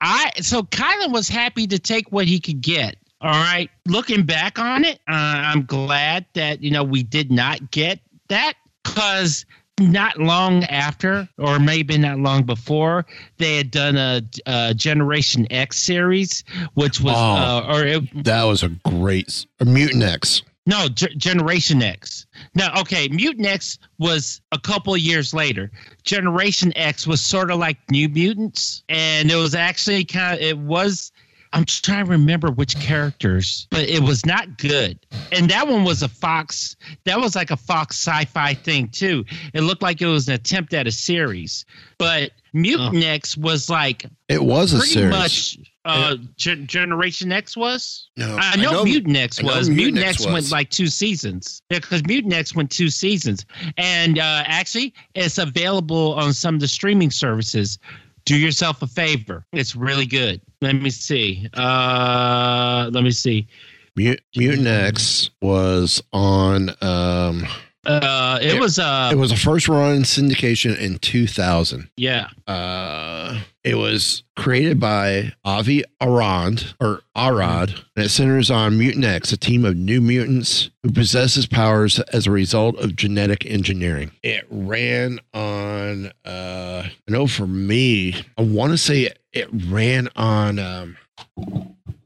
I 0.01 0.31
so 0.41 0.63
Kylan 0.63 1.13
was 1.13 1.29
happy 1.29 1.65
to 1.67 1.79
take 1.79 2.11
what 2.11 2.27
he 2.27 2.41
could 2.41 2.59
get. 2.59 2.97
All 3.21 3.31
right. 3.31 3.69
Looking 3.87 4.23
back 4.23 4.59
on 4.59 4.83
it, 4.83 4.99
uh, 5.07 5.13
I'm 5.13 5.65
glad 5.65 6.25
that 6.33 6.61
you 6.61 6.71
know 6.71 6.83
we 6.83 7.03
did 7.03 7.31
not 7.31 7.71
get 7.71 7.99
that 8.29 8.53
because 8.83 9.45
not 9.79 10.17
long 10.17 10.63
after, 10.65 11.27
or 11.37 11.59
maybe 11.59 11.97
not 11.97 12.17
long 12.19 12.43
before, 12.43 13.05
they 13.37 13.57
had 13.57 13.71
done 13.71 13.97
a, 13.97 14.21
a 14.45 14.73
Generation 14.73 15.47
X 15.51 15.77
series, 15.79 16.43
which 16.75 17.01
was 17.01 17.15
Oh. 17.15 17.19
uh, 17.19 17.65
or 17.73 17.85
it, 17.85 18.23
that 18.23 18.43
was 18.43 18.63
a 18.63 18.69
great 18.69 19.45
a 19.59 19.65
mutant 19.65 20.03
x 20.03 20.41
no, 20.67 20.87
Ge- 20.87 21.15
Generation 21.15 21.83
X. 21.83 22.25
No, 22.55 22.69
okay, 22.79 23.07
Mutant 23.09 23.45
X 23.45 23.77
was 23.99 24.41
a 24.51 24.57
couple 24.57 24.95
of 24.95 24.99
years 24.99 25.31
later. 25.31 25.69
Generation 26.03 26.73
X 26.75 27.05
was 27.05 27.21
sort 27.21 27.51
of 27.51 27.59
like 27.59 27.77
New 27.91 28.09
Mutants, 28.09 28.83
and 28.89 29.29
it 29.29 29.35
was 29.35 29.53
actually 29.53 30.03
kind 30.05 30.33
of 30.35 30.41
it 30.41 30.57
was. 30.57 31.11
I'm 31.55 31.63
just 31.65 31.85
trying 31.85 32.05
to 32.05 32.11
remember 32.11 32.51
which 32.51 32.77
characters, 32.79 33.67
but 33.71 33.87
it 33.87 34.03
was 34.03 34.25
not 34.25 34.57
good. 34.57 34.99
And 35.31 35.49
that 35.49 35.67
one 35.67 35.85
was 35.85 36.03
a 36.03 36.09
Fox. 36.09 36.75
That 37.05 37.19
was 37.19 37.35
like 37.35 37.49
a 37.49 37.57
Fox 37.57 37.95
sci-fi 37.97 38.53
thing 38.53 38.89
too. 38.89 39.23
It 39.53 39.61
looked 39.61 39.81
like 39.81 40.01
it 40.01 40.07
was 40.07 40.27
an 40.27 40.33
attempt 40.33 40.73
at 40.73 40.85
a 40.85 40.91
series, 40.91 41.65
but 41.97 42.31
Mutant 42.53 43.03
X 43.03 43.37
was 43.37 43.69
like 43.69 44.05
it 44.27 44.43
was 44.43 44.73
a 44.73 44.77
pretty 44.79 44.93
series 44.93 45.11
much. 45.11 45.57
Uh, 45.85 46.15
Gen- 46.35 46.65
Generation 46.65 47.31
X 47.31 47.55
was. 47.55 48.09
No, 48.17 48.35
I 48.39 48.55
know, 48.55 48.69
I 48.69 48.73
know- 48.73 48.83
Mutant 48.83 49.15
X 49.15 49.39
I 49.39 49.43
know 49.43 49.55
was. 49.55 49.69
Mutant 49.69 49.95
Mutant 49.95 50.05
X 50.07 50.15
X, 50.17 50.25
went 50.25 50.35
was. 50.35 50.51
like 50.51 50.69
two 50.71 50.87
seasons. 50.87 51.61
Yeah, 51.69 51.79
because 51.79 52.03
Mutant 52.05 52.33
X 52.33 52.55
went 52.55 52.71
two 52.71 52.89
seasons, 52.89 53.45
and 53.77 54.17
uh, 54.19 54.43
actually, 54.45 54.93
it's 55.13 55.37
available 55.37 56.15
on 56.15 56.33
some 56.33 56.55
of 56.55 56.61
the 56.61 56.67
streaming 56.67 57.11
services. 57.11 57.77
Do 58.25 58.37
yourself 58.37 58.81
a 58.81 58.87
favor; 58.87 59.45
it's 59.53 59.75
really 59.75 60.05
good. 60.05 60.41
Let 60.61 60.75
me 60.75 60.89
see. 60.89 61.47
Uh, 61.53 62.89
let 62.91 63.03
me 63.03 63.11
see. 63.11 63.47
Mu- 63.95 64.17
mutant 64.35 64.67
x 64.67 65.29
was 65.41 66.01
on 66.11 66.71
um 66.81 67.47
Uh, 67.85 68.39
it, 68.41 68.55
It- 68.55 68.59
was 68.59 68.79
uh, 68.79 69.09
it 69.11 69.15
was 69.15 69.31
a 69.31 69.37
first 69.37 69.67
run 69.67 70.03
syndication 70.03 70.77
in 70.77 70.97
2000 70.99 71.89
yeah. 71.97 72.27
Uh, 72.47 73.39
it 73.63 73.75
was 73.75 74.23
created 74.35 74.79
by 74.79 75.33
Avi 75.43 75.83
Arad 75.99 76.63
or 76.79 77.01
Arad, 77.15 77.69
and 77.95 78.05
it 78.05 78.09
centers 78.09 78.51
on 78.51 78.77
Mutant 78.77 79.05
X, 79.05 79.31
a 79.33 79.37
team 79.37 79.65
of 79.65 79.75
new 79.75 80.01
mutants 80.01 80.69
who 80.83 80.91
possesses 80.91 81.47
powers 81.47 81.99
as 82.13 82.27
a 82.27 82.31
result 82.31 82.75
of 82.77 82.95
genetic 82.95 83.43
engineering. 83.47 84.11
It 84.21 84.45
ran 84.51 85.19
on. 85.33 86.11
Uh, 86.23 86.83
I 86.87 87.11
know 87.11 87.25
for 87.25 87.47
me, 87.47 88.13
I 88.37 88.43
want 88.43 88.71
to 88.73 88.77
say 88.77 89.01
it, 89.03 89.19
it 89.33 89.47
ran 89.51 90.09
on. 90.15 90.59
Um, 90.59 90.97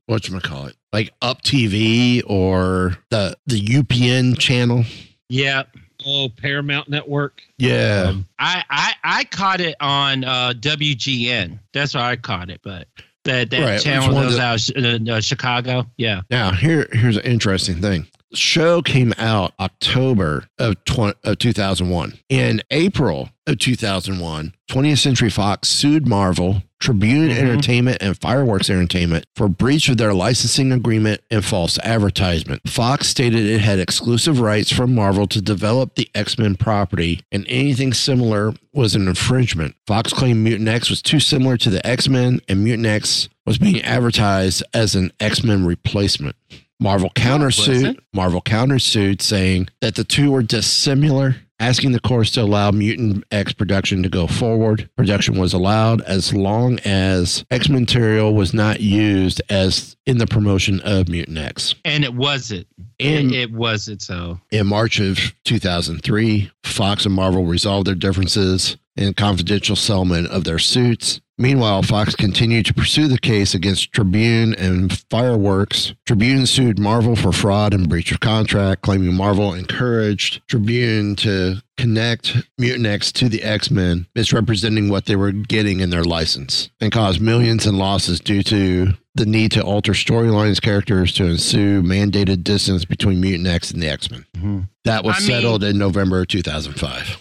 what 0.06 0.28
you 0.28 0.40
call 0.40 0.66
it? 0.68 0.76
Like 0.94 1.12
Up 1.22 1.42
TV 1.44 2.24
or 2.26 2.98
the 3.10 3.36
the 3.48 3.60
UPN 3.62 4.38
channel. 4.40 4.86
Yeah. 5.30 5.64
Oh, 6.06 6.30
Paramount 6.36 6.90
Network. 6.90 7.42
Yeah. 7.58 8.06
Um, 8.10 8.28
I, 8.40 8.64
I 8.70 8.94
I 9.04 9.24
caught 9.26 9.62
it 9.62 9.76
on 9.80 10.24
uh, 10.24 10.54
WGN. 10.58 11.60
That's 11.74 11.94
where 11.94 12.04
I 12.04 12.16
caught 12.16 12.50
it, 12.50 12.62
but 12.64 12.88
that 13.26 13.50
that 13.52 13.62
Right, 13.66 13.82
channel 13.82 14.16
that 14.16 14.26
was 14.26 14.36
the- 14.38 14.42
out 14.42 14.70
of 15.02 15.08
uh, 15.08 15.12
uh, 15.14 15.22
Chicago. 15.22 15.86
Yeah. 15.98 16.22
Now, 16.30 16.52
here 16.52 16.88
here's 16.94 17.18
an 17.18 17.24
interesting 17.26 17.82
thing. 17.82 18.08
The 18.32 18.38
show 18.38 18.82
came 18.82 19.14
out 19.18 19.54
October 19.60 20.46
of, 20.60 20.84
20, 20.86 21.18
of 21.24 21.40
2001. 21.40 22.20
In 22.30 22.62
April 22.70 23.30
of 23.48 23.58
2001, 23.58 24.54
20th 24.70 24.98
Century 25.00 25.32
Fox 25.32 25.68
sued 25.68 26.08
Marvel, 26.08 26.62
Tribune 26.80 27.30
mm-hmm. 27.30 27.40
Entertainment, 27.40 27.98
and 28.02 28.20
Fireworks 28.20 28.70
Entertainment 28.70 29.26
for 29.36 29.50
breach 29.50 29.90
of 29.90 29.98
their 29.98 30.14
licensing 30.14 30.72
agreement 30.72 31.22
and 31.30 31.44
false 31.44 31.78
advertisement. 31.80 32.68
Fox 32.68 33.08
stated 33.08 33.46
it 33.46 33.60
had 33.60 33.80
exclusive 33.80 34.40
rights 34.40 34.72
from 34.72 34.96
Marvel 34.96 35.28
to 35.28 35.42
develop 35.42 35.96
the 35.96 36.10
X 36.16 36.38
Men 36.38 36.56
property, 36.56 37.22
and 37.32 37.46
anything 37.48 37.94
similar 37.94 38.54
was 38.74 38.96
an 38.96 39.08
infringement. 39.08 39.76
Fox 39.88 40.14
claimed 40.14 40.44
Mutant 40.44 40.70
X 40.70 40.90
was 40.90 41.02
too 41.02 41.20
similar 41.20 41.58
to 41.58 41.70
the 41.70 41.86
X 41.86 42.08
Men, 42.08 42.40
and 42.48 42.64
Mutant 42.64 42.88
X 42.88 43.30
was 43.46 43.58
being 43.58 43.82
advertised 43.82 44.64
as 44.74 44.96
an 44.96 45.12
X 45.20 45.44
Men 45.44 45.66
replacement. 45.66 46.36
Marvel 46.80 47.10
countersued. 47.10 48.00
Marvel 48.14 48.42
countersued, 48.42 49.22
saying 49.22 49.68
that 49.82 49.96
the 49.96 50.06
two 50.06 50.32
were 50.32 50.42
dissimilar, 50.42 51.36
asking 51.60 51.92
the 51.92 52.00
courts 52.00 52.32
to 52.32 52.42
allow 52.42 52.72
Mutant 52.72 53.24
X 53.32 53.54
production 53.54 54.04
to 54.04 54.10
go 54.10 54.28
forward. 54.28 54.90
Production 54.96 55.38
was 55.40 55.54
allowed 55.54 56.02
as 56.02 56.34
long 56.34 56.80
as 56.86 57.46
X 57.52 57.70
material 57.70 58.34
was 58.34 58.54
not 58.54 58.80
used 58.82 59.42
as 59.50 59.96
in 60.06 60.18
the 60.18 60.28
promotion 60.28 60.80
of 60.82 61.10
Mutant 61.10 61.38
X. 61.38 61.76
And 61.86 62.04
it 62.04 62.14
wasn't. 62.14 62.68
And- 63.00 63.32
it, 63.32 63.38
it 63.42 63.52
wasn't. 63.52 64.02
So 64.02 64.40
In 64.52 64.68
March 64.68 65.00
of 65.00 65.34
2003, 65.46 66.52
Fox 66.64 67.06
and 67.06 67.14
Marvel 67.14 67.46
resolved 67.46 67.88
their 67.88 67.96
differences 67.96 68.78
and 69.00 69.16
confidential 69.16 69.76
settlement 69.76 70.28
of 70.28 70.44
their 70.44 70.60
suits. 70.60 71.22
Meanwhile, 71.38 71.84
Fox 71.84 72.16
continued 72.16 72.66
to 72.66 72.74
pursue 72.74 73.08
the 73.08 73.18
case 73.18 73.54
against 73.54 73.94
Tribune 73.94 74.54
and 74.56 74.92
Fireworks. 75.10 75.94
Tribune 76.06 76.46
sued 76.46 76.78
Marvel 76.78 77.16
for 77.16 77.32
fraud 77.32 77.74
and 77.74 77.88
breach 77.88 78.12
of 78.12 78.20
contract, 78.20 78.82
claiming 78.82 79.14
Marvel 79.16 79.54
encouraged 79.54 80.46
Tribune 80.50 81.16
to 81.16 81.64
connect 81.78 82.36
Mutant 82.58 82.88
X 82.88 83.14
to 83.14 83.30
the 83.30 83.42
X 83.42 83.72
Men, 83.72 84.06
misrepresenting 84.16 84.90
what 84.90 85.06
they 85.06 85.16
were 85.16 85.32
getting 85.32 85.80
in 85.80 85.92
their 85.92 86.04
license, 86.04 86.70
and 86.82 86.92
caused 86.92 87.22
millions 87.22 87.66
in 87.66 87.78
losses 87.78 88.20
due 88.20 88.44
to 88.44 88.90
the 89.16 89.26
need 89.26 89.54
to 89.54 89.62
alter 89.64 89.94
storylines, 89.94 90.62
characters 90.62 91.14
to 91.14 91.26
ensue 91.26 91.82
mandated 91.82 92.44
distance 92.44 92.84
between 92.84 93.22
Mutant 93.22 93.48
X 93.48 93.72
and 93.72 93.82
the 93.82 93.88
X 93.88 94.12
Men. 94.12 94.26
Mm-hmm. 94.36 94.60
That 94.84 95.06
was 95.06 95.16
I 95.16 95.20
mean- 95.20 95.28
settled 95.30 95.64
in 95.64 95.78
November 95.78 96.26
2005. 96.26 97.18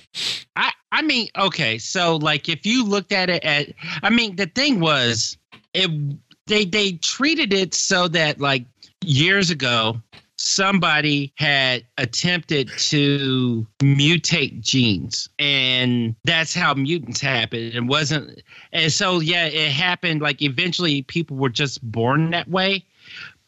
I 0.57 0.73
I 0.93 1.03
mean, 1.03 1.29
okay, 1.37 1.79
so 1.79 2.17
like 2.17 2.49
if 2.49 2.65
you 2.65 2.85
looked 2.85 3.13
at 3.13 3.29
it 3.29 3.45
at 3.45 3.69
I 4.03 4.11
mean 4.11 4.37
the 4.37 4.47
thing 4.47 4.81
was 4.81 5.37
it 5.75 5.91
they 6.47 6.65
they 6.65 6.93
treated 6.93 7.53
it 7.53 7.75
so 7.75 8.09
that 8.09 8.41
like 8.41 8.65
years 9.05 9.51
ago 9.51 10.01
somebody 10.41 11.33
had 11.37 11.85
attempted 11.99 12.69
to 12.79 13.67
mutate 13.81 14.61
genes 14.61 15.29
and 15.39 16.15
that's 16.25 16.55
how 16.55 16.73
mutants 16.75 17.21
happened 17.21 17.75
it 17.75 17.85
wasn't 17.85 18.41
and 18.73 18.93
so 18.93 19.19
yeah 19.19 19.47
it 19.47 19.73
happened 19.73 20.23
like 20.23 20.41
eventually 20.41 21.03
people 21.03 21.37
were 21.37 21.49
just 21.49 21.83
born 21.91 22.31
that 22.31 22.49
way 22.49 22.85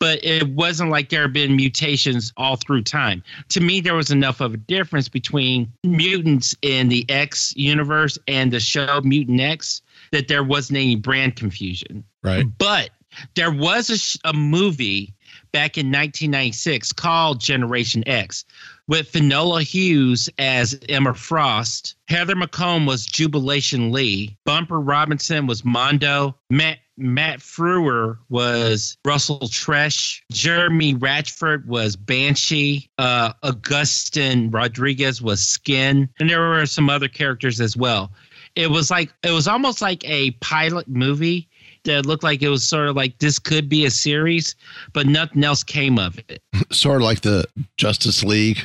but 0.01 0.25
it 0.25 0.49
wasn't 0.49 0.91
like 0.91 1.11
there 1.11 1.23
have 1.23 1.33
been 1.33 1.55
mutations 1.55 2.33
all 2.37 2.57
through 2.57 2.83
time. 2.83 3.23
To 3.51 3.61
me, 3.61 3.81
there 3.81 3.95
was 3.95 4.11
enough 4.11 4.41
of 4.41 4.55
a 4.55 4.57
difference 4.57 5.09
between 5.09 5.71
mutants 5.85 6.57
in 6.63 6.89
the 6.89 7.05
X 7.09 7.55
universe 7.55 8.19
and 8.27 8.53
the 8.53 8.61
show 8.61 9.01
Mutant 9.05 9.41
X 9.41 9.83
that 10.11 10.27
there 10.27 10.43
wasn't 10.43 10.79
any 10.79 10.97
brand 10.97 11.37
confusion. 11.37 12.03
Right. 12.25 12.47
But 12.59 12.91
there 13.35 13.53
was 13.53 13.91
a, 13.91 13.99
sh- 13.99 14.17
a 14.25 14.33
movie 14.33 15.15
back 15.53 15.77
in 15.77 15.87
1996 15.87 16.93
called 16.93 17.41
Generation 17.41 18.03
X 18.07 18.45
with 18.91 19.09
Finola 19.09 19.63
Hughes 19.63 20.29
as 20.37 20.79
Emma 20.89 21.15
Frost. 21.15 21.95
Heather 22.09 22.35
McComb 22.35 22.89
was 22.89 23.07
Jubilation 23.07 23.93
Lee. 23.93 24.37
Bumper 24.45 24.81
Robinson 24.81 25.47
was 25.47 25.65
Mondo. 25.65 26.37
Matt 26.51 26.79
Matt 26.97 27.39
Frewer 27.39 28.19
was 28.29 28.99
Russell 29.05 29.39
Tresh. 29.43 30.21
Jeremy 30.33 30.95
Ratchford 30.95 31.67
was 31.67 31.95
Banshee. 31.97 32.91
Uh, 32.99 33.33
Augustin 33.45 34.51
Rodriguez 34.51 35.23
was 35.23 35.41
Skin. 35.41 36.11
And 36.19 36.29
there 36.29 36.41
were 36.41 36.67
some 36.67 36.91
other 36.91 37.09
characters 37.09 37.61
as 37.61 37.77
well. 37.77 38.13
It 38.57 38.71
was 38.71 38.91
like 38.91 39.13
it 39.23 39.31
was 39.31 39.47
almost 39.47 39.81
like 39.81 40.03
a 40.05 40.33
pilot 40.33 40.89
movie 40.89 41.49
that 41.85 42.07
looked 42.07 42.23
like 42.23 42.43
it 42.43 42.49
was 42.49 42.67
sort 42.67 42.89
of 42.89 42.97
like 42.97 43.19
this 43.19 43.39
could 43.39 43.69
be 43.69 43.85
a 43.87 43.91
series, 43.91 44.55
but 44.93 45.07
nothing 45.07 45.45
else 45.45 45.63
came 45.63 45.99
of 45.99 46.19
it. 46.29 46.43
Sort 46.73 46.97
of 46.97 47.03
like 47.03 47.21
the 47.23 47.45
Justice 47.77 48.23
League 48.23 48.59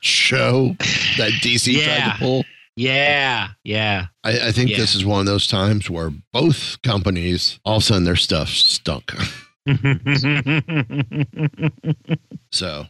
show 0.00 0.76
that 1.16 1.30
DC 1.42 1.82
tried 1.84 2.12
to 2.12 2.18
pull. 2.18 2.44
Yeah, 2.76 3.48
yeah. 3.64 4.06
I, 4.22 4.48
I 4.48 4.52
think 4.52 4.70
Yeah. 4.70 4.76
this 4.76 4.94
is 4.94 5.04
one 5.04 5.18
of 5.20 5.26
those 5.26 5.46
times 5.48 5.90
where 5.90 6.10
both 6.32 6.80
companies, 6.82 7.58
all 7.64 7.76
of 7.78 7.82
a 7.82 7.86
sudden, 7.86 8.04
their 8.04 8.14
stuff 8.16 8.48
stunk. 8.50 9.12
So 12.50 12.86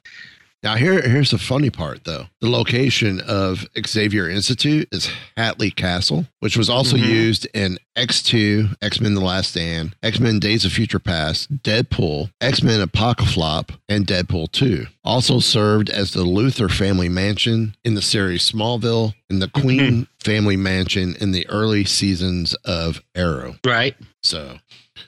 now 0.69 0.75
here 0.77 1.01
here's 1.01 1.31
the 1.31 1.39
funny 1.39 1.71
part 1.71 2.05
though. 2.05 2.27
The 2.43 2.51
location 2.51 3.21
of 3.23 3.67
Xavier 3.87 4.29
Institute 4.29 4.87
is 4.93 5.09
Hatley 5.35 5.75
Castle, 5.75 6.27
which 6.41 6.59
was 6.59 6.69
also 6.69 6.99
Mhm. 6.99 7.09
used 7.09 7.47
in 7.55 7.79
X2, 7.97 8.77
X-Men 8.83 9.15
The 9.15 9.23
Last 9.23 9.51
Stand, 9.53 9.97
X-Men 10.03 10.39
Days 10.39 10.67
of 10.67 10.73
Future 10.73 10.99
Past, 10.99 11.63
Deadpool, 11.63 12.31
X-Men 12.43 12.83
Apocalypse, 12.83 13.75
and 13.89 14.07
Deadpool 14.07 14.53
2. 14.53 14.87
Also 15.03 15.41
served 15.41 15.89
as 15.89 16.11
the 16.13 16.23
Luther 16.23 16.69
family 16.69 17.09
mansion 17.09 17.75
in 17.83 17.95
the 17.95 18.03
series 18.03 18.43
Smallville 18.49 19.15
and 19.31 19.41
the 19.41 19.49
Queen 19.49 20.07
family 20.23 20.57
mansion 20.57 21.17
in 21.19 21.33
the 21.33 21.49
early 21.49 21.85
seasons 21.87 22.53
of 22.67 23.01
Arrow. 23.15 23.57
Right. 23.65 23.97
So 24.23 24.59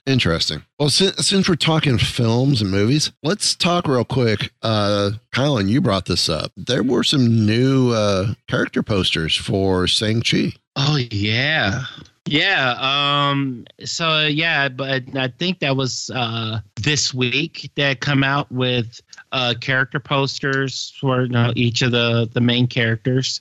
interesting. 0.06 0.62
Well, 0.78 0.90
since, 0.90 1.26
since 1.26 1.48
we're 1.48 1.56
talking 1.56 1.98
films 1.98 2.62
and 2.62 2.70
movies, 2.70 3.12
let's 3.22 3.54
talk 3.54 3.86
real 3.86 4.04
quick. 4.04 4.52
Uh, 4.62 5.12
Kylan, 5.32 5.68
you 5.68 5.80
brought 5.80 6.06
this 6.06 6.28
up. 6.28 6.52
There 6.56 6.82
were 6.82 7.04
some 7.04 7.46
new 7.46 7.90
uh, 7.92 8.34
character 8.48 8.82
posters 8.82 9.36
for 9.36 9.86
Shang-Chi. 9.86 10.52
Oh 10.76 10.98
yeah. 11.10 11.82
Yeah. 12.26 12.76
Um 12.78 13.66
so 13.84 14.26
yeah, 14.26 14.68
but 14.68 15.02
I 15.16 15.28
think 15.28 15.58
that 15.58 15.76
was 15.76 16.10
uh 16.14 16.60
this 16.76 17.12
week 17.12 17.70
that 17.74 18.00
come 18.00 18.22
out 18.22 18.50
with 18.52 19.00
uh 19.32 19.54
character 19.60 20.00
posters 20.00 20.94
for 21.00 21.22
you 21.22 21.28
know, 21.28 21.52
each 21.56 21.82
of 21.82 21.92
the 21.92 22.28
the 22.32 22.40
main 22.40 22.66
characters. 22.66 23.40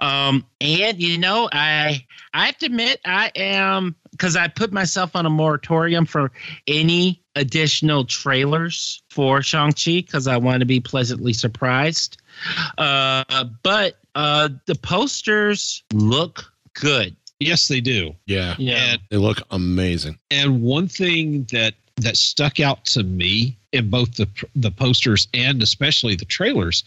Um 0.00 0.46
and 0.60 1.00
you 1.00 1.18
know, 1.18 1.48
I 1.52 2.04
I 2.34 2.46
have 2.46 2.58
to 2.58 2.66
admit 2.66 3.00
I 3.04 3.30
am 3.36 3.94
cuz 4.18 4.36
I 4.36 4.48
put 4.48 4.72
myself 4.72 5.14
on 5.14 5.26
a 5.26 5.30
moratorium 5.30 6.06
for 6.06 6.32
any 6.66 7.20
additional 7.34 8.04
trailers 8.04 9.02
for 9.10 9.42
Shang-Chi 9.42 10.02
cuz 10.02 10.26
I 10.26 10.36
want 10.38 10.60
to 10.60 10.66
be 10.66 10.80
pleasantly 10.80 11.32
surprised. 11.32 12.16
Uh 12.78 13.44
but 13.62 13.98
uh 14.14 14.48
the 14.66 14.74
posters 14.74 15.82
look 15.92 16.52
good. 16.74 17.16
Yes, 17.38 17.68
they 17.68 17.80
do. 17.80 18.14
Yeah. 18.26 18.54
Yeah. 18.58 18.92
And 18.92 19.00
They 19.10 19.18
look 19.18 19.42
amazing. 19.50 20.18
And 20.30 20.62
one 20.62 20.88
thing 20.88 21.44
that 21.52 21.74
that 21.96 22.16
stuck 22.16 22.60
out 22.60 22.84
to 22.84 23.02
me 23.02 23.56
in 23.72 23.90
both 23.90 24.14
the 24.16 24.28
the 24.54 24.70
posters 24.70 25.28
and 25.34 25.62
especially 25.62 26.14
the 26.14 26.24
trailers 26.24 26.84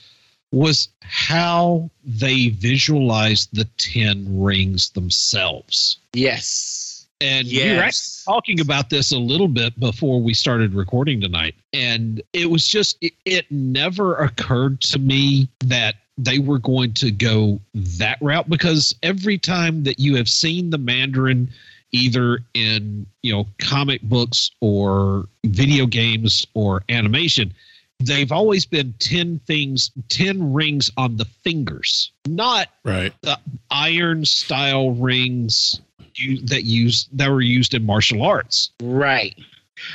was 0.52 0.90
how 1.02 1.90
they 2.04 2.50
visualized 2.50 3.50
the 3.54 3.66
10 3.78 4.42
rings 4.42 4.90
themselves. 4.92 5.98
Yes. 6.14 7.08
And 7.22 7.48
we 7.48 7.76
were 7.76 7.90
talking 8.26 8.62
about 8.62 8.90
this 8.90 9.12
a 9.12 9.18
little 9.18 9.50
bit 9.50 9.78
before 9.80 10.22
we 10.22 10.34
started 10.34 10.74
recording 10.74 11.20
tonight. 11.20 11.56
And 11.74 12.22
it 12.32 12.50
was 12.50 12.66
just, 12.66 12.98
it, 13.02 13.14
it 13.26 13.52
never 13.52 14.16
occurred 14.16 14.80
to 14.82 15.00
me 15.00 15.50
that 15.66 15.96
they 16.18 16.40
were 16.40 16.60
going 16.60 16.94
to 16.94 17.12
go 17.12 17.60
that 17.74 18.18
route 18.22 18.50
because 18.50 18.96
every 19.04 19.38
time 19.38 19.84
that 19.84 20.00
you 20.00 20.16
have 20.16 20.30
seen 20.30 20.70
the 20.70 20.78
Mandarin, 20.78 21.50
either 21.92 22.40
in, 22.54 23.06
you 23.24 23.34
know, 23.34 23.48
comic 23.60 24.02
books 24.04 24.52
or 24.62 25.28
video 25.46 25.86
games 25.86 26.46
or 26.54 26.84
animation, 26.90 27.54
they've 28.00 28.32
always 28.32 28.66
been 28.66 28.94
10 29.00 29.40
things, 29.46 29.92
10 30.10 30.54
rings 30.54 30.92
on 30.98 31.18
the 31.18 31.26
fingers, 31.26 32.12
not 32.28 32.70
Right. 32.84 33.14
the 33.22 33.38
iron 33.72 34.26
style 34.26 34.92
rings 34.92 35.80
you, 36.16 36.42
that 36.48 36.64
use 36.66 37.08
that 37.14 37.30
were 37.30 37.42
used 37.42 37.74
in 37.74 37.86
martial 37.86 38.22
arts. 38.24 38.72
Right. 38.82 39.38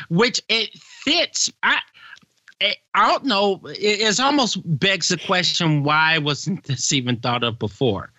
Which 0.08 0.40
it 0.48 0.70
fits. 0.78 1.50
I 1.62 1.78
I 2.60 2.74
I 2.94 3.08
don't 3.08 3.24
know. 3.24 3.60
It 3.66 4.18
almost 4.20 4.58
begs 4.78 5.08
the 5.08 5.18
question: 5.18 5.82
Why 5.82 6.18
wasn't 6.18 6.64
this 6.64 6.92
even 6.92 7.16
thought 7.16 7.44
of 7.44 7.58
before? 7.58 8.10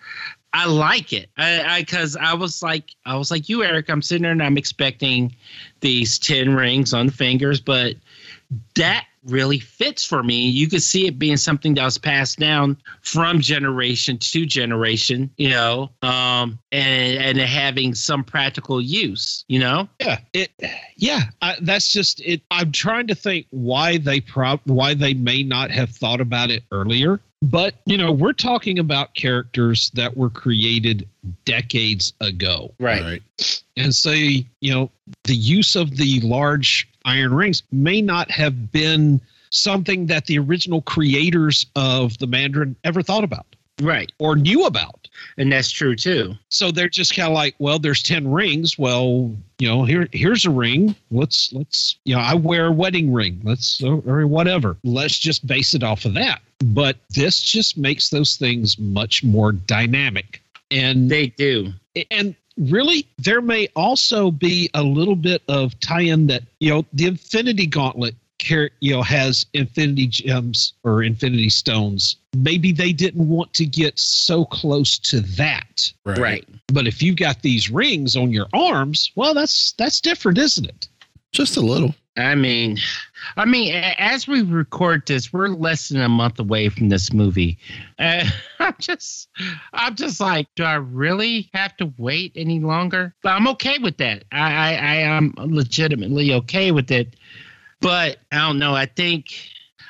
I 0.56 0.64
like 0.64 1.12
it. 1.12 1.28
I 1.36 1.80
because 1.80 2.16
I, 2.16 2.32
was 2.32 2.62
like 2.62 2.94
I 3.04 3.16
was 3.16 3.30
like 3.30 3.50
you, 3.50 3.62
Eric. 3.62 3.90
I'm 3.90 4.00
sitting 4.00 4.22
there 4.22 4.32
and 4.32 4.42
I'm 4.42 4.56
expecting 4.56 5.36
these 5.80 6.18
ten 6.18 6.54
rings 6.54 6.94
on 6.94 7.06
the 7.06 7.12
fingers, 7.12 7.60
but 7.60 7.96
that 8.74 9.04
really 9.26 9.58
fits 9.58 10.02
for 10.02 10.22
me. 10.22 10.48
You 10.48 10.66
could 10.66 10.82
see 10.82 11.06
it 11.06 11.18
being 11.18 11.36
something 11.36 11.74
that 11.74 11.84
was 11.84 11.98
passed 11.98 12.38
down 12.38 12.78
from 13.02 13.40
generation 13.40 14.16
to 14.16 14.46
generation, 14.46 15.28
you 15.36 15.50
know, 15.50 15.90
um, 16.00 16.58
and 16.72 17.18
and 17.18 17.38
having 17.38 17.94
some 17.94 18.24
practical 18.24 18.80
use, 18.80 19.44
you 19.48 19.58
know. 19.58 19.90
Yeah, 20.00 20.20
it. 20.32 20.50
Yeah, 20.96 21.20
I, 21.42 21.56
that's 21.60 21.92
just 21.92 22.20
it. 22.20 22.40
I'm 22.50 22.72
trying 22.72 23.08
to 23.08 23.14
think 23.14 23.46
why 23.50 23.98
they 23.98 24.20
prob 24.20 24.60
why 24.64 24.94
they 24.94 25.12
may 25.12 25.42
not 25.42 25.70
have 25.70 25.90
thought 25.90 26.22
about 26.22 26.50
it 26.50 26.62
earlier. 26.72 27.20
But 27.42 27.74
you 27.84 27.96
know, 27.98 28.10
we're 28.12 28.32
talking 28.32 28.78
about 28.78 29.14
characters 29.14 29.90
that 29.94 30.16
were 30.16 30.30
created 30.30 31.06
decades 31.44 32.12
ago. 32.20 32.72
Right. 32.80 33.02
Right. 33.02 33.62
and 33.76 33.94
say, 33.94 34.46
you 34.60 34.72
know, 34.72 34.90
the 35.24 35.36
use 35.36 35.76
of 35.76 35.96
the 35.96 36.20
large 36.20 36.88
iron 37.04 37.34
rings 37.34 37.62
may 37.70 38.00
not 38.00 38.30
have 38.30 38.72
been 38.72 39.20
something 39.50 40.06
that 40.06 40.26
the 40.26 40.38
original 40.38 40.82
creators 40.82 41.66
of 41.76 42.16
the 42.18 42.26
Mandarin 42.26 42.74
ever 42.84 43.02
thought 43.02 43.22
about 43.24 43.46
Right. 43.80 44.10
or 44.18 44.34
knew 44.34 44.64
about. 44.66 45.05
And 45.38 45.52
that's 45.52 45.70
true 45.70 45.94
too. 45.96 46.34
So 46.48 46.70
they're 46.70 46.88
just 46.88 47.14
kind 47.14 47.28
of 47.28 47.34
like, 47.34 47.54
well, 47.58 47.78
there's 47.78 48.02
10 48.02 48.30
rings. 48.30 48.78
Well, 48.78 49.34
you 49.58 49.68
know, 49.68 49.84
here 49.84 50.08
here's 50.12 50.44
a 50.44 50.50
ring. 50.50 50.94
Let's 51.10 51.52
let's 51.52 51.96
you 52.04 52.14
know, 52.14 52.20
I 52.20 52.34
wear 52.34 52.66
a 52.66 52.72
wedding 52.72 53.12
ring. 53.12 53.40
Let's 53.44 53.82
or 53.82 54.26
whatever. 54.26 54.76
Let's 54.84 55.18
just 55.18 55.46
base 55.46 55.74
it 55.74 55.82
off 55.82 56.04
of 56.04 56.14
that. 56.14 56.40
But 56.64 56.96
this 57.10 57.40
just 57.42 57.76
makes 57.76 58.08
those 58.10 58.36
things 58.36 58.78
much 58.78 59.22
more 59.24 59.52
dynamic. 59.52 60.40
and 60.70 61.10
they 61.10 61.28
do. 61.28 61.72
And 62.10 62.34
really, 62.56 63.06
there 63.18 63.40
may 63.40 63.68
also 63.76 64.30
be 64.30 64.70
a 64.74 64.82
little 64.82 65.16
bit 65.16 65.42
of 65.48 65.78
tie-in 65.80 66.26
that 66.28 66.42
you 66.60 66.70
know 66.70 66.84
the 66.92 67.06
Infinity 67.06 67.66
Gauntlet. 67.66 68.14
Car- 68.46 68.70
You 68.80 68.94
know, 68.94 69.02
has 69.02 69.46
infinity 69.54 70.06
gems 70.06 70.74
or 70.84 71.02
infinity 71.02 71.48
stones. 71.50 72.16
Maybe 72.36 72.72
they 72.72 72.92
didn't 72.92 73.28
want 73.28 73.52
to 73.54 73.64
get 73.66 73.98
so 73.98 74.44
close 74.44 74.98
to 74.98 75.20
that, 75.20 75.92
Right. 76.04 76.18
Right. 76.18 76.48
But 76.68 76.86
if 76.86 77.02
you've 77.02 77.16
got 77.16 77.42
these 77.42 77.70
rings 77.70 78.16
on 78.16 78.30
your 78.32 78.46
arms, 78.52 79.10
well, 79.14 79.34
that's 79.34 79.72
that's 79.78 80.00
different, 80.00 80.38
isn't 80.38 80.66
it? 80.66 80.88
Just 81.32 81.56
a 81.56 81.60
little. 81.60 81.94
I 82.18 82.34
mean, 82.34 82.78
I 83.36 83.44
mean, 83.44 83.74
as 83.74 84.26
we 84.26 84.40
record 84.40 85.02
this, 85.06 85.34
we're 85.34 85.48
less 85.48 85.90
than 85.90 86.00
a 86.00 86.08
month 86.08 86.38
away 86.38 86.70
from 86.70 86.88
this 86.88 87.12
movie. 87.12 87.58
Uh, 87.98 88.24
I'm 88.58 88.74
just, 88.78 89.28
I'm 89.74 89.94
just 89.96 90.18
like, 90.18 90.46
do 90.54 90.64
I 90.64 90.76
really 90.76 91.50
have 91.52 91.76
to 91.76 91.92
wait 91.98 92.32
any 92.34 92.58
longer? 92.60 93.14
But 93.22 93.30
I'm 93.30 93.46
okay 93.48 93.78
with 93.78 93.98
that. 93.98 94.24
I, 94.32 94.38
I, 94.38 94.72
I 94.72 94.94
am 94.96 95.34
legitimately 95.36 96.32
okay 96.32 96.72
with 96.72 96.90
it. 96.90 97.16
But 97.80 98.18
I 98.32 98.38
don't 98.38 98.58
know. 98.58 98.74
I 98.74 98.86
think, 98.86 99.26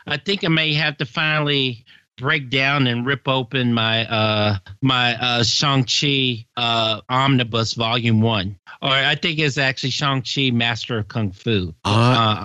I 0.06 0.16
think 0.16 0.44
I 0.44 0.48
may 0.48 0.74
have 0.74 0.96
to 0.98 1.06
finally 1.06 1.84
break 2.18 2.48
down 2.48 2.86
and 2.86 3.04
rip 3.04 3.28
open 3.28 3.74
my 3.74 4.06
uh 4.06 4.56
my 4.80 5.14
uh 5.20 5.42
Shang-Chi 5.42 6.46
uh 6.56 7.02
omnibus 7.10 7.74
volume 7.74 8.22
1 8.22 8.58
or 8.80 8.88
I 8.88 9.14
think 9.16 9.38
it's 9.38 9.58
actually 9.58 9.90
Shang-Chi 9.90 10.50
Master 10.50 10.96
of 10.98 11.08
Kung 11.08 11.30
Fu 11.30 11.74
Uh, 11.84 11.88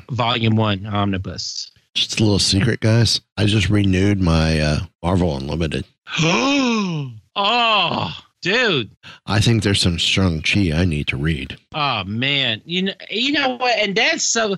uh 0.10 0.14
volume 0.14 0.58
1 0.58 0.86
omnibus. 0.88 1.72
just 1.94 2.20
a 2.20 2.24
little 2.24 2.38
secret, 2.40 2.82
guys. 2.82 3.22
I 3.38 3.46
just 3.46 3.70
renewed 3.70 4.20
my 4.22 4.60
uh, 4.60 4.80
Marvel 5.02 5.38
Unlimited. 5.38 5.86
oh, 7.36 8.12
dude. 8.42 8.92
I 9.26 9.40
think 9.40 9.64
there's 9.64 9.82
some 9.82 9.98
Shang 9.98 10.42
Chi 10.42 10.72
I 10.74 10.84
need 10.86 11.08
to 11.08 11.18
read. 11.18 11.58
Oh 11.74 12.04
man, 12.04 12.62
you 12.66 12.82
know, 12.84 12.94
you 13.10 13.32
know 13.32 13.56
what? 13.56 13.78
And 13.80 13.96
that's 13.96 14.26
so. 14.26 14.58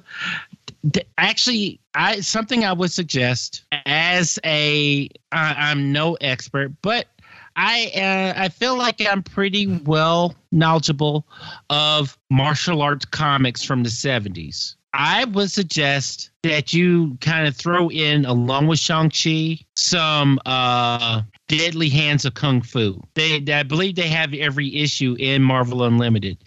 Actually, 1.18 1.80
I 1.94 2.20
something 2.20 2.66
I 2.66 2.74
would 2.74 2.92
suggest 2.92 3.64
as 3.86 4.40
a 4.44 5.10
I, 5.32 5.56
I'm 5.58 5.92
no 5.92 6.16
expert, 6.16 6.74
but 6.82 7.08
I 7.56 7.92
uh, 7.96 8.42
I 8.42 8.50
feel 8.50 8.78
like 8.78 9.02
I'm 9.06 9.24
pretty 9.24 9.68
well 9.68 10.36
knowledgeable 10.52 11.28
of 11.70 12.18
martial 12.30 12.82
arts 12.82 13.06
comics 13.06 13.64
from 13.64 13.84
the 13.84 13.90
70s. 13.90 14.76
I 14.94 15.26
would 15.26 15.50
suggest 15.50 16.30
that 16.44 16.72
you 16.72 17.18
kind 17.20 17.48
of 17.48 17.56
throw 17.56 17.90
in, 17.90 18.26
along 18.26 18.68
with 18.68 18.78
Shang-Chi, 18.78 19.60
some 19.76 20.40
uh, 20.46 21.24
Deadly 21.48 21.90
Hands 21.90 22.24
of 22.26 22.36
Kung 22.36 22.62
Fu. 22.62 23.02
They, 23.16 23.44
I 23.52 23.64
believe 23.64 23.96
they 23.96 24.08
have 24.08 24.36
every 24.36 24.76
issue 24.76 25.16
in 25.18 25.42
Marvel 25.42 25.84
Unlimited. 25.84 26.38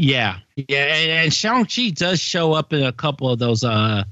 Yeah, 0.00 0.38
yeah, 0.56 0.84
and, 0.84 1.10
and 1.10 1.34
Shang-Chi 1.34 1.90
does 1.90 2.20
show 2.20 2.52
up 2.52 2.72
in 2.72 2.84
a 2.84 2.92
couple 2.92 3.28
of 3.28 3.38
those, 3.38 3.64
uh, 3.64 4.04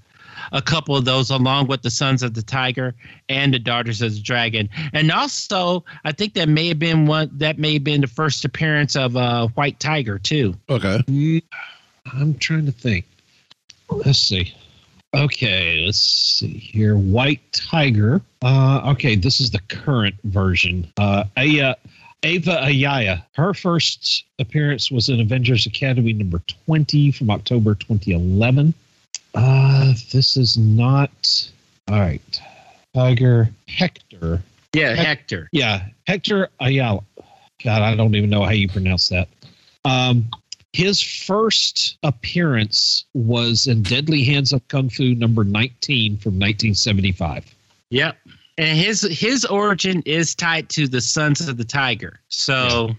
a 0.53 0.63
couple 0.63 0.97
of 0.97 1.05
those, 1.05 1.31
along 1.31 1.69
with 1.69 1.83
the 1.83 1.91
Sons 1.91 2.23
of 2.23 2.35
the 2.35 2.43
Tiger 2.43 2.95
and 3.29 3.55
the 3.55 3.59
Daughters 3.59 4.03
of 4.03 4.15
the 4.15 4.21
Dragon. 4.21 4.69
And 4.93 5.13
also, 5.13 5.85
I 6.05 6.13
think 6.13 6.35
that 6.35 6.49
may 6.49 6.69
have 6.69 6.79
been 6.79 7.07
one 7.07 7.31
that 7.35 7.59
may 7.59 7.75
have 7.75 7.85
been 7.85 8.01
the 8.01 8.07
first 8.09 8.45
appearance 8.45 8.97
of 8.97 9.17
uh, 9.17 9.49
White 9.55 9.79
Tiger 9.79 10.19
too. 10.19 10.55
Okay. 10.69 11.03
I'm 12.13 12.35
trying 12.35 12.67
to 12.67 12.73
think. 12.73 13.07
Let's 13.89 14.19
see. 14.19 14.55
Okay, 15.15 15.83
let's 15.87 16.01
see 16.01 16.59
here. 16.59 16.97
White 16.97 17.41
Tiger. 17.53 18.21
Uh, 18.43 18.91
okay, 18.93 19.15
this 19.15 19.41
is 19.41 19.51
the 19.51 19.61
current 19.69 20.15
version. 20.25 20.93
Uh, 20.99 21.25
Aya, 21.37 21.77
Ava 22.23 22.57
Ayaya. 22.63 23.25
Her 23.35 23.55
first 23.55 24.25
appearance 24.39 24.91
was 24.91 25.09
in 25.09 25.21
Avengers 25.21 25.67
Academy 25.67 26.13
number 26.13 26.43
20 26.67 27.13
from 27.13 27.31
October 27.31 27.75
2011. 27.75 28.75
Uh, 29.35 29.93
this 30.13 30.37
is 30.37 30.57
not. 30.57 31.51
All 31.89 32.01
right. 32.01 32.41
Tiger 32.95 33.51
Hector. 33.69 34.43
Yeah, 34.73 34.95
Hec- 34.95 35.07
Hector. 35.07 35.49
Yeah, 35.53 35.87
Hector 36.07 36.49
Ayala. 36.61 37.03
God, 37.63 37.83
I 37.83 37.95
don't 37.95 38.15
even 38.15 38.31
know 38.31 38.45
how 38.45 38.51
you 38.53 38.69
pronounce 38.69 39.09
that. 39.09 39.29
Um, 39.85 40.27
his 40.73 41.01
first 41.01 41.97
appearance 42.03 43.05
was 43.15 43.67
in 43.67 43.83
Deadly 43.83 44.25
Hands 44.25 44.53
of 44.53 44.67
Kung 44.69 44.91
Fu 44.91 45.15
number 45.15 45.45
19 45.45 46.19
from 46.19 46.35
1975. 46.35 47.55
Yep. 47.91 48.17
And 48.59 48.79
his 48.79 49.03
his 49.03 49.45
origin 49.45 50.03
is 50.07 50.35
tied 50.35 50.69
to 50.71 50.89
the 50.89 51.01
Sons 51.01 51.47
of 51.49 51.57
the 51.57 51.65
Tiger. 51.65 52.21
So 52.29 52.91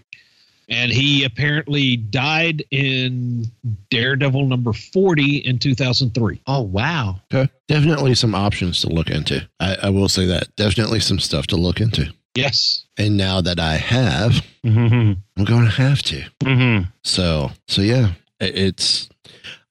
And 0.68 0.92
he 0.92 1.24
apparently 1.24 1.96
died 1.96 2.62
in 2.70 3.46
Daredevil 3.90 4.46
number 4.46 4.72
40 4.72 5.38
in 5.38 5.58
2003. 5.58 6.40
Oh 6.46 6.60
wow. 6.62 7.20
Okay. 7.32 7.50
Definitely 7.68 8.14
some 8.14 8.34
options 8.34 8.80
to 8.82 8.88
look 8.88 9.10
into. 9.10 9.48
I, 9.60 9.76
I 9.84 9.90
will 9.90 10.08
say 10.08 10.26
that. 10.26 10.54
Definitely 10.56 11.00
some 11.00 11.18
stuff 11.18 11.46
to 11.48 11.56
look 11.56 11.80
into. 11.80 12.12
Yes. 12.34 12.84
And 12.98 13.16
now 13.16 13.40
that 13.40 13.58
I 13.58 13.74
have, 13.76 14.44
Mm-hmm. 14.64 15.12
I'm 15.38 15.44
going 15.44 15.64
to 15.64 15.70
have 15.70 16.02
to. 16.02 16.20
Mm-hmm. 16.40 16.90
So, 17.02 17.50
so 17.68 17.80
yeah, 17.80 18.12
i- 18.40 18.44
it's, 18.44 19.08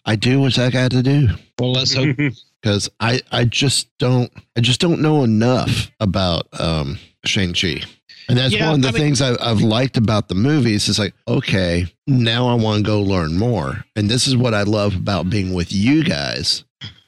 I 0.05 0.15
do 0.15 0.39
what 0.41 0.57
I 0.57 0.69
got 0.71 0.89
to 0.91 1.03
do 1.03 1.27
Well, 1.59 1.73
let's 1.73 1.93
hope. 1.93 2.15
because 2.61 2.89
I, 2.99 3.21
I 3.31 3.45
just 3.45 3.95
don't, 3.97 4.31
I 4.55 4.61
just 4.61 4.79
don't 4.81 5.01
know 5.01 5.23
enough 5.23 5.91
about 5.99 6.47
um, 6.59 6.97
Shang-Chi. 7.25 7.81
And 8.29 8.37
that's 8.37 8.53
Yeah, 8.53 8.65
one 8.67 8.75
of 8.75 8.81
the 8.81 8.89
I 8.89 8.91
mean- 8.91 9.01
things 9.01 9.21
I, 9.21 9.35
I've 9.41 9.61
liked 9.61 9.95
about 9.95 10.27
the 10.27 10.35
movies. 10.35 10.89
Is 10.89 10.99
like, 10.99 11.13
okay, 11.27 11.85
now 12.07 12.47
I 12.47 12.55
want 12.55 12.83
to 12.83 12.83
go 12.83 13.01
learn 13.01 13.37
more. 13.37 13.85
And 13.95 14.09
this 14.09 14.27
is 14.27 14.35
what 14.35 14.53
I 14.53 14.63
love 14.63 14.95
about 14.95 15.29
being 15.29 15.53
with 15.53 15.71
you 15.71 16.03
guys 16.03 16.65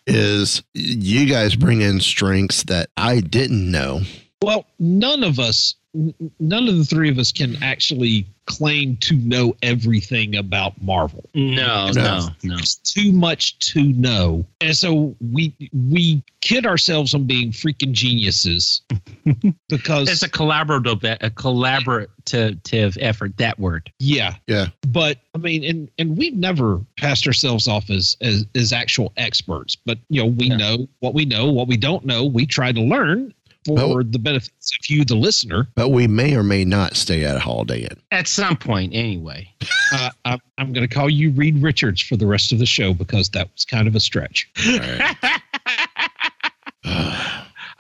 is 0.08 0.64
you 0.74 1.26
guys 1.28 1.56
bring 1.56 1.82
in 1.82 2.00
strengths 2.00 2.64
that 2.64 2.90
I 2.98 3.20
didn't 3.20 3.70
know. 3.70 4.02
Well, 4.42 4.66
none 4.80 5.24
of 5.24 5.38
us, 5.40 5.76
none 5.94 6.68
of 6.68 6.78
the 6.78 6.86
three 6.86 7.10
of 7.10 7.18
us 7.18 7.32
can 7.32 7.62
actually 7.64 8.28
claim 8.46 8.96
to 8.98 9.16
know 9.16 9.56
everything 9.62 10.36
about 10.36 10.80
Marvel. 10.82 11.30
No, 11.34 11.92
No. 11.92 11.92
no, 11.92 12.28
no. 12.44 12.56
There's 12.56 12.76
too 12.76 13.12
much 13.12 13.58
to 13.74 13.84
know, 13.94 14.46
and 14.62 14.76
so 14.76 15.16
we 15.32 15.54
we 15.92 16.24
kid 16.42 16.66
ourselves 16.66 17.14
on 17.14 17.26
being 17.26 17.52
freaking 17.52 17.92
geniuses 17.92 18.82
because 19.70 20.10
It's 20.10 20.24
a 20.24 20.30
collaborative 20.30 21.04
a 21.22 21.30
collaborative 21.30 22.98
effort, 23.00 23.38
that 23.38 23.60
word. 23.60 23.92
yeah, 24.00 24.36
Yeah. 24.48 24.68
but 24.88 25.18
I 25.36 25.38
mean, 25.38 25.64
and 25.64 25.90
and 25.98 26.18
we've 26.18 26.36
never 26.36 26.80
passed 26.98 27.28
ourselves 27.28 27.68
off 27.68 27.90
as 27.90 28.16
as, 28.22 28.46
as 28.56 28.74
actual 28.74 29.12
experts, 29.18 29.76
but 29.76 29.98
you 30.10 30.22
know, 30.22 30.28
we 30.28 30.48
Yeah. 30.48 30.58
know 30.58 30.88
what 31.00 31.14
we 31.14 31.26
know, 31.26 31.52
what 31.52 31.68
we 31.68 31.78
don't 31.78 32.06
know. 32.06 32.24
We 32.26 32.46
try 32.46 32.72
to 32.72 32.82
learn 32.82 33.34
for 33.66 33.76
Well- 33.76 34.04
the 34.04 34.20
benefits 34.20 34.72
of 34.76 34.90
you, 34.90 35.04
the 35.06 35.16
listener. 35.16 35.68
But 35.76 35.90
we 35.90 36.08
may 36.08 36.36
or 36.36 36.44
may 36.44 36.66
not 36.66 36.96
stay 36.96 37.26
at 37.26 37.36
a 37.36 37.40
Holiday 37.40 37.82
Inn. 37.82 37.98
At 38.12 38.28
some 38.28 38.56
point, 38.58 38.94
anyway. 38.94 39.52
Uh, 39.94 40.10
I'm, 40.26 40.40
I'm 40.58 40.74
going 40.74 40.88
to 40.88 40.94
call 40.94 41.10
you 41.10 41.32
Reed 41.32 41.62
Richards 41.62 42.02
for 42.02 42.16
the 42.16 42.28
rest 42.28 42.52
of 42.52 42.60
the 42.60 42.66
show 42.66 42.94
because 42.94 43.30
that 43.30 43.50
was 43.54 43.66
kind 43.66 43.88
of 43.88 43.96
a 43.96 44.00
stretch. 44.00 44.50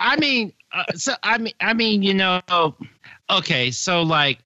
I 0.01 0.15
mean, 0.17 0.53
uh, 0.71 0.83
so 0.95 1.13
I 1.23 1.37
mean, 1.37 1.53
I 1.61 1.73
mean, 1.73 2.03
you 2.03 2.13
know, 2.13 2.41
okay, 3.29 3.71
so 3.71 4.01
like, 4.01 4.39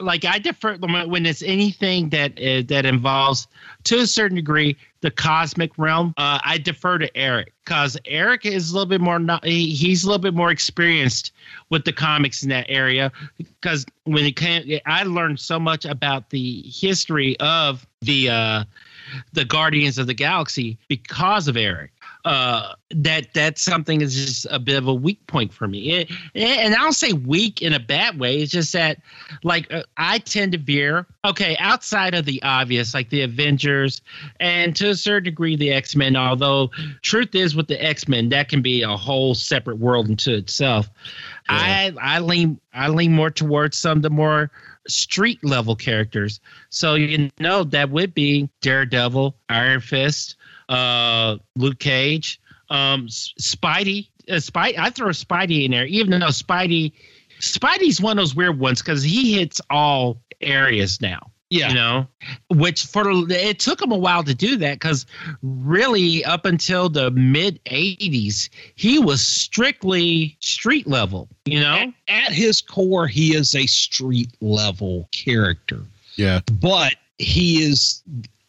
like 0.00 0.24
I 0.24 0.38
defer 0.38 0.76
when 0.76 1.08
when 1.10 1.26
it's 1.26 1.42
anything 1.42 2.08
that 2.10 2.32
uh, 2.38 2.62
that 2.68 2.84
involves, 2.86 3.46
to 3.84 4.00
a 4.00 4.06
certain 4.06 4.36
degree, 4.36 4.76
the 5.00 5.10
cosmic 5.10 5.76
realm. 5.76 6.14
Uh, 6.16 6.38
I 6.44 6.58
defer 6.58 6.98
to 6.98 7.14
Eric 7.16 7.52
because 7.64 7.96
Eric 8.06 8.46
is 8.46 8.70
a 8.70 8.74
little 8.74 8.86
bit 8.86 9.00
more. 9.00 9.18
Not, 9.18 9.44
he, 9.44 9.74
he's 9.74 10.04
a 10.04 10.06
little 10.06 10.22
bit 10.22 10.34
more 10.34 10.50
experienced 10.50 11.32
with 11.70 11.84
the 11.84 11.92
comics 11.92 12.42
in 12.42 12.48
that 12.48 12.66
area 12.68 13.12
because 13.36 13.84
when 14.04 14.24
it 14.24 14.36
came, 14.36 14.80
I 14.86 15.02
learned 15.04 15.40
so 15.40 15.58
much 15.58 15.84
about 15.84 16.30
the 16.30 16.62
history 16.62 17.38
of 17.40 17.86
the 18.00 18.30
uh, 18.30 18.64
the 19.32 19.44
Guardians 19.44 19.98
of 19.98 20.06
the 20.06 20.14
Galaxy 20.14 20.78
because 20.88 21.48
of 21.48 21.56
Eric 21.56 21.92
uh, 22.24 22.74
that 22.90 23.34
that's 23.34 23.62
something 23.62 24.00
is 24.00 24.14
just 24.14 24.46
a 24.50 24.58
bit 24.58 24.76
of 24.76 24.86
a 24.86 24.94
weak 24.94 25.26
point 25.26 25.52
for 25.52 25.66
me. 25.66 25.90
It, 25.90 26.10
and 26.34 26.74
I 26.74 26.78
don't 26.78 26.92
say 26.92 27.12
weak 27.12 27.62
in 27.62 27.72
a 27.72 27.80
bad 27.80 28.18
way. 28.18 28.38
It's 28.38 28.52
just 28.52 28.72
that, 28.74 28.98
like, 29.42 29.72
uh, 29.72 29.82
I 29.96 30.18
tend 30.18 30.52
to 30.52 30.58
veer. 30.58 31.06
Okay, 31.24 31.56
outside 31.58 32.14
of 32.14 32.24
the 32.24 32.40
obvious, 32.42 32.94
like 32.94 33.10
the 33.10 33.22
Avengers, 33.22 34.02
and 34.38 34.76
to 34.76 34.90
a 34.90 34.94
certain 34.94 35.24
degree 35.24 35.56
the 35.56 35.72
X 35.72 35.96
Men. 35.96 36.14
Although, 36.14 36.70
truth 37.02 37.34
is, 37.34 37.56
with 37.56 37.66
the 37.66 37.82
X 37.82 38.06
Men, 38.06 38.28
that 38.28 38.48
can 38.48 38.62
be 38.62 38.82
a 38.82 38.96
whole 38.96 39.34
separate 39.34 39.78
world 39.78 40.08
into 40.08 40.34
itself. 40.34 40.88
I 41.48 41.92
I 42.00 42.20
lean 42.20 42.60
I 42.72 42.88
lean 42.88 43.12
more 43.12 43.30
towards 43.30 43.76
some 43.76 43.98
of 43.98 44.02
the 44.02 44.10
more 44.10 44.50
street 44.86 45.42
level 45.42 45.74
characters. 45.74 46.40
So 46.70 46.94
you 46.94 47.30
know 47.38 47.64
that 47.64 47.90
would 47.90 48.14
be 48.14 48.48
Daredevil, 48.60 49.34
Iron 49.48 49.80
Fist 49.80 50.36
uh, 50.72 51.36
Luke 51.56 51.78
Cage, 51.78 52.40
um, 52.70 53.06
Spidey. 53.08 54.08
Uh, 54.28 54.34
Spidey. 54.34 54.78
I 54.78 54.90
throw 54.90 55.08
Spidey 55.08 55.64
in 55.64 55.72
there, 55.72 55.86
even 55.86 56.20
though 56.20 56.26
Spidey 56.28 56.92
Spidey's 57.42 58.00
one 58.00 58.18
of 58.18 58.22
those 58.22 58.34
weird 58.34 58.58
ones 58.58 58.80
because 58.80 59.02
he 59.02 59.34
hits 59.34 59.60
all 59.68 60.22
areas 60.40 61.00
now. 61.00 61.30
Yeah. 61.50 61.68
You 61.68 61.74
know, 61.74 62.06
which 62.48 62.84
for 62.84 63.04
it 63.30 63.58
took 63.58 63.82
him 63.82 63.92
a 63.92 63.98
while 63.98 64.24
to 64.24 64.34
do 64.34 64.56
that 64.56 64.76
because 64.76 65.04
really 65.42 66.24
up 66.24 66.46
until 66.46 66.88
the 66.88 67.10
mid 67.10 67.62
80s, 67.66 68.48
he 68.74 68.98
was 68.98 69.20
strictly 69.22 70.34
street 70.40 70.86
level, 70.86 71.28
you 71.44 71.60
know? 71.60 71.92
At, 72.08 72.28
at 72.28 72.32
his 72.32 72.62
core, 72.62 73.06
he 73.06 73.34
is 73.36 73.54
a 73.54 73.66
street 73.66 74.30
level 74.40 75.10
character. 75.12 75.80
Yeah. 76.16 76.40
But 76.50 76.94
he 77.18 77.62
is 77.62 78.02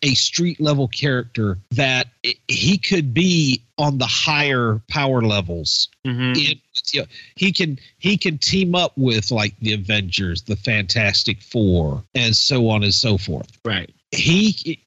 a 0.04 0.14
street 0.16 0.60
level 0.62 0.88
character 0.88 1.58
that 1.72 2.08
he 2.48 2.78
could 2.78 3.14
be 3.14 3.62
on 3.78 3.98
the 3.98 4.06
higher 4.06 4.82
power 4.90 5.22
levels. 5.22 5.88
Mhm. 6.06 6.38
It- 6.38 6.60
you 6.94 7.02
know, 7.02 7.08
he 7.36 7.52
can 7.52 7.80
he 8.00 8.18
can 8.18 8.38
team 8.38 8.76
up 8.76 8.92
with 8.98 9.32
like 9.32 9.58
the 9.62 9.74
Avengers, 9.74 10.42
the 10.44 10.56
Fantastic 10.58 11.42
Four, 11.42 12.04
and 12.14 12.36
so 12.36 12.70
on 12.70 12.84
and 12.84 12.94
so 12.94 13.18
forth. 13.18 13.58
Right. 13.64 13.90
He 14.12 14.80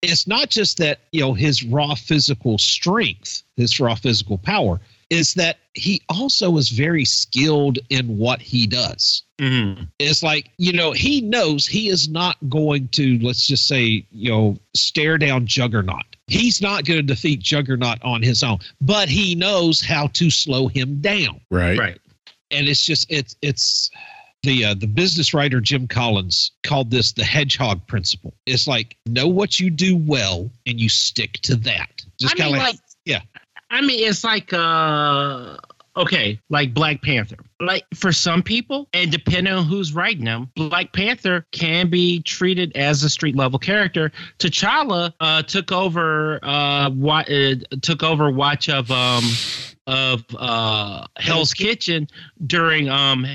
it's 0.00 0.26
not 0.26 0.50
just 0.50 0.78
that 0.78 1.00
you 1.12 1.20
know 1.20 1.34
his 1.34 1.62
raw 1.62 1.94
physical 1.94 2.58
strength, 2.58 3.42
his 3.56 3.78
raw 3.78 3.94
physical 3.94 4.38
power, 4.38 4.80
is 5.12 5.34
that 5.34 5.58
he 5.74 6.00
also 6.08 6.56
is 6.56 6.70
very 6.70 7.04
skilled 7.04 7.78
in 7.90 8.16
what 8.16 8.40
he 8.40 8.66
does. 8.66 9.22
Mhm. 9.38 9.86
It's 9.98 10.22
like, 10.22 10.50
you 10.56 10.72
know, 10.72 10.92
he 10.92 11.20
knows 11.20 11.66
he 11.66 11.90
is 11.90 12.08
not 12.08 12.38
going 12.48 12.88
to, 12.88 13.18
let's 13.18 13.46
just 13.46 13.66
say, 13.66 14.06
you 14.10 14.30
know, 14.30 14.58
stare 14.74 15.18
down 15.18 15.46
Juggernaut. 15.46 16.16
He's 16.28 16.62
not 16.62 16.86
going 16.86 16.96
to 16.98 17.02
defeat 17.02 17.40
Juggernaut 17.40 18.02
on 18.02 18.22
his 18.22 18.42
own, 18.42 18.60
but 18.80 19.10
he 19.10 19.34
knows 19.34 19.82
how 19.82 20.06
to 20.14 20.30
slow 20.30 20.68
him 20.68 21.02
down. 21.02 21.42
Right. 21.50 21.78
Right. 21.78 22.00
And 22.50 22.66
it's 22.66 22.82
just, 22.82 23.06
it's, 23.10 23.36
it's, 23.42 23.90
the 24.44 24.64
uh, 24.64 24.74
the 24.74 24.88
business 24.88 25.32
writer 25.32 25.60
Jim 25.60 25.86
Collins 25.86 26.50
called 26.64 26.90
this 26.90 27.12
the 27.12 27.22
hedgehog 27.22 27.86
principle. 27.86 28.34
It's 28.44 28.66
like 28.66 28.96
know 29.06 29.28
what 29.28 29.60
you 29.60 29.70
do 29.70 29.96
well 29.96 30.50
and 30.66 30.80
you 30.80 30.88
stick 30.88 31.34
to 31.42 31.54
that. 31.54 32.04
Just 32.18 32.40
I 32.40 32.46
mean, 32.46 32.52
like, 32.54 32.62
like- 32.62 32.80
yeah, 33.04 33.20
I 33.72 33.80
mean, 33.80 34.06
it's 34.06 34.22
like 34.22 34.52
uh 34.52 35.56
okay, 35.96 36.38
like 36.50 36.74
Black 36.74 37.00
Panther. 37.00 37.38
Like 37.58 37.84
for 37.94 38.12
some 38.12 38.42
people, 38.42 38.86
and 38.92 39.10
depending 39.10 39.52
on 39.52 39.64
who's 39.64 39.94
writing 39.94 40.26
them, 40.26 40.50
Black 40.54 40.92
Panther 40.92 41.46
can 41.52 41.88
be 41.88 42.20
treated 42.20 42.76
as 42.76 43.02
a 43.02 43.08
street 43.08 43.34
level 43.34 43.58
character. 43.58 44.12
T'Challa 44.38 45.14
uh, 45.20 45.42
took 45.42 45.72
over 45.72 46.38
uh, 46.42 46.90
uh 46.90 47.54
took 47.80 48.02
over 48.02 48.30
watch 48.30 48.68
of 48.68 48.90
um 48.90 49.24
of 49.86 50.22
uh 50.36 51.06
Hell's 51.16 51.54
Kitchen 51.54 52.08
during 52.46 52.90
um 52.90 53.26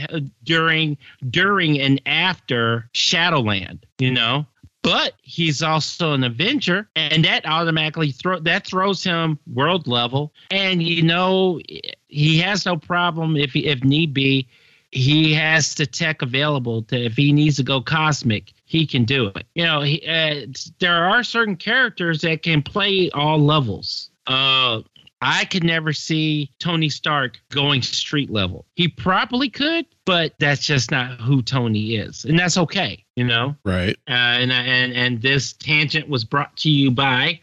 during 0.43 0.97
during 1.27 1.81
and 1.81 1.99
after 2.05 2.89
Shadowland, 2.93 3.85
you 3.97 4.11
know 4.11 4.45
but 4.87 5.13
he's 5.21 5.61
also 5.61 6.13
an 6.13 6.23
Avenger, 6.23 6.87
and 6.95 7.25
that 7.25 7.45
automatically 7.45 8.11
throw 8.11 8.39
that 8.39 8.65
throws 8.65 9.03
him 9.03 9.37
world 9.53 9.85
level. 9.85 10.33
And 10.49 10.81
you 10.81 11.01
know, 11.01 11.59
he 12.07 12.39
has 12.39 12.65
no 12.65 12.77
problem 12.77 13.35
if 13.35 13.51
he, 13.51 13.65
if 13.67 13.83
need 13.83 14.13
be, 14.13 14.47
he 14.91 15.33
has 15.33 15.75
the 15.75 15.85
tech 15.85 16.21
available 16.21 16.83
to 16.83 16.97
if 17.05 17.17
he 17.17 17.33
needs 17.33 17.57
to 17.57 17.63
go 17.63 17.81
cosmic, 17.81 18.53
he 18.65 18.87
can 18.87 19.03
do 19.03 19.27
it. 19.27 19.45
You 19.55 19.65
know, 19.65 19.81
he, 19.81 20.01
uh, 20.07 20.47
there 20.79 21.03
are 21.03 21.21
certain 21.21 21.57
characters 21.57 22.21
that 22.21 22.43
can 22.43 22.61
play 22.61 23.09
all 23.11 23.39
levels. 23.39 24.09
Uh, 24.25 24.81
I 25.21 25.45
could 25.45 25.63
never 25.63 25.93
see 25.93 26.51
Tony 26.59 26.89
Stark 26.89 27.39
going 27.49 27.81
street 27.81 28.29
level. 28.29 28.65
He 28.75 28.87
probably 28.87 29.49
could, 29.49 29.85
but 30.05 30.33
that's 30.39 30.65
just 30.65 30.91
not 30.91 31.19
who 31.19 31.41
Tony 31.41 31.95
is, 31.95 32.23
and 32.25 32.37
that's 32.37 32.57
okay. 32.57 33.03
You 33.15 33.25
know. 33.25 33.55
Right. 33.65 33.97
Uh, 34.07 34.13
and 34.13 34.51
and 34.51 34.93
and 34.93 35.21
this 35.21 35.53
tangent 35.53 36.07
was 36.07 36.23
brought 36.23 36.55
to 36.57 36.69
you 36.69 36.91
by. 36.91 37.39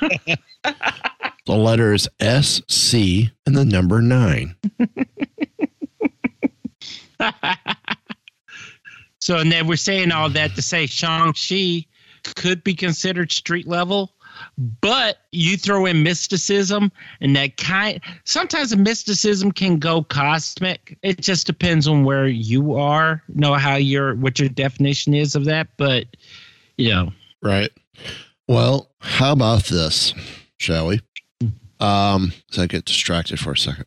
The 1.46 1.56
letters 1.56 2.06
S, 2.20 2.62
C, 2.68 3.32
and 3.44 3.56
the 3.56 3.64
number 3.64 4.00
nine. 4.02 4.54
so, 9.18 9.38
and 9.38 9.50
then 9.50 9.66
we're 9.66 9.74
saying 9.76 10.12
all 10.12 10.28
that 10.30 10.54
to 10.54 10.62
say 10.62 10.86
Shang 10.86 11.32
Chi 11.32 11.86
could 12.36 12.62
be 12.62 12.74
considered 12.74 13.32
street 13.32 13.66
level, 13.66 14.14
but 14.80 15.18
you 15.32 15.56
throw 15.56 15.86
in 15.86 16.02
mysticism 16.02 16.90
and 17.20 17.34
that 17.36 17.56
kind. 17.56 18.00
Sometimes 18.24 18.70
the 18.70 18.76
mysticism 18.76 19.52
can 19.52 19.78
go 19.78 20.02
cosmic. 20.02 20.98
It 21.02 21.20
just 21.20 21.46
depends 21.46 21.86
on 21.86 22.04
where 22.04 22.26
you 22.26 22.76
are, 22.76 23.22
know 23.34 23.54
how 23.54 23.76
your 23.76 24.14
what 24.16 24.38
your 24.38 24.48
definition 24.48 25.14
is 25.14 25.34
of 25.34 25.44
that. 25.46 25.68
But 25.76 26.06
you 26.76 26.90
know, 26.90 27.12
Right. 27.42 27.70
Well, 28.48 28.90
how 29.00 29.32
about 29.32 29.64
this, 29.64 30.14
shall 30.58 30.88
we? 30.88 31.00
Um, 31.78 32.32
so 32.50 32.62
I 32.62 32.66
get 32.66 32.84
distracted 32.84 33.40
for 33.40 33.52
a 33.52 33.56
second. 33.56 33.86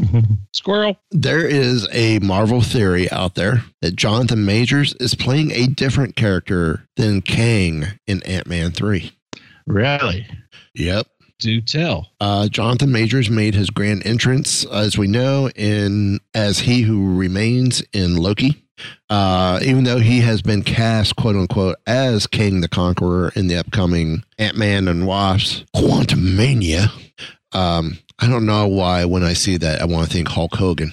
squirrel. 0.52 0.98
There 1.10 1.46
is 1.46 1.88
a 1.92 2.18
Marvel 2.20 2.62
theory 2.62 3.10
out 3.10 3.34
there 3.34 3.64
that 3.82 3.96
Jonathan 3.96 4.44
Majors 4.44 4.94
is 4.94 5.14
playing 5.14 5.50
a 5.52 5.66
different 5.66 6.16
character 6.16 6.88
than 6.96 7.22
Kang 7.22 7.86
in 8.06 8.22
Ant 8.22 8.46
Man 8.46 8.70
3. 8.70 9.12
Really. 9.66 10.26
Yep. 10.74 11.06
Do 11.38 11.60
tell. 11.60 12.10
Uh, 12.18 12.48
Jonathan 12.48 12.90
Majors 12.90 13.28
made 13.28 13.54
his 13.54 13.68
grand 13.68 14.06
entrance, 14.06 14.64
as 14.64 14.96
we 14.96 15.06
know, 15.06 15.50
in 15.50 16.18
as 16.34 16.60
he 16.60 16.80
who 16.82 17.14
remains 17.16 17.82
in 17.92 18.16
Loki. 18.16 18.62
Uh, 19.08 19.58
even 19.62 19.84
though 19.84 19.98
he 19.98 20.20
has 20.20 20.42
been 20.42 20.62
cast, 20.62 21.16
quote 21.16 21.36
unquote, 21.36 21.76
as 21.86 22.26
Kang 22.26 22.60
the 22.60 22.68
Conqueror 22.68 23.32
in 23.34 23.48
the 23.48 23.56
upcoming 23.56 24.24
Ant 24.38 24.56
Man 24.56 24.88
and 24.88 25.06
Wasp 25.06 25.64
Quantumania. 25.74 26.88
Um, 27.52 27.98
I 28.18 28.28
don't 28.28 28.46
know 28.46 28.66
why 28.66 29.04
when 29.04 29.22
I 29.22 29.34
see 29.34 29.56
that 29.58 29.80
I 29.80 29.84
want 29.84 30.06
to 30.06 30.12
think 30.12 30.28
Hulk 30.28 30.54
Hogan. 30.54 30.92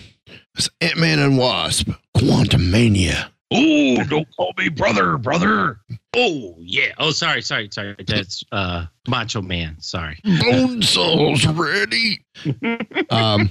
It's 0.56 0.70
Ant 0.82 0.98
Man 0.98 1.20
and 1.20 1.38
Wasp 1.38 1.90
Quantumania. 2.16 3.30
Oh, 3.54 4.04
don't 4.06 4.28
call 4.36 4.54
me 4.58 4.70
brother, 4.70 5.18
brother. 5.18 5.80
Oh 6.16 6.56
yeah. 6.60 6.94
Oh, 6.98 7.12
sorry, 7.12 7.42
sorry, 7.42 7.70
sorry. 7.72 7.96
That's 8.06 8.44
uh 8.52 8.86
Macho 9.08 9.42
Man. 9.42 9.78
Sorry. 9.80 10.20
Bone 10.24 10.82
Souls 10.82 11.46
ready. 11.48 12.26
um, 13.10 13.50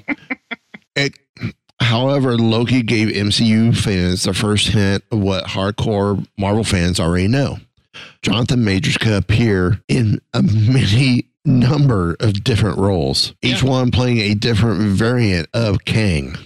it, 0.97 1.19
however, 1.81 2.37
Loki 2.37 2.83
gave 2.83 3.09
MCU 3.09 3.77
fans 3.77 4.25
the 4.25 4.35
first 4.35 4.69
hint 4.69 5.05
of 5.11 5.21
what 5.21 5.45
hardcore 5.45 6.27
Marvel 6.39 6.65
fans 6.65 7.01
already 7.01 7.29
know. 7.29 7.59
Jonathan 8.23 8.65
Majors 8.65 8.97
could 8.97 9.13
appear 9.13 9.81
in 9.89 10.21
a 10.33 10.43
many 10.43 11.29
number 11.45 12.17
of 12.21 12.45
different 12.45 12.79
roles, 12.79 13.35
each 13.43 13.63
one 13.63 13.91
playing 13.91 14.19
a 14.19 14.35
different 14.35 14.81
variant 14.81 15.49
of 15.53 15.85
Kang. 15.85 16.37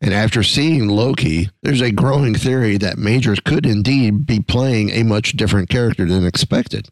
And 0.00 0.14
after 0.14 0.42
seeing 0.42 0.88
Loki, 0.88 1.50
there's 1.62 1.82
a 1.82 1.90
growing 1.92 2.34
theory 2.34 2.78
that 2.78 2.96
Majors 2.96 3.40
could 3.40 3.66
indeed 3.66 4.26
be 4.26 4.40
playing 4.40 4.90
a 4.90 5.02
much 5.02 5.32
different 5.32 5.68
character 5.68 6.06
than 6.06 6.24
expected. 6.26 6.88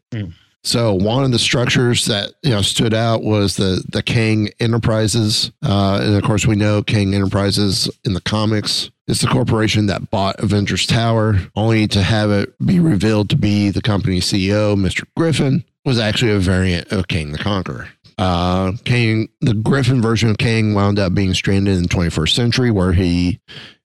So 0.62 0.95
one 0.95 1.25
of 1.25 1.31
the 1.31 1.39
structures 1.39 2.07
that 2.07 2.33
you 2.43 2.51
know 2.51 2.62
stood 2.62 2.95
out 2.95 3.23
was 3.23 3.57
the 3.57 3.85
the 3.91 4.03
Kang 4.03 4.49
Enterprises, 4.61 5.53
uh, 5.62 6.01
and 6.03 6.15
of 6.17 6.23
course 6.23 6.47
we 6.47 6.57
know 6.57 6.83
Kang 6.83 7.15
Enterprises 7.15 7.91
in 8.05 8.15
the 8.15 8.23
comics 8.23 8.91
is 9.07 9.21
the 9.21 9.27
corporation 9.27 9.87
that 9.87 10.11
bought 10.11 10.41
Avengers 10.41 10.87
Tower, 10.87 11.39
only 11.55 11.87
to 11.89 12.03
have 12.03 12.31
it 12.31 12.55
be 12.65 12.81
revealed 12.81 13.29
to 13.31 13.37
be 13.37 13.69
the 13.69 13.83
company's 13.83 14.25
CEO, 14.25 14.75
Mister 14.75 15.05
Griffin, 15.15 15.65
was 15.85 15.99
actually 15.99 16.32
a 16.32 16.39
variant 16.39 16.91
of 16.93 17.09
Kang 17.09 17.32
the 17.32 17.39
Conqueror. 17.39 17.89
Uh, 18.16 18.72
Kang, 18.85 19.28
the 19.41 19.55
Griffin 19.55 20.01
version 20.01 20.30
of 20.30 20.39
Kang 20.39 20.74
wound 20.74 20.99
up 20.99 21.14
being 21.14 21.35
stranded 21.35 21.76
in 21.76 21.82
the 21.82 21.89
21st 21.89 22.30
century, 22.30 22.70
where 22.70 22.93
he 22.93 23.41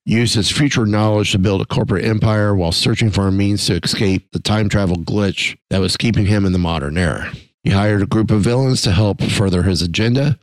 used 0.06 0.36
his 0.36 0.52
future 0.52 0.86
knowledge 0.86 1.32
to 1.32 1.40
build 1.40 1.62
a 1.62 1.66
corporate 1.66 2.06
empire 2.06 2.56
while 2.56 2.72
searching 2.72 3.12
for 3.12 3.28
a 3.28 3.32
means 3.32 3.66
to 3.66 3.76
escape 3.76 4.32
the 4.32 4.40
time 4.40 4.70
travel 4.70 4.96
glitch 4.98 5.58
that 5.70 5.82
was 5.82 5.98
keeping 5.98 6.26
him 6.26 6.46
in 6.46 6.54
the 6.54 6.60
modern 6.60 6.98
era. 6.98 7.32
He 7.64 7.72
hired 7.72 8.02
a 8.02 8.08
group 8.08 8.32
of 8.32 8.42
villains 8.42 8.82
to 8.84 8.92
help 8.92 9.22
further 9.22 9.64
his 9.64 9.82
agenda 9.82 10.40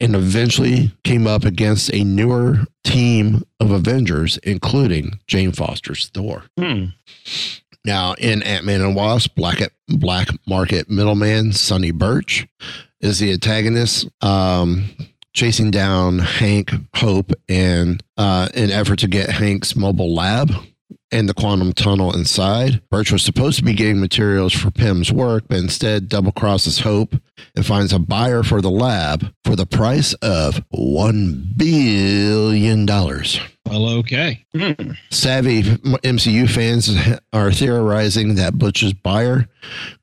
and 0.00 0.14
eventually 0.14 0.92
came 1.02 1.26
up 1.26 1.44
against 1.44 1.92
a 1.94 2.04
newer 2.04 2.66
team 2.84 3.42
of 3.58 3.70
Avengers, 3.70 4.38
including 4.38 5.18
Jane 5.26 5.52
Foster's 5.52 6.08
Thor. 6.08 6.44
Hmm. 6.58 6.86
Now, 7.84 8.14
in 8.14 8.42
Ant 8.42 8.64
Man 8.64 8.80
and 8.80 8.94
Wasp, 8.94 9.34
Black, 9.34 9.60
Black 9.88 10.28
Market 10.46 10.90
middleman 10.90 11.52
Sonny 11.52 11.90
Burch 11.90 12.46
is 13.00 13.18
the 13.18 13.32
antagonist, 13.32 14.08
um, 14.22 14.86
chasing 15.32 15.70
down 15.70 16.18
Hank 16.18 16.70
Hope 16.96 17.32
and 17.48 18.02
uh, 18.16 18.48
in 18.54 18.70
effort 18.70 18.98
to 19.00 19.08
get 19.08 19.30
Hank's 19.30 19.76
mobile 19.76 20.14
lab 20.14 20.50
and 21.10 21.28
the 21.28 21.34
quantum 21.34 21.72
tunnel 21.72 22.14
inside. 22.14 22.82
Burch 22.90 23.12
was 23.12 23.22
supposed 23.22 23.58
to 23.58 23.64
be 23.64 23.72
getting 23.72 24.00
materials 24.00 24.52
for 24.52 24.70
Pym's 24.70 25.12
work, 25.12 25.44
but 25.48 25.58
instead 25.58 26.08
double 26.08 26.32
crosses 26.32 26.80
Hope 26.80 27.14
and 27.54 27.64
finds 27.64 27.92
a 27.92 27.98
buyer 27.98 28.42
for 28.42 28.60
the 28.60 28.70
lab 28.70 29.32
for 29.44 29.56
the 29.56 29.66
price 29.66 30.12
of 30.14 30.62
one 30.70 31.52
billion 31.56 32.84
dollars. 32.84 33.40
Well, 33.68 33.88
okay. 34.00 34.44
Savvy 35.10 35.62
MCU 35.62 36.48
fans 36.50 36.90
are 37.32 37.52
theorizing 37.52 38.34
that 38.36 38.54
Burch's 38.54 38.92
buyer 38.92 39.48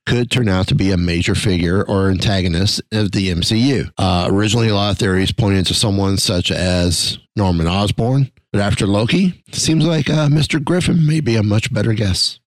could 0.05 0.30
turn 0.32 0.47
out 0.49 0.68
to 0.68 0.76
be 0.76 0.91
a 0.91 0.97
major 0.97 1.36
figure 1.36 1.84
or 1.84 2.09
antagonist 2.09 2.82
of 2.91 3.11
the 3.11 3.30
MCU. 3.30 3.89
Uh, 3.97 4.28
originally, 4.32 4.70
a 4.70 4.76
lot 4.76 4.91
of 4.91 4.97
theories 4.97 5.32
pointed 5.32 5.66
to 5.68 5.74
someone 5.74 6.18
such 6.18 6.51
as 6.51 7.18
Norman 7.36 7.68
Osborn, 7.68 8.32
but 8.51 8.61
after 8.61 8.86
Loki, 8.88 9.43
seems 9.51 9.86
like 9.86 10.09
uh, 10.09 10.28
Mr. 10.28 10.63
Griffin 10.63 11.05
may 11.05 11.20
be 11.20 11.36
a 11.36 11.43
much 11.43 11.74
better 11.74 11.93
guess. 11.93 12.39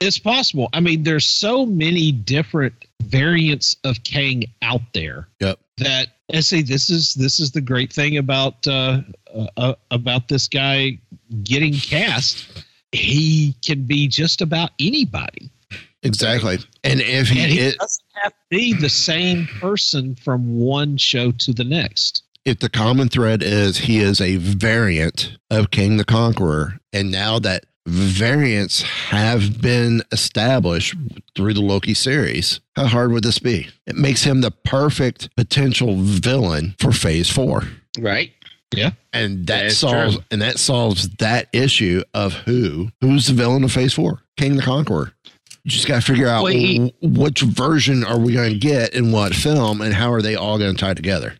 It's 0.00 0.18
possible. 0.18 0.68
I 0.72 0.80
mean, 0.80 1.02
there's 1.02 1.24
so 1.26 1.66
many 1.66 2.12
different 2.12 2.74
variants 3.02 3.76
of 3.84 4.02
Kang 4.04 4.44
out 4.62 4.80
there 4.94 5.28
Yep. 5.40 5.58
that 5.78 6.08
and 6.28 6.44
see 6.44 6.62
this 6.62 6.90
is 6.90 7.14
this 7.14 7.38
is 7.40 7.52
the 7.52 7.60
great 7.60 7.92
thing 7.92 8.16
about 8.18 8.66
uh, 8.66 9.00
uh 9.56 9.74
about 9.90 10.28
this 10.28 10.48
guy 10.48 10.98
getting 11.42 11.72
cast. 11.74 12.64
He 12.92 13.54
can 13.64 13.82
be 13.84 14.08
just 14.08 14.40
about 14.40 14.70
anybody. 14.80 15.50
Exactly. 16.02 16.58
And 16.84 17.00
if 17.00 17.28
he, 17.28 17.40
And 17.42 17.52
he 17.52 17.58
it- 17.58 17.78
doesn't 17.78 18.04
have 18.22 18.32
to 18.32 18.38
be 18.48 18.72
the 18.74 18.88
same 18.88 19.46
person 19.60 20.14
from 20.14 20.56
one 20.56 20.96
show 20.96 21.32
to 21.32 21.52
the 21.52 21.64
next. 21.64 22.22
if 22.44 22.60
the 22.60 22.68
common 22.68 23.08
thread 23.08 23.42
is 23.42 23.76
he 23.78 23.98
is 23.98 24.20
a 24.20 24.36
variant 24.36 25.36
of 25.50 25.70
Kang 25.72 25.96
the 25.96 26.04
Conqueror, 26.04 26.78
and 26.92 27.10
now 27.10 27.40
that 27.40 27.64
variants 27.86 28.82
have 28.82 29.60
been 29.62 30.02
established 30.12 30.94
through 31.34 31.54
the 31.54 31.60
Loki 31.62 31.94
series, 31.94 32.60
how 32.74 32.86
hard 32.86 33.12
would 33.12 33.24
this 33.24 33.38
be? 33.38 33.68
It 33.86 33.96
makes 33.96 34.24
him 34.24 34.40
the 34.40 34.50
perfect 34.50 35.34
potential 35.36 35.96
villain 35.96 36.74
for 36.78 36.92
Phase 36.92 37.30
Four, 37.30 37.62
Right. 37.98 38.32
Yeah. 38.74 38.90
and 39.12 39.46
that, 39.46 39.58
That 39.60 39.64
is 39.66 39.78
solves 39.78 40.14
true. 40.16 40.24
and 40.30 40.42
that 40.42 40.58
solves 40.58 41.08
that 41.18 41.48
issue 41.52 42.02
of 42.12 42.32
who 42.34 42.90
who's 43.00 43.28
the 43.28 43.34
villain 43.34 43.64
of 43.64 43.72
Phase 43.72 43.92
Four, 43.94 44.20
Kang 44.36 44.56
the 44.56 44.62
Conqueror. 44.62 45.12
You 45.64 45.70
just 45.70 45.86
got 45.88 46.02
to 46.02 46.06
figure 46.06 46.28
out 46.28 46.44
Well, 46.44 46.52
he- 46.52 46.92
which 47.02 47.40
version 47.40 48.04
are 48.04 48.18
we 48.18 48.32
going 48.34 48.52
to 48.52 48.58
get 48.58 48.94
in 48.94 49.12
what 49.12 49.34
film, 49.34 49.80
and 49.80 49.94
how 49.94 50.12
are 50.12 50.22
they 50.22 50.34
all 50.36 50.58
going 50.58 50.74
to 50.74 50.80
tie 50.80 50.94
together. 50.94 51.34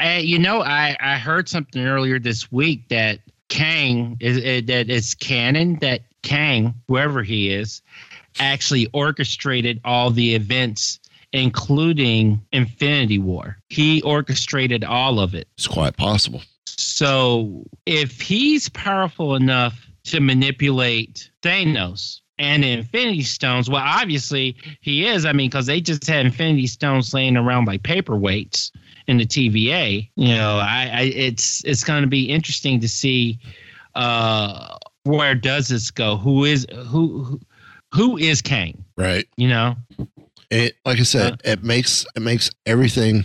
Uh, 0.00 0.18
you 0.20 0.38
know, 0.38 0.60
I, 0.62 0.96
I 1.00 1.18
heard 1.18 1.48
something 1.48 1.84
earlier 1.84 2.20
this 2.20 2.52
week 2.52 2.88
that 2.88 3.18
Kang 3.48 4.16
is 4.20 4.38
uh, 4.38 4.60
that 4.66 4.90
it's 4.90 5.14
canon 5.14 5.78
that 5.80 6.02
Kang, 6.22 6.74
whoever 6.86 7.22
he 7.22 7.50
is, 7.50 7.82
actually 8.38 8.88
orchestrated 8.92 9.80
all 9.84 10.10
the 10.10 10.34
events, 10.34 11.00
including 11.32 12.40
Infinity 12.52 13.18
War. 13.18 13.58
He 13.68 14.02
orchestrated 14.02 14.84
all 14.84 15.20
of 15.20 15.34
it. 15.34 15.48
It's 15.56 15.66
quite 15.66 15.96
possible. 15.96 16.42
So 16.66 17.64
if 17.86 18.20
he's 18.20 18.68
powerful 18.68 19.34
enough 19.34 19.86
to 20.04 20.20
manipulate 20.20 21.30
Thanos 21.42 22.20
and 22.38 22.64
Infinity 22.64 23.22
Stones, 23.22 23.68
well, 23.68 23.82
obviously 23.84 24.56
he 24.80 25.06
is. 25.06 25.24
I 25.24 25.32
mean, 25.32 25.50
because 25.50 25.66
they 25.66 25.80
just 25.80 26.06
had 26.06 26.26
Infinity 26.26 26.66
Stones 26.66 27.12
laying 27.12 27.36
around 27.36 27.66
like 27.66 27.82
paperweights 27.82 28.70
in 29.08 29.16
the 29.16 29.26
TVA. 29.26 30.08
You 30.14 30.36
know, 30.36 30.58
I, 30.58 30.90
I 30.92 31.00
it's 31.14 31.64
it's 31.64 31.82
going 31.82 32.02
to 32.02 32.08
be 32.08 32.24
interesting 32.30 32.78
to 32.80 32.88
see 32.88 33.38
uh, 33.96 34.76
where 35.02 35.34
does 35.34 35.68
this 35.68 35.90
go? 35.90 36.16
Who 36.16 36.44
is 36.44 36.66
who 36.86 37.24
who, 37.24 37.40
who 37.92 38.16
is 38.18 38.40
Kang? 38.40 38.84
Right. 38.96 39.26
You 39.36 39.48
know, 39.48 39.76
It 40.50 40.76
like 40.84 41.00
I 41.00 41.02
said, 41.02 41.40
it 41.44 41.64
makes 41.64 42.06
it 42.14 42.20
makes 42.20 42.50
everything 42.66 43.24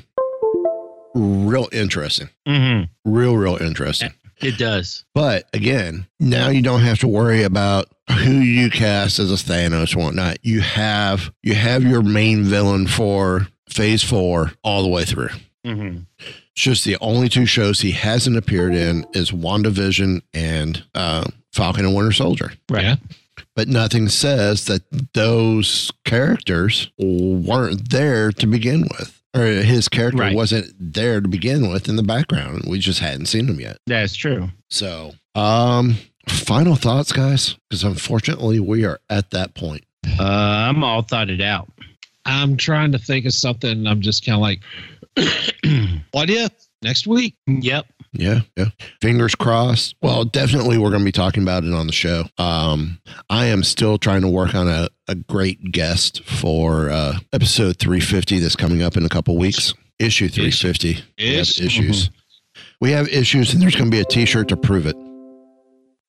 real 1.14 1.68
interesting. 1.72 2.30
Mm-hmm. 2.48 3.14
Real, 3.14 3.38
real 3.38 3.58
interesting. 3.58 4.14
it 4.42 4.58
does. 4.58 5.04
But 5.14 5.48
again, 5.54 6.08
now 6.20 6.50
you 6.50 6.62
don't 6.62 6.82
have 6.82 7.00
to 7.00 7.08
worry 7.08 7.44
about 7.44 7.88
who 8.10 8.32
you 8.34 8.70
cast 8.70 9.20
as 9.20 9.32
a 9.32 9.36
Thanos 9.36 9.96
or 9.96 10.00
whatnot. 10.00 10.38
You 10.44 10.62
have 10.62 11.32
you 11.44 11.56
have 11.56 11.84
your 11.84 12.02
main 12.02 12.44
villain 12.44 12.88
for 12.88 13.48
phase 13.70 14.04
four 14.04 14.54
all 14.64 14.82
the 14.84 14.90
way 14.90 15.04
through. 15.06 15.30
Hmm 15.66 15.99
It's 16.20 16.34
just 16.55 16.86
the 16.86 16.97
only 17.01 17.30
two 17.30 17.45
shows 17.45 17.80
he 17.82 17.91
hasn't 17.91 18.38
appeared 18.38 18.74
in 18.76 19.05
is 19.14 19.32
WandaVision 19.32 20.22
and 20.34 20.84
uh, 20.95 21.26
Falcon 21.53 21.86
and 21.86 21.95
Winter 21.95 22.11
Soldier. 22.11 22.53
Right. 22.70 22.84
Yeah. 22.84 22.95
But 23.55 23.68
nothing 23.68 24.09
says 24.09 24.66
that 24.66 24.82
those 25.14 25.91
characters 26.05 26.91
weren't 26.97 27.89
there 27.91 28.32
to 28.32 28.47
begin 28.47 28.84
with. 28.97 29.20
Or 29.36 29.45
his 29.45 29.89
character 29.89 30.20
Right. 30.22 30.36
wasn't 30.36 30.74
there 30.80 31.20
to 31.20 31.28
begin 31.28 31.72
with 31.72 31.89
in 31.89 31.95
the 31.95 32.03
background. 32.03 32.66
We 32.68 32.78
just 32.80 32.99
hadn't 32.99 33.26
seen 33.28 33.47
him 33.47 33.59
yet. 33.59 33.78
That's 33.88 34.16
true. 34.16 34.49
So, 34.70 35.14
um, 35.34 35.97
final 36.28 36.76
thoughts, 36.76 37.11
guys, 37.11 37.55
because 37.70 37.84
unfortunately 37.84 38.59
we 38.59 38.86
are 38.86 38.99
at 39.09 39.32
that 39.32 39.55
point. 39.55 39.86
Uh, 40.20 40.24
I'm 40.24 40.84
all 40.84 41.01
thought 41.01 41.32
it 41.32 41.41
out. 41.41 41.68
I'm 42.26 42.57
trying 42.57 42.91
to 42.91 42.99
think 42.99 43.26
of 43.26 43.34
something. 43.34 43.88
I'm 43.88 44.01
just 44.01 44.24
kind 44.24 44.36
of 44.36 44.41
like, 44.41 44.61
what 46.11 46.30
if 46.30 46.51
next 46.82 47.07
week? 47.07 47.36
Yep. 47.47 47.86
Yeah, 48.14 48.41
yeah. 48.55 48.66
Fingers 49.01 49.34
crossed. 49.34 49.95
Well, 50.01 50.24
definitely 50.24 50.78
we're 50.78 50.89
going 50.89 51.01
to 51.01 51.05
be 51.05 51.11
talking 51.11 51.41
about 51.41 51.64
it 51.64 51.74
on 51.74 51.88
the 51.88 51.93
show. 51.93 52.26
Um, 52.38 52.99
I 53.30 53.45
am 53.45 53.64
still 53.64 53.97
trying 53.97 54.22
to 54.22 54.28
work 54.30 54.53
on 54.53 54.68
a, 54.68 54.89
a 55.07 55.16
great 55.16 55.72
guest 55.72 56.24
for 56.24 56.91
uh, 56.91 57.18
episode 57.32 57.78
350 57.80 58.38
that's 58.39 58.55
coming 58.55 58.84
up 58.84 58.97
in 58.97 59.05
a 59.05 59.09
couple 59.09 59.36
weeks. 59.38 59.74
Issue 59.97 60.30
350. 60.30 61.03
We 61.18 61.34
have 61.36 61.41
Ish. 61.41 61.61
issues. 61.61 62.09
We 62.80 62.91
have 62.91 63.07
issues, 63.07 63.53
and 63.53 63.61
there's 63.61 63.76
going 63.76 63.89
to 63.89 63.95
be 63.95 64.01
a 64.01 64.05
T-shirt 64.05 64.49
to 64.49 64.57
prove 64.57 64.86
it. 64.86 64.95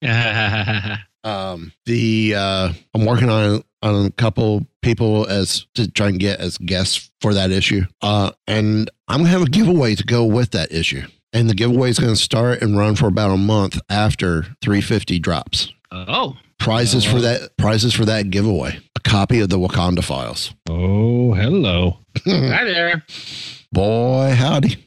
Um, 1.24 1.72
the 1.86 2.34
uh, 2.36 2.72
I'm 2.92 3.06
working 3.06 3.30
on 3.30 3.62
on 3.82 4.04
a 4.04 4.10
couple 4.10 4.66
people 4.82 5.26
as 5.26 5.66
to 5.74 5.90
try 5.90 6.08
and 6.08 6.20
get 6.20 6.38
as 6.38 6.58
guests 6.58 7.10
for 7.22 7.32
that 7.32 7.50
issue. 7.50 7.82
Uh, 8.02 8.32
and 8.46 8.90
I'm 9.08 9.18
gonna 9.18 9.30
have 9.30 9.42
a 9.42 9.46
giveaway 9.46 9.94
to 9.94 10.04
go 10.04 10.24
with 10.24 10.50
that 10.52 10.72
issue. 10.72 11.02
And 11.32 11.50
the 11.50 11.54
giveaway 11.54 11.90
is 11.90 11.98
going 11.98 12.14
to 12.14 12.20
start 12.20 12.62
and 12.62 12.78
run 12.78 12.94
for 12.94 13.08
about 13.08 13.32
a 13.32 13.36
month 13.36 13.80
after 13.90 14.42
350 14.62 15.18
drops. 15.18 15.72
oh, 15.90 16.36
Prizes 16.60 17.04
for 17.04 17.20
that 17.20 17.56
prizes 17.58 17.92
for 17.92 18.04
that 18.04 18.30
giveaway: 18.30 18.78
a 18.96 19.00
copy 19.00 19.40
of 19.40 19.48
the 19.50 19.58
Wakanda 19.58 20.02
Files. 20.02 20.54
Oh, 20.70 21.34
hello. 21.34 21.98
hi 22.24 22.64
there. 22.64 23.02
Boy, 23.72 24.32
howdy! 24.36 24.83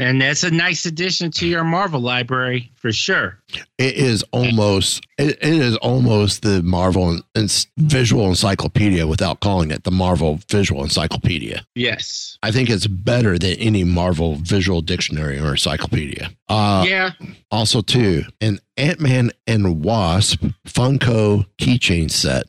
And 0.00 0.18
that's 0.22 0.44
a 0.44 0.50
nice 0.50 0.86
addition 0.86 1.30
to 1.32 1.46
your 1.46 1.62
Marvel 1.62 2.00
library 2.00 2.72
for 2.76 2.90
sure. 2.90 3.38
It 3.76 3.96
is 3.96 4.24
almost 4.32 5.06
it, 5.18 5.32
it 5.42 5.44
is 5.44 5.76
almost 5.76 6.40
the 6.40 6.62
Marvel 6.62 7.10
en- 7.10 7.22
en- 7.36 7.48
visual 7.76 8.26
encyclopedia 8.26 9.06
without 9.06 9.40
calling 9.40 9.70
it 9.70 9.84
the 9.84 9.90
Marvel 9.90 10.40
Visual 10.50 10.82
Encyclopedia. 10.82 11.66
Yes. 11.74 12.38
I 12.42 12.50
think 12.50 12.70
it's 12.70 12.86
better 12.86 13.38
than 13.38 13.58
any 13.58 13.84
Marvel 13.84 14.36
visual 14.36 14.80
dictionary 14.80 15.38
or 15.38 15.50
encyclopedia. 15.50 16.30
Uh, 16.48 16.86
yeah. 16.88 17.10
Also, 17.50 17.82
too, 17.82 18.24
an 18.40 18.58
Ant 18.78 19.00
Man 19.00 19.32
and 19.46 19.84
Wasp 19.84 20.42
Funko 20.66 21.44
keychain 21.60 22.10
set. 22.10 22.44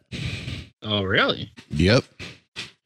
Oh, 0.81 1.03
really? 1.03 1.51
Yep. 1.69 2.05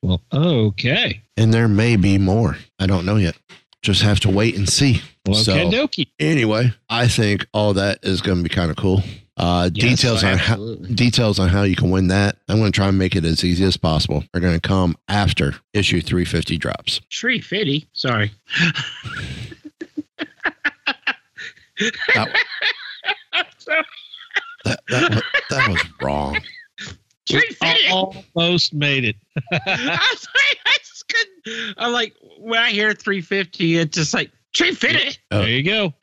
Well, 0.02 0.22
okay. 0.34 1.22
And 1.38 1.54
there 1.54 1.68
may 1.68 1.98
be 1.98 2.18
more. 2.18 2.58
I 2.80 2.88
don't 2.88 3.06
know 3.06 3.18
yet. 3.18 3.38
Just 3.86 4.02
have 4.02 4.20
to 4.22 4.30
wait 4.32 4.58
and 4.58 4.68
see. 4.68 5.00
Well, 5.28 5.36
So- 5.36 5.54
okay, 5.54 5.66
dokie. 5.70 6.08
Anyway, 6.20 6.74
I 6.90 7.08
think 7.08 7.46
all 7.54 7.76
that 7.76 8.00
is 8.02 8.20
going 8.20 8.38
to 8.40 8.44
be 8.44 8.50
kind 8.50 8.72
of 8.72 8.78
cool. 8.78 9.04
Uh, 9.38 9.70
Yes, 9.76 10.00
details 10.00 10.24
on 10.24 10.38
how 10.40 10.76
details 10.96 11.38
on 11.40 11.50
how 11.50 11.62
you 11.62 11.76
can 11.76 11.92
win 11.92 12.08
that. 12.08 12.38
I'm 12.48 12.58
going 12.58 12.72
to 12.72 12.76
try 12.76 12.88
and 12.88 12.98
make 12.98 13.16
it 13.16 13.24
as 13.26 13.44
easy 13.44 13.64
as 13.64 13.78
possible. 13.78 14.24
They're 14.32 14.42
going 14.42 14.60
to 14.60 14.68
come 14.68 14.96
after 15.08 15.54
issue 15.74 16.02
350 16.02 16.58
drops. 16.58 17.00
Tree 17.12 17.42
fitty. 17.42 17.88
Sorry. 17.94 18.32
That, 22.16 22.30
that, 24.64 24.80
that, 24.90 25.12
was, 25.12 25.22
that 25.50 25.70
was 25.70 25.82
wrong. 26.02 26.38
Tree 27.28 27.42
fitty. 27.60 27.90
Almost 27.92 28.74
made 28.74 29.04
it. 29.06 29.16
I'm 29.52 29.60
sorry. 30.18 30.60
I 30.66 30.78
just 31.10 31.28
couldn't. 31.44 31.76
I'm 31.78 31.92
like, 31.94 32.16
when 32.40 32.60
I 32.60 32.72
hear 32.72 32.94
350, 32.94 33.78
it's 33.78 33.96
just 33.98 34.14
like, 34.14 34.32
tree 34.56 34.74
fitty. 34.74 35.18
Oh. 35.32 35.40
There 35.40 35.50
you 35.50 35.64
go. 35.64 35.94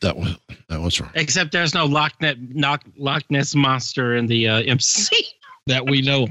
That 0.00 0.16
was 0.16 0.36
that 0.68 0.80
was 0.80 1.00
wrong. 1.00 1.10
Except 1.14 1.52
there's 1.52 1.74
no 1.74 1.84
Loch 1.84 2.12
Ness, 2.20 2.36
Loch, 2.54 2.82
Loch 2.96 3.24
Ness 3.30 3.54
monster 3.54 4.16
in 4.16 4.26
the 4.26 4.48
uh, 4.48 4.62
MC. 4.62 5.26
That 5.68 5.84
we 5.84 6.00
know. 6.00 6.28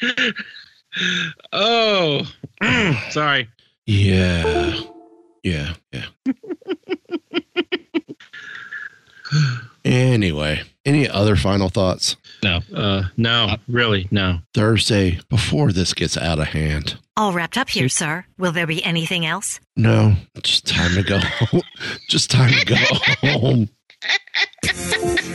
oh, 1.52 2.22
sorry. 3.10 3.46
Yeah. 3.84 4.80
Yeah. 5.42 5.74
Yeah. 5.92 6.06
Anyway, 9.84 10.62
any 10.84 11.08
other 11.08 11.36
final 11.36 11.68
thoughts? 11.68 12.16
No. 12.42 12.60
Uh, 12.74 13.04
no, 13.16 13.56
really, 13.68 14.08
no. 14.10 14.38
Thursday, 14.54 15.20
before 15.28 15.72
this 15.72 15.94
gets 15.94 16.16
out 16.16 16.38
of 16.38 16.48
hand. 16.48 16.98
All 17.16 17.32
wrapped 17.32 17.58
up 17.58 17.68
here, 17.68 17.88
sir. 17.88 18.24
Will 18.38 18.52
there 18.52 18.66
be 18.66 18.82
anything 18.84 19.26
else? 19.26 19.60
No, 19.76 20.14
just 20.42 20.66
time 20.66 20.94
to 20.94 21.02
go. 21.02 21.20
just 22.08 22.30
time 22.30 22.52
to 22.52 22.64
go 22.66 22.76
home. 23.38 23.68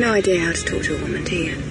no 0.00 0.14
idea 0.14 0.40
how 0.40 0.50
to 0.50 0.64
talk 0.64 0.82
to 0.82 0.96
a 0.96 1.02
woman, 1.02 1.22
do 1.24 1.36
you? 1.36 1.69